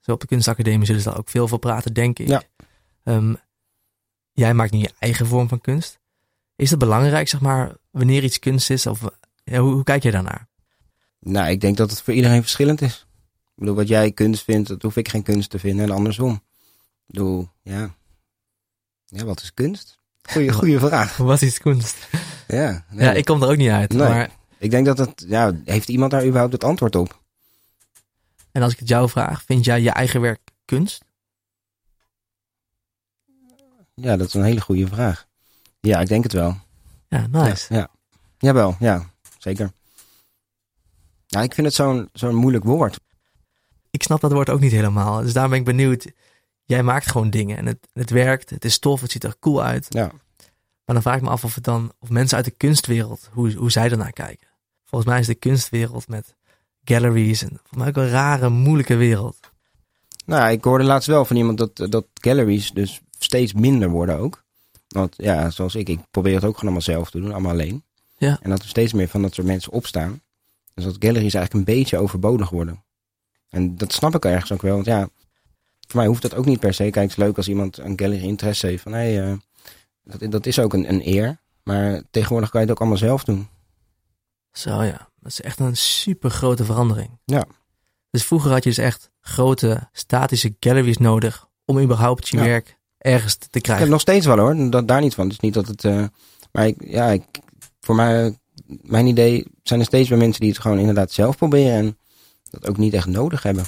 Zo 0.00 0.12
op 0.12 0.20
de 0.20 0.26
kunstacademie 0.26 0.86
zullen 0.86 1.00
ze 1.00 1.08
daar 1.08 1.18
ook 1.18 1.28
veel 1.28 1.48
voor 1.48 1.58
praten, 1.58 1.94
denk 1.94 2.18
ik. 2.18 2.28
Ja. 2.28 2.42
Um, 3.04 3.36
jij 4.32 4.54
maakt 4.54 4.72
nu 4.72 4.78
je 4.78 4.92
eigen 4.98 5.26
vorm 5.26 5.48
van 5.48 5.60
kunst. 5.60 5.98
Is 6.56 6.70
het 6.70 6.78
belangrijk, 6.78 7.28
zeg 7.28 7.40
maar, 7.40 7.76
wanneer 7.90 8.24
iets 8.24 8.38
kunst 8.38 8.70
is? 8.70 8.86
Of 8.86 9.02
ja, 9.44 9.58
hoe, 9.58 9.72
hoe, 9.72 9.82
kijk 9.82 10.02
jij 10.02 10.12
daarnaar? 10.12 10.48
Nou, 11.20 11.50
ik 11.50 11.60
denk 11.60 11.76
dat 11.76 11.90
het 11.90 12.02
voor 12.02 12.14
iedereen 12.14 12.40
verschillend 12.40 12.80
is. 12.80 13.06
Ik 13.24 13.54
bedoel, 13.54 13.74
wat 13.74 13.88
jij 13.88 14.12
kunst 14.12 14.44
vindt, 14.44 14.68
dat 14.68 14.82
hoef 14.82 14.96
ik 14.96 15.08
geen 15.08 15.22
kunst 15.22 15.50
te 15.50 15.58
vinden 15.58 15.84
en 15.84 15.94
andersom. 15.94 16.32
Ik 16.34 16.40
bedoel, 17.06 17.48
ja. 17.62 17.94
Ja, 19.04 19.24
wat 19.24 19.40
is 19.42 19.54
kunst? 19.54 19.98
Goeie, 20.32 20.52
goeie 20.52 20.78
vraag. 20.78 21.16
Wat 21.32 21.42
is 21.42 21.58
kunst? 21.58 22.08
Ja. 22.46 22.84
Nee. 22.90 23.04
Ja, 23.04 23.12
ik 23.12 23.24
kom 23.24 23.42
er 23.42 23.48
ook 23.48 23.56
niet 23.56 23.70
uit. 23.70 23.92
Nee. 23.92 24.08
Maar... 24.08 24.30
Ik 24.58 24.70
denk 24.70 24.86
dat 24.86 24.98
het, 24.98 25.24
ja, 25.28 25.52
heeft 25.64 25.88
iemand 25.88 26.10
daar 26.10 26.24
überhaupt 26.24 26.52
het 26.52 26.64
antwoord 26.64 26.96
op? 26.96 27.20
En 28.52 28.62
als 28.62 28.72
ik 28.72 28.78
het 28.78 28.88
jou 28.88 29.08
vraag, 29.08 29.42
vind 29.42 29.64
jij 29.64 29.80
je 29.80 29.90
eigen 29.90 30.20
werk 30.20 30.40
kunst? 30.64 31.04
Ja, 33.94 34.16
dat 34.16 34.26
is 34.26 34.34
een 34.34 34.42
hele 34.42 34.60
goede 34.60 34.86
vraag. 34.86 35.26
Ja, 35.80 36.00
ik 36.00 36.08
denk 36.08 36.22
het 36.22 36.32
wel. 36.32 36.56
Ja, 37.08 37.26
nice. 37.30 37.74
Ja, 37.74 37.78
ja. 37.78 37.90
Jawel, 38.38 38.76
ja, 38.78 39.10
zeker. 39.38 39.72
Ja, 41.26 41.42
ik 41.42 41.54
vind 41.54 41.66
het 41.66 41.76
zo'n 41.76 42.08
zo'n 42.12 42.34
moeilijk 42.34 42.64
woord. 42.64 43.00
Ik 43.90 44.02
snap 44.02 44.20
dat 44.20 44.32
woord 44.32 44.50
ook 44.50 44.60
niet 44.60 44.72
helemaal. 44.72 45.20
Dus 45.20 45.32
daar 45.32 45.48
ben 45.48 45.58
ik 45.58 45.64
benieuwd. 45.64 46.06
Jij 46.66 46.82
maakt 46.82 47.10
gewoon 47.10 47.30
dingen 47.30 47.56
en 47.56 47.66
het, 47.66 47.88
het 47.92 48.10
werkt, 48.10 48.50
het 48.50 48.64
is 48.64 48.78
tof, 48.78 49.00
het 49.00 49.10
ziet 49.10 49.24
er 49.24 49.38
cool 49.40 49.62
uit. 49.62 49.86
Ja. 49.88 50.12
Maar 50.84 50.94
dan 50.94 51.02
vraag 51.02 51.16
ik 51.16 51.22
me 51.22 51.28
af 51.28 51.44
of 51.44 51.54
het 51.54 51.64
dan, 51.64 51.92
of 51.98 52.08
mensen 52.08 52.36
uit 52.36 52.46
de 52.46 52.50
kunstwereld, 52.50 53.28
hoe, 53.32 53.52
hoe 53.52 53.70
zij 53.70 53.90
ernaar 53.90 54.12
kijken. 54.12 54.46
Volgens 54.84 55.10
mij 55.10 55.20
is 55.20 55.26
de 55.26 55.34
kunstwereld 55.34 56.08
met 56.08 56.34
galleries 56.84 57.42
en 57.42 57.48
volgens 57.48 57.76
mij 57.76 57.88
ook 57.88 57.96
een 57.96 58.08
rare, 58.08 58.48
moeilijke 58.48 58.94
wereld. 58.94 59.36
Nou, 60.24 60.50
ik 60.50 60.64
hoorde 60.64 60.84
laatst 60.84 61.08
wel 61.08 61.24
van 61.24 61.36
iemand 61.36 61.58
dat, 61.58 61.76
dat 61.76 62.06
galleries 62.14 62.70
dus 62.72 63.00
steeds 63.18 63.52
minder 63.52 63.88
worden 63.88 64.18
ook. 64.18 64.44
Want 64.88 65.14
ja, 65.16 65.50
zoals 65.50 65.74
ik, 65.74 65.88
ik 65.88 66.00
probeer 66.10 66.34
het 66.34 66.44
ook 66.44 66.58
gewoon 66.58 66.74
allemaal 66.74 66.94
zelf 66.94 67.10
te 67.10 67.20
doen, 67.20 67.32
allemaal 67.32 67.52
alleen. 67.52 67.84
Ja. 68.18 68.38
En 68.42 68.50
dat 68.50 68.62
er 68.62 68.68
steeds 68.68 68.92
meer 68.92 69.08
van 69.08 69.22
dat 69.22 69.34
soort 69.34 69.46
mensen 69.46 69.72
opstaan. 69.72 70.20
Dus 70.74 70.84
dat 70.84 70.96
galleries 70.98 71.34
eigenlijk 71.34 71.52
een 71.52 71.74
beetje 71.74 71.98
overbodig 71.98 72.50
worden. 72.50 72.84
En 73.48 73.76
dat 73.76 73.92
snap 73.92 74.14
ik 74.14 74.24
ergens 74.24 74.52
ook 74.52 74.62
wel. 74.62 74.74
Want 74.74 74.86
ja, 74.86 75.08
voor 75.86 76.00
mij 76.00 76.06
hoeft 76.06 76.22
dat 76.22 76.34
ook 76.34 76.44
niet 76.44 76.60
per 76.60 76.74
se. 76.74 76.82
Kijk, 76.82 76.94
het 76.94 77.10
is 77.10 77.16
leuk 77.24 77.36
als 77.36 77.48
iemand 77.48 77.78
een 77.78 77.98
gallery 77.98 78.22
interesse 78.22 78.66
heeft. 78.66 78.82
Van 78.82 78.92
hé, 78.92 79.14
hey, 79.14 79.28
uh, 79.30 79.36
dat, 80.04 80.30
dat 80.30 80.46
is 80.46 80.58
ook 80.58 80.72
een, 80.72 80.88
een 80.88 81.06
eer. 81.08 81.38
Maar 81.62 82.02
tegenwoordig 82.10 82.50
kan 82.50 82.60
je 82.60 82.66
het 82.66 82.74
ook 82.74 82.80
allemaal 82.80 82.98
zelf 83.00 83.24
doen. 83.24 83.48
Zo 84.52 84.82
ja, 84.82 85.08
dat 85.20 85.30
is 85.30 85.40
echt 85.40 85.58
een 85.58 85.76
super 85.76 86.30
grote 86.30 86.64
verandering. 86.64 87.10
Ja. 87.24 87.44
Dus 88.10 88.24
vroeger 88.24 88.50
had 88.50 88.62
je 88.62 88.68
dus 88.68 88.78
echt 88.78 89.10
grote 89.20 89.88
statische 89.92 90.56
galleries 90.60 90.98
nodig 90.98 91.48
om 91.64 91.78
überhaupt 91.80 92.28
je 92.28 92.36
Ja. 92.36 92.42
werk 92.44 92.78
ergens 92.98 93.36
te 93.50 93.60
krijgen. 93.60 93.84
Ja, 93.84 93.90
nog 93.90 94.00
steeds 94.00 94.26
wel 94.26 94.38
hoor. 94.38 94.70
Dat, 94.70 94.88
daar 94.88 95.00
niet 95.00 95.14
van. 95.14 95.24
Het 95.24 95.32
is 95.32 95.40
niet 95.40 95.54
dat 95.54 95.66
het. 95.66 95.84
eh, 95.84 96.04
maar 96.52 96.66
ik, 96.66 96.76
ja, 96.88 97.08
ik, 97.10 97.24
voor 97.80 97.94
mij, 97.94 98.38
mijn 98.66 99.06
idee 99.06 99.46
zijn 99.62 99.80
er 99.80 99.86
steeds 99.86 100.08
meer 100.08 100.18
mensen 100.18 100.40
die 100.40 100.50
het 100.50 100.60
gewoon 100.60 100.78
inderdaad 100.78 101.12
zelf 101.12 101.36
proberen. 101.36 101.72
En 101.76 101.98
dat 102.50 102.68
ook 102.68 102.76
niet 102.76 102.94
echt 102.94 103.06
nodig 103.06 103.42
hebben. 103.42 103.64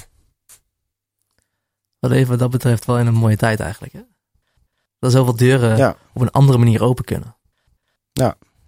Dat 1.99 2.11
even 2.11 2.29
wat 2.29 2.39
dat 2.39 2.49
betreft 2.49 2.85
wel 2.85 2.99
in 2.99 3.07
een 3.07 3.13
mooie 3.13 3.37
tijd 3.37 3.59
eigenlijk. 3.59 3.93
Hè? 3.93 4.01
Dat 4.99 5.11
zoveel 5.11 5.35
deuren 5.35 5.77
Ja. 5.77 5.95
op 6.13 6.21
een 6.21 6.31
andere 6.31 6.57
manier 6.57 6.83
open 6.83 7.05
kunnen. 7.05 7.33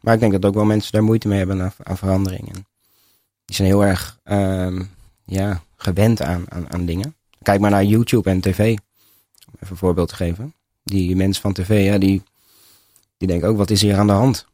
Maar 0.02 0.14
ik 0.14 0.20
denk 0.20 0.32
dat 0.32 0.46
ook 0.46 0.54
wel 0.54 0.66
mensen 0.66 0.92
daar 0.92 1.04
moeite 1.04 1.28
mee 1.28 1.38
hebben 1.38 1.62
aan, 1.62 1.74
aan 1.84 1.98
verandering. 1.98 2.48
En 2.56 2.66
die 3.46 3.56
zijn 3.56 3.68
heel 3.68 3.86
erg 3.86 4.20
ehm, 4.24 4.84
ja, 5.26 5.64
gewend 5.76 6.22
aan, 6.22 6.46
aan, 6.50 6.74
aan 6.74 6.86
dingen. 6.86 7.16
Kijk 7.42 7.60
maar 7.60 7.72
naar 7.72 7.84
YouTube 7.84 8.30
en 8.30 8.42
tv. 8.42 8.60
Om 9.48 9.54
even 9.56 9.70
een 9.70 9.76
voorbeeld 9.78 10.08
te 10.10 10.16
geven. 10.16 10.54
Die 10.84 11.16
mensen 11.16 11.42
van 11.42 11.54
tv, 11.54 11.86
ja, 11.86 11.98
die, 11.98 12.24
die 13.18 13.28
denken 13.28 13.48
ook, 13.50 13.58
wat 13.58 13.70
is 13.70 13.82
hier 13.82 13.98
aan 13.98 14.08
de 14.08 14.14
hand? 14.14 14.46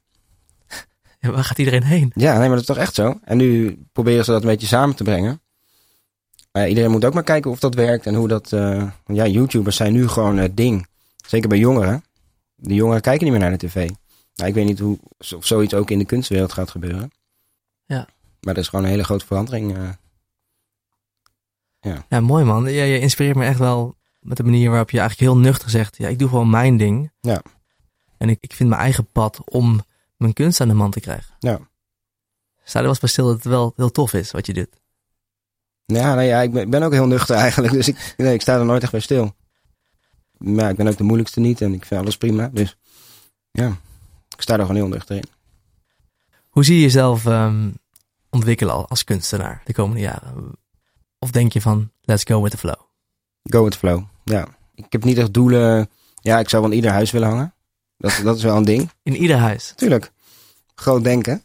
Ja, 1.20 1.32
waar 1.32 1.44
gaat 1.44 1.58
iedereen 1.60 1.84
heen? 1.84 2.12
Ja, 2.16 2.32
nee, 2.32 2.40
maar 2.40 2.50
dat 2.50 2.60
is 2.60 2.66
toch 2.66 2.78
echt 2.78 2.94
zo? 2.94 3.20
En 3.24 3.38
nu 3.38 3.78
proberen 3.92 4.26
ze 4.26 4.32
dat 4.32 4.42
een 4.42 4.48
beetje 4.48 4.68
samen 4.68 4.96
te 4.96 5.04
brengen. 5.04 5.42
Maar 6.58 6.67
iedereen 6.67 6.91
moet 6.91 7.06
ook 7.06 7.13
maar 7.13 7.24
kijken 7.24 7.52
of 7.52 7.60
dat 7.60 7.76
werkt 7.76 8.06
en 8.06 8.15
hoe 8.15 8.28
dat... 8.28 8.54
eh, 8.54 8.91
ja, 9.06 9.26
YouTubers 9.28 9.76
zijn 9.76 9.93
nu 9.93 10.08
gewoon 10.08 10.38
het 10.38 10.58
ding. 10.58 10.88
Zeker 11.28 11.50
bij 11.50 11.58
jongeren. 11.58 12.04
De 12.56 12.74
jongeren 12.74 13.02
kijken 13.02 13.24
niet 13.24 13.32
meer 13.32 13.41
naar 13.50 13.58
de 13.58 13.67
tv. 13.67 13.89
Nou, 14.36 14.50
ik 14.50 14.56
weet 14.56 14.65
niet 14.65 14.80
hoe, 14.80 15.00
of 15.36 15.46
zoiets 15.46 15.74
ook 15.74 15.91
in 15.91 16.00
de 16.00 16.06
kunstwereld 16.06 16.54
gaat 16.54 16.70
gebeuren. 16.70 17.12
Ja. 17.86 18.08
Maar 18.41 18.54
dat 18.54 18.58
is 18.63 18.67
gewoon 18.70 18.86
een 18.86 18.91
hele 18.91 19.04
grote 19.04 19.26
verandering. 19.26 19.78
eh. 19.78 19.89
Ja, 22.10 22.20
mooi 22.20 22.43
man. 22.43 22.72
Ja, 22.72 22.84
je 22.84 23.00
inspireert 23.00 23.36
me 23.36 23.46
echt 23.46 23.60
wel 23.60 23.96
met 24.20 24.38
de 24.38 24.43
manier 24.43 24.70
waarop 24.70 24.89
je 24.89 25.00
eigenlijk 25.00 25.32
heel 25.32 25.41
nuchter 25.41 25.70
zegt. 25.70 25.98
Ja, 25.98 26.08
ik 26.08 26.20
doe 26.20 26.30
gewoon 26.30 26.50
mijn 26.50 26.78
ding. 26.78 27.12
Ja. 27.20 27.41
En 28.17 28.30
ik, 28.30 28.38
ik 28.39 28.54
vind 28.54 28.70
mijn 28.70 28.82
eigen 28.82 29.06
pad 29.12 29.41
om 29.50 29.82
mijn 30.15 30.34
kunst 30.34 30.62
aan 30.62 30.67
de 30.67 30.74
man 30.74 30.91
te 30.91 31.00
krijgen. 31.00 31.36
Ja. 31.39 31.60
Sta 32.63 32.76
er 32.78 32.82
wel 32.82 32.89
eens 32.89 33.00
bij 33.00 33.10
stil 33.10 33.26
dat 33.26 33.36
het 33.36 33.43
wel 33.43 33.74
heel 33.76 33.91
tof 33.91 34.13
is 34.13 34.32
wat 34.32 34.46
je 34.46 34.54
doet. 34.54 34.80
Ja, 35.93 36.13
nou 36.15 36.28
ja, 36.28 36.41
ik 36.41 36.52
ben, 36.52 36.62
ik 36.63 36.69
ben 36.69 36.84
ook 36.84 36.91
heel 36.91 37.08
nuchter 37.08 37.36
eigenlijk. 37.45 37.73
Dus 37.73 37.88
ik, 37.88 38.13
nee, 38.17 38.34
ik 38.34 38.41
sta 38.41 38.58
er 38.58 38.65
nooit 38.65 38.82
echt 38.84 38.91
bij 38.91 39.00
stil. 39.02 39.36
Maar 40.38 40.69
ik 40.69 40.76
ben 40.76 40.88
ook 40.88 40.97
de 40.97 41.04
moeilijkste 41.04 41.39
niet 41.39 41.62
en 41.62 41.73
ik 41.73 41.86
vind 41.86 42.02
alles 42.02 42.17
prima. 42.17 42.50
Dus 42.54 42.78
ja, 43.52 43.67
ik 44.36 44.41
sta 44.41 44.54
er 44.54 44.60
gewoon 44.60 44.76
heel 44.76 44.88
nuchter 44.88 45.15
in. 45.15 45.23
Hoe 46.50 46.65
zie 46.65 46.76
je 46.76 46.82
jezelf 46.82 47.26
ehm, 47.26 47.69
ontwikkelen 48.30 48.73
al- 48.73 48.88
als 48.89 49.04
kunstenaar 49.04 49.62
de 49.65 49.73
komende 49.73 50.02
jaren? 50.02 50.52
Of 51.19 51.32
denk 51.32 51.54
je 51.54 51.62
van, 51.62 51.91
let's 52.02 52.23
go 52.23 52.41
with 52.41 52.52
the 52.52 52.58
flow? 52.58 52.80
Go 53.43 53.63
with 53.63 53.71
the 53.71 53.78
flow. 53.78 54.04
Ja. 54.23 54.47
Ik 54.76 54.86
heb 54.89 55.04
niet 55.04 55.17
echt 55.17 55.34
doelen. 55.34 55.89
Ja, 56.21 56.39
ik 56.39 56.50
zou 56.50 56.62
wel 56.62 56.71
in 56.71 56.78
ieder 56.78 56.91
huis 56.91 57.12
willen 57.12 57.28
hangen. 57.28 57.54
Dat, 57.97 58.19
dat 58.23 58.38
is 58.38 58.43
wel 58.43 58.56
een 58.58 58.65
ding. 58.65 58.89
In 59.04 59.15
ieder 59.15 59.38
huis. 59.38 59.73
Tuurlijk. 59.76 60.12
Groot 60.76 61.04
denken. 61.04 61.43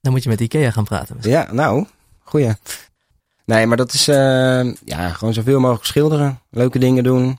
Dan 0.00 0.12
moet 0.12 0.22
je 0.22 0.28
met 0.28 0.40
Ikea 0.40 0.70
gaan 0.70 0.84
praten. 0.84 1.14
misschien. 1.16 1.34
Ja, 1.36 1.52
nou, 1.52 1.86
goeie. 2.18 2.52
Nee, 3.44 3.66
maar 3.66 3.76
dat 3.76 3.92
is 3.92 4.08
eh, 4.08 4.74
ja, 4.84 5.08
gewoon 5.08 5.34
zoveel 5.34 5.60
mogelijk 5.60 5.84
schilderen. 5.84 6.40
Leuke 6.50 6.78
dingen 6.78 7.04
doen. 7.04 7.38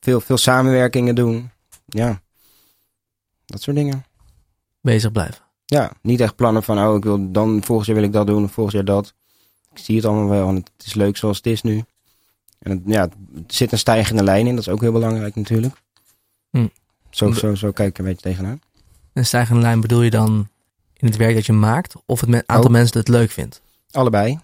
Veel, 0.00 0.20
veel 0.20 0.36
samenwerkingen 0.36 1.14
doen. 1.14 1.50
Ja. 1.86 2.20
Dat 3.46 3.62
soort 3.62 3.76
dingen. 3.76 4.04
Bezig 4.80 5.12
blijven. 5.12 5.42
Ja, 5.64 5.92
niet 6.02 6.20
echt 6.20 6.36
plannen 6.36 6.62
van, 6.62 6.78
oh, 6.78 6.96
ik 6.96 7.04
wil 7.04 7.32
dan 7.32 7.62
volgend 7.64 7.86
jaar 7.86 7.96
wil 7.96 8.04
ik 8.04 8.12
dat 8.12 8.26
doen, 8.26 8.44
of 8.44 8.52
volgend 8.52 8.74
jaar 8.76 8.84
dat. 8.84 9.14
zie 9.74 9.96
het 9.96 10.04
allemaal 10.04 10.28
wel 10.28 10.48
en 10.48 10.54
het 10.54 10.70
is 10.84 10.94
leuk 10.94 11.16
zoals 11.16 11.36
het 11.36 11.46
is 11.46 11.62
nu. 11.62 11.84
En 12.58 12.70
het, 12.70 12.80
ja, 12.86 13.08
het 13.34 13.54
zit 13.54 13.72
een 13.72 13.78
stijgende 13.78 14.22
lijn 14.22 14.46
in, 14.46 14.54
dat 14.54 14.66
is 14.66 14.72
ook 14.72 14.80
heel 14.80 14.92
belangrijk 14.92 15.34
natuurlijk. 15.34 15.74
Hm. 16.50 16.66
Zo, 17.10 17.32
zo, 17.32 17.54
zo 17.54 17.70
kijk 17.72 17.88
ik 17.88 17.98
een 17.98 18.04
beetje 18.04 18.22
tegenaan. 18.22 18.60
Een 19.12 19.26
stijgende 19.26 19.60
lijn 19.62 19.80
bedoel 19.80 20.02
je 20.02 20.10
dan 20.10 20.48
in 20.96 21.06
het 21.06 21.16
werk 21.16 21.34
dat 21.34 21.46
je 21.46 21.52
maakt 21.52 21.94
of 22.06 22.20
het 22.20 22.34
aantal 22.46 22.64
Oh. 22.64 22.70
mensen 22.70 22.92
dat 22.92 23.06
het 23.06 23.16
leuk 23.16 23.30
vindt? 23.30 23.60
Allebei. 23.90 24.38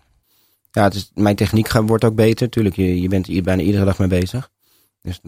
Ja, 0.74 0.82
het 0.82 0.94
is, 0.94 1.10
mijn 1.14 1.36
techniek 1.36 1.72
wordt 1.72 2.04
ook 2.04 2.14
beter. 2.14 2.50
Tuurlijk, 2.50 2.76
je, 2.76 3.00
je 3.00 3.08
bent 3.08 3.26
hier 3.26 3.42
bijna 3.42 3.62
iedere 3.62 3.84
dag 3.84 3.98
mee 3.98 4.08
bezig. 4.08 4.50
Dus 5.00 5.20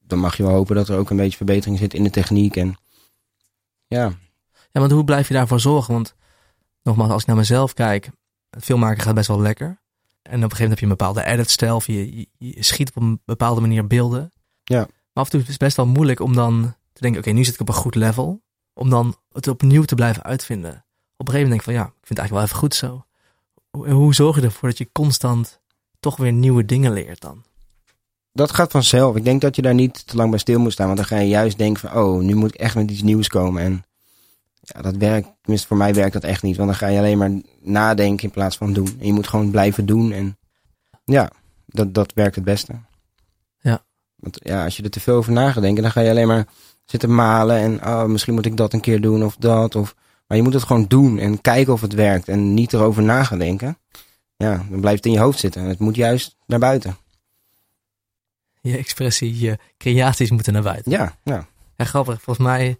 dan 0.00 0.18
mag 0.18 0.36
je 0.36 0.42
wel 0.42 0.52
hopen 0.52 0.76
dat 0.76 0.88
er 0.88 0.98
ook 0.98 1.10
een 1.10 1.16
beetje 1.16 1.36
verbetering 1.36 1.78
zit 1.78 1.94
in 1.94 2.02
de 2.02 2.10
techniek. 2.10 2.56
En 2.56 2.76
ja, 3.86 4.12
Ja, 4.72 4.80
want 4.80 4.92
hoe 4.92 5.04
blijf 5.04 5.28
je 5.28 5.34
daarvoor 5.34 5.60
zorgen? 5.60 5.94
Want 5.94 6.14
nogmaals, 6.82 7.10
als 7.10 7.20
ik 7.20 7.26
naar 7.26 7.36
mezelf 7.36 7.72
kijk, 7.72 8.10
het 8.50 8.64
filmmaken 8.64 9.02
gaat 9.02 9.14
best 9.14 9.28
wel 9.28 9.40
lekker. 9.40 9.66
En 10.22 10.44
op 10.44 10.50
een 10.50 10.56
gegeven 10.56 10.62
moment 10.62 10.70
heb 10.70 10.78
je 10.78 10.84
een 10.84 10.96
bepaalde 10.96 11.24
editstijl, 11.24 11.76
of 11.76 11.86
je, 11.86 12.16
je, 12.16 12.28
je 12.38 12.62
schiet 12.62 12.88
op 12.88 13.02
een 13.02 13.20
bepaalde 13.24 13.60
manier 13.60 13.86
beelden. 13.86 14.32
Ja. 14.64 14.78
Maar 14.78 14.88
af 15.12 15.24
en 15.24 15.30
toe 15.30 15.40
is 15.40 15.48
het 15.48 15.58
best 15.58 15.76
wel 15.76 15.86
moeilijk 15.86 16.20
om 16.20 16.34
dan 16.34 16.74
te 16.92 17.00
denken, 17.00 17.20
oké, 17.20 17.30
nu 17.30 17.44
zit 17.44 17.54
ik 17.54 17.60
op 17.60 17.68
een 17.68 17.74
goed 17.74 17.94
level. 17.94 18.42
Om 18.74 18.90
dan 18.90 19.16
het 19.32 19.48
opnieuw 19.48 19.82
te 19.82 19.94
blijven 19.94 20.22
uitvinden. 20.22 20.70
Op 21.16 21.28
een 21.28 21.34
gegeven 21.34 21.48
moment 21.48 21.48
denk 21.48 21.60
ik 21.60 21.66
van, 21.66 21.74
ja, 21.74 21.84
ik 21.84 22.06
vind 22.06 22.08
het 22.08 22.18
eigenlijk 22.18 22.32
wel 22.32 22.42
even 22.42 22.58
goed 22.58 22.74
zo. 22.74 23.04
Hoe, 23.78 24.14
zorg 24.14 24.36
je 24.36 24.42
ervoor 24.42 24.68
dat 24.68 24.78
je 24.78 24.92
constant 24.92 25.60
toch 26.00 26.16
weer 26.16 26.32
nieuwe 26.32 26.64
dingen 26.64 26.92
leert 26.92 27.20
dan? 27.20 27.44
dat 28.34 28.54
gaat 28.54 28.70
vanzelf. 28.70 29.16
Ik 29.16 29.24
denk 29.24 29.40
dat 29.40 29.56
je 29.56 29.62
daar 29.62 29.74
niet 29.74 30.06
te 30.06 30.16
lang 30.16 30.30
bij 30.30 30.38
stil 30.38 30.60
moet 30.60 30.72
staan. 30.72 30.86
Want 30.86 30.98
dan 30.98 31.06
ga 31.06 31.18
je 31.18 31.28
juist 31.28 31.58
denken 31.58 31.88
van, 31.88 32.02
oh, 32.02 32.22
nu 32.22 32.34
moet 32.34 32.54
ik 32.54 32.60
echt 32.60 32.74
met 32.74 32.90
iets 32.90 33.02
nieuws 33.02 33.28
komen. 33.28 33.62
En 33.62 33.84
ja, 34.60 34.82
dat 34.82 34.96
werkt, 34.96 35.28
tenminste 35.40 35.68
voor 35.68 35.76
mij 35.76 35.94
werkt 35.94 36.12
dat 36.12 36.24
echt 36.24 36.42
niet. 36.42 36.56
Want 36.56 36.68
dan 36.68 36.78
ga 36.78 36.86
je 36.86 36.98
alleen 36.98 37.18
maar 37.18 37.30
nadenken 37.60 38.24
in 38.24 38.30
plaats 38.30 38.56
van 38.56 38.72
doen. 38.72 38.96
En 39.00 39.06
je 39.06 39.12
moet 39.12 39.28
gewoon 39.28 39.50
blijven 39.50 39.86
doen. 39.86 40.12
En 40.12 40.38
ja, 41.04 41.30
dat, 41.66 41.94
dat 41.94 42.12
werkt 42.12 42.34
het 42.34 42.44
beste. 42.44 42.72
Ja. 43.58 43.84
Want 44.16 44.38
ja, 44.42 44.64
als 44.64 44.76
je 44.76 44.82
er 44.82 44.90
te 44.90 45.00
veel 45.00 45.16
over 45.16 45.32
na 45.32 45.52
gaat 45.52 45.62
denken, 45.62 45.82
dan 45.82 45.92
ga 45.92 46.00
je 46.00 46.10
alleen 46.10 46.28
maar 46.28 46.46
zitten 46.84 47.14
malen. 47.14 47.56
En 47.56 47.86
oh, 47.86 48.04
misschien 48.04 48.34
moet 48.34 48.46
ik 48.46 48.56
dat 48.56 48.72
een 48.72 48.80
keer 48.80 49.00
doen 49.00 49.24
of 49.24 49.36
dat. 49.36 49.74
Of, 49.74 49.94
maar 50.34 50.42
je 50.42 50.48
moet 50.50 50.58
het 50.60 50.68
gewoon 50.68 50.86
doen 50.86 51.18
en 51.18 51.40
kijken 51.40 51.72
of 51.72 51.80
het 51.80 51.92
werkt. 51.92 52.28
En 52.28 52.54
niet 52.54 52.72
erover 52.72 53.02
na 53.02 53.24
gaan 53.24 53.38
denken. 53.38 53.78
Ja, 54.36 54.66
dan 54.70 54.80
blijft 54.80 54.96
het 54.96 55.06
in 55.06 55.12
je 55.12 55.18
hoofd 55.24 55.38
zitten. 55.38 55.62
En 55.62 55.68
het 55.68 55.78
moet 55.78 55.96
juist 55.96 56.36
naar 56.46 56.58
buiten. 56.58 56.96
Je 58.60 58.76
expressie, 58.76 59.38
je 59.38 59.58
creaties 59.78 60.30
moeten 60.30 60.52
naar 60.52 60.62
buiten. 60.62 60.92
Ja, 60.92 61.16
ja. 61.24 61.46
Ja, 61.76 61.84
grappig. 61.84 62.22
Volgens 62.22 62.46
mij 62.46 62.78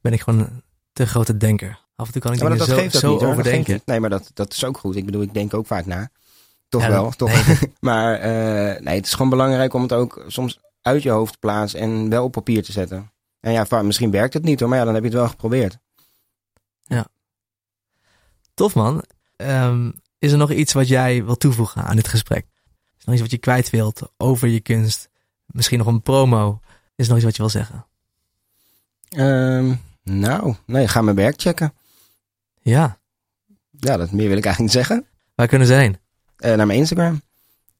ben 0.00 0.12
ik 0.12 0.20
gewoon 0.20 0.40
een 0.40 0.62
te 0.92 1.06
grote 1.06 1.36
denker. 1.36 1.78
Af 1.96 2.06
en 2.06 2.12
toe 2.12 2.22
kan 2.22 2.32
ik 2.32 2.38
Ja, 2.38 2.48
maar 2.48 2.58
dat, 2.58 2.66
dat 2.66 2.76
zo, 2.76 2.82
geeft 2.82 2.96
zo 2.96 3.12
niet 3.12 3.22
overdenken. 3.22 3.80
Nee, 3.84 4.00
maar 4.00 4.10
dat, 4.10 4.30
dat 4.34 4.52
is 4.52 4.64
ook 4.64 4.78
goed. 4.78 4.96
Ik 4.96 5.04
bedoel, 5.04 5.22
ik 5.22 5.34
denk 5.34 5.54
ook 5.54 5.66
vaak 5.66 5.86
na. 5.86 6.10
Toch 6.68 6.82
Ja, 6.82 6.88
wel, 6.88 7.02
dat- 7.02 7.18
toch. 7.18 7.58
maar 7.80 8.14
eh, 8.14 8.80
nee, 8.82 8.96
het 8.96 9.06
is 9.06 9.12
gewoon 9.12 9.30
belangrijk 9.30 9.74
om 9.74 9.82
het 9.82 9.92
ook 9.92 10.24
soms 10.26 10.60
uit 10.82 11.02
je 11.02 11.10
hoofd 11.10 11.32
te 11.32 11.38
plaatsen 11.38 11.80
en 11.80 12.08
wel 12.08 12.24
op 12.24 12.32
papier 12.32 12.62
te 12.62 12.72
zetten. 12.72 13.12
En 13.40 13.52
ja, 13.52 13.82
misschien 13.82 14.10
werkt 14.10 14.34
het 14.34 14.44
niet 14.44 14.60
hoor, 14.60 14.68
maar 14.68 14.78
ja, 14.78 14.84
dan 14.84 14.94
heb 14.94 15.02
je 15.02 15.08
het 15.08 15.18
wel 15.18 15.28
geprobeerd. 15.28 15.78
Tof 18.54 18.74
man. 18.74 19.04
Ehm, 19.36 19.90
is 20.18 20.32
er 20.32 20.38
nog 20.38 20.50
iets 20.52 20.72
wat 20.72 20.88
jij 20.88 21.24
wil 21.24 21.36
toevoegen 21.36 21.82
aan 21.84 21.96
dit 21.96 22.08
gesprek? 22.08 22.46
Is 22.96 23.02
er 23.02 23.04
nog 23.04 23.12
iets 23.12 23.22
wat 23.22 23.30
je 23.30 23.38
kwijt 23.38 23.70
wilt 23.70 24.02
over 24.16 24.48
je 24.48 24.60
kunst? 24.60 25.08
Misschien 25.46 25.78
nog 25.78 25.86
een 25.86 26.02
promo? 26.02 26.60
Is 26.94 27.04
er 27.08 27.14
nog 27.14 27.16
iets 27.16 27.24
wat 27.24 27.36
je 27.36 27.42
wil 27.42 27.50
zeggen? 27.50 27.86
Ehm, 29.08 29.74
nou, 30.02 30.54
nee, 30.66 30.88
ga 30.88 31.00
mijn 31.02 31.16
werk 31.16 31.40
checken. 31.40 31.74
Ja, 32.62 32.98
Ja, 33.70 33.96
dat 33.96 34.10
meer 34.10 34.28
wil 34.28 34.36
ik 34.36 34.44
eigenlijk 34.44 34.58
niet 34.74 34.84
zeggen. 34.86 35.06
waar 35.34 35.46
kunnen 35.48 35.66
ze 35.66 35.74
heen? 35.74 35.96
Eh, 36.36 36.54
naar 36.54 36.66
mijn 36.66 36.78
Instagram. 36.78 37.22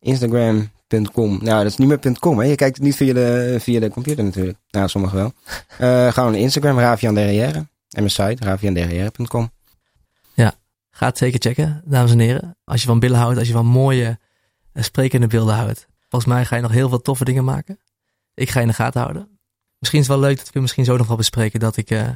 Instagram.com. 0.00 1.38
Nou, 1.42 1.62
dat 1.62 1.66
is 1.72 1.76
niet 1.76 1.88
meer 1.88 2.18
.com, 2.18 2.38
hè. 2.38 2.44
Je 2.44 2.54
kijkt 2.54 2.76
het 2.76 2.84
niet 2.84 2.96
via 2.96 3.12
de, 3.14 3.56
via 3.60 3.80
de 3.80 3.88
computer 3.90 4.24
natuurlijk. 4.24 4.58
Nou, 4.70 4.88
sommigen 4.88 5.16
wel. 5.18 5.32
Eh 5.78 6.12
gewoon 6.12 6.30
naar 6.32 6.40
Instagram, 6.40 6.78
Ravian 6.78 7.14
Derrière. 7.14 7.66
En 7.96 8.02
mijn 8.02 8.10
site, 8.10 8.44
ravianderrière.com. 8.44 9.50
Ga 10.90 11.06
het 11.06 11.18
zeker 11.18 11.40
checken, 11.40 11.82
dames 11.84 12.10
en 12.10 12.18
heren. 12.18 12.56
Als 12.64 12.80
je 12.80 12.86
van 12.86 12.98
billen 12.98 13.18
houdt, 13.18 13.38
als 13.38 13.46
je 13.46 13.52
van 13.52 13.66
mooie, 13.66 14.18
eh, 14.72 14.82
sprekende 14.82 15.26
beelden 15.26 15.54
houdt. 15.54 15.86
Volgens 16.08 16.32
mij 16.32 16.44
ga 16.44 16.56
je 16.56 16.62
nog 16.62 16.70
heel 16.70 16.88
veel 16.88 17.02
toffe 17.02 17.24
dingen 17.24 17.44
maken. 17.44 17.78
Ik 18.34 18.50
ga 18.50 18.58
je 18.58 18.64
in 18.64 18.70
de 18.70 18.76
gaten 18.76 19.00
houden. 19.00 19.38
Misschien 19.78 20.00
is 20.00 20.06
het 20.08 20.16
wel 20.18 20.24
leuk 20.28 20.36
dat 20.38 20.50
we 20.52 20.60
misschien 20.60 20.84
zo 20.84 20.96
nog 20.96 21.06
wel 21.06 21.16
bespreken 21.16 21.60
dat 21.60 21.76
ik... 21.76 21.90
eh, 21.90 22.08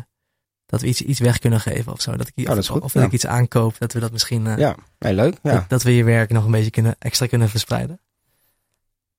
dat 0.66 0.80
we 0.80 0.86
iets, 0.86 1.02
iets 1.02 1.18
weg 1.20 1.38
kunnen 1.38 1.60
geven 1.60 1.92
of 1.92 2.00
zo. 2.00 2.16
Dat 2.16 2.30
ik, 2.34 2.48
Oh, 2.48 2.54
dat 2.54 2.66
goed, 2.66 2.82
of 2.82 2.92
dat 2.92 3.02
ja. 3.02 3.08
ik 3.08 3.14
iets 3.14 3.26
aankoop. 3.26 3.78
Dat 3.78 3.92
we 3.92 4.00
dat 4.00 4.12
misschien... 4.12 4.46
eh, 4.46 4.56
Ja, 4.58 4.74
nee, 4.98 5.14
leuk. 5.14 5.38
Ja. 5.42 5.52
Dat, 5.54 5.68
dat 5.68 5.82
we 5.82 5.94
je 5.96 6.04
werk 6.04 6.30
nog 6.30 6.44
een 6.44 6.50
beetje 6.50 6.70
kunnen, 6.70 6.96
extra 6.98 7.26
kunnen 7.26 7.48
verspreiden. 7.48 8.00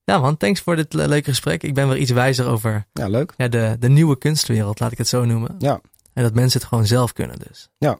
Ja 0.03 0.17
man, 0.19 0.37
thanks 0.37 0.59
voor 0.61 0.75
dit 0.75 0.93
le- 0.93 1.05
leuke 1.07 1.29
gesprek. 1.29 1.63
Ik 1.63 1.73
ben 1.73 1.87
weer 1.87 1.97
iets 1.97 2.11
wijzer 2.11 2.47
over 2.47 2.85
ja, 2.93 3.07
leuk. 3.07 3.33
ja, 3.37 3.47
de, 3.47 3.75
de 3.79 3.89
nieuwe 3.89 4.17
kunstwereld, 4.17 4.79
laat 4.79 4.91
ik 4.91 4.97
het 4.97 5.07
zo 5.07 5.25
noemen. 5.25 5.55
Ja. 5.59 5.81
En 6.13 6.23
dat 6.23 6.33
mensen 6.33 6.59
het 6.59 6.69
gewoon 6.69 6.85
zelf 6.85 7.13
kunnen 7.13 7.39
dus. 7.47 7.69
Ja. 7.77 7.89
En 7.91 7.99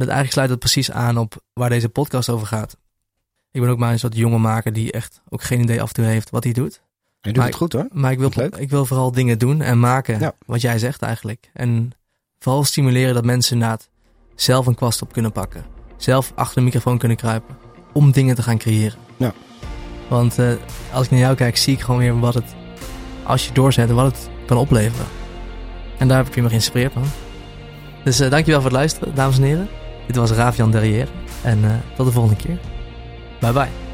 dat 0.00 0.08
eigenlijk 0.08 0.32
sluit 0.32 0.50
het 0.50 0.58
precies 0.58 0.90
aan 0.90 1.18
op 1.18 1.42
waar 1.52 1.68
deze 1.68 1.88
podcast 1.88 2.28
over 2.28 2.46
gaat. 2.46 2.76
Ik 3.50 3.60
ben 3.60 3.70
ook 3.70 3.78
maar 3.78 3.92
een 3.92 3.98
soort 3.98 4.16
jonge 4.16 4.38
maker 4.38 4.72
die 4.72 4.92
echt 4.92 5.20
ook 5.28 5.42
geen 5.42 5.60
idee 5.60 5.82
af 5.82 5.88
en 5.88 5.94
toe 5.94 6.04
heeft 6.04 6.30
wat 6.30 6.44
hij 6.44 6.52
doet. 6.52 6.72
Je 7.20 7.28
doet 7.28 7.36
Maar 7.36 7.46
het 7.46 7.54
goed 7.54 7.72
hoor. 7.72 7.86
Maar 7.92 8.12
ik 8.12 8.18
wil, 8.18 8.32
ik 8.58 8.70
wil 8.70 8.86
vooral 8.86 9.12
dingen 9.12 9.38
doen 9.38 9.60
en 9.60 9.80
maken 9.80 10.18
Ja. 10.18 10.34
wat 10.46 10.60
jij 10.60 10.78
zegt 10.78 11.02
eigenlijk. 11.02 11.50
En 11.52 11.90
vooral 12.38 12.64
stimuleren 12.64 13.14
dat 13.14 13.24
mensen 13.24 13.52
inderdaad 13.54 13.88
zelf 14.34 14.66
een 14.66 14.74
kwast 14.74 15.02
op 15.02 15.12
kunnen 15.12 15.32
pakken. 15.32 15.64
Zelf 15.96 16.32
achter 16.34 16.54
de 16.54 16.62
microfoon 16.62 16.98
kunnen 16.98 17.16
kruipen. 17.16 17.56
Om 17.92 18.12
dingen 18.12 18.34
te 18.34 18.42
gaan 18.42 18.58
creëren. 18.58 18.98
Ja. 19.16 19.32
Want 20.08 20.38
eh, 20.38 20.52
als 20.92 21.04
ik 21.04 21.10
naar 21.10 21.20
jou 21.20 21.34
kijk, 21.34 21.56
zie 21.56 21.74
ik 21.74 21.80
gewoon 21.80 22.00
weer 22.00 22.18
wat 22.20 22.34
het, 22.34 22.54
als 23.24 23.46
je 23.46 23.52
doorzet, 23.52 23.90
wat 23.90 24.16
het 24.16 24.28
kan 24.46 24.56
opleveren. 24.56 25.06
En 25.98 26.08
daar 26.08 26.16
heb 26.16 26.26
ik 26.26 26.34
je 26.34 26.42
me 26.42 26.48
geïnspireerd 26.48 26.94
man. 26.94 27.06
Dus 28.04 28.20
eh, 28.20 28.30
dankjewel 28.30 28.60
voor 28.60 28.70
het 28.70 28.78
luisteren, 28.78 29.14
dames 29.14 29.36
en 29.36 29.42
heren. 29.42 29.68
Dit 30.06 30.16
was 30.16 30.30
Ravian 30.30 30.70
Derrière. 30.70 31.08
En 31.42 31.64
eh, 31.64 31.70
tot 31.96 32.06
de 32.06 32.12
volgende 32.12 32.36
keer. 32.36 32.58
Bye 33.40 33.52
bye. 33.52 33.91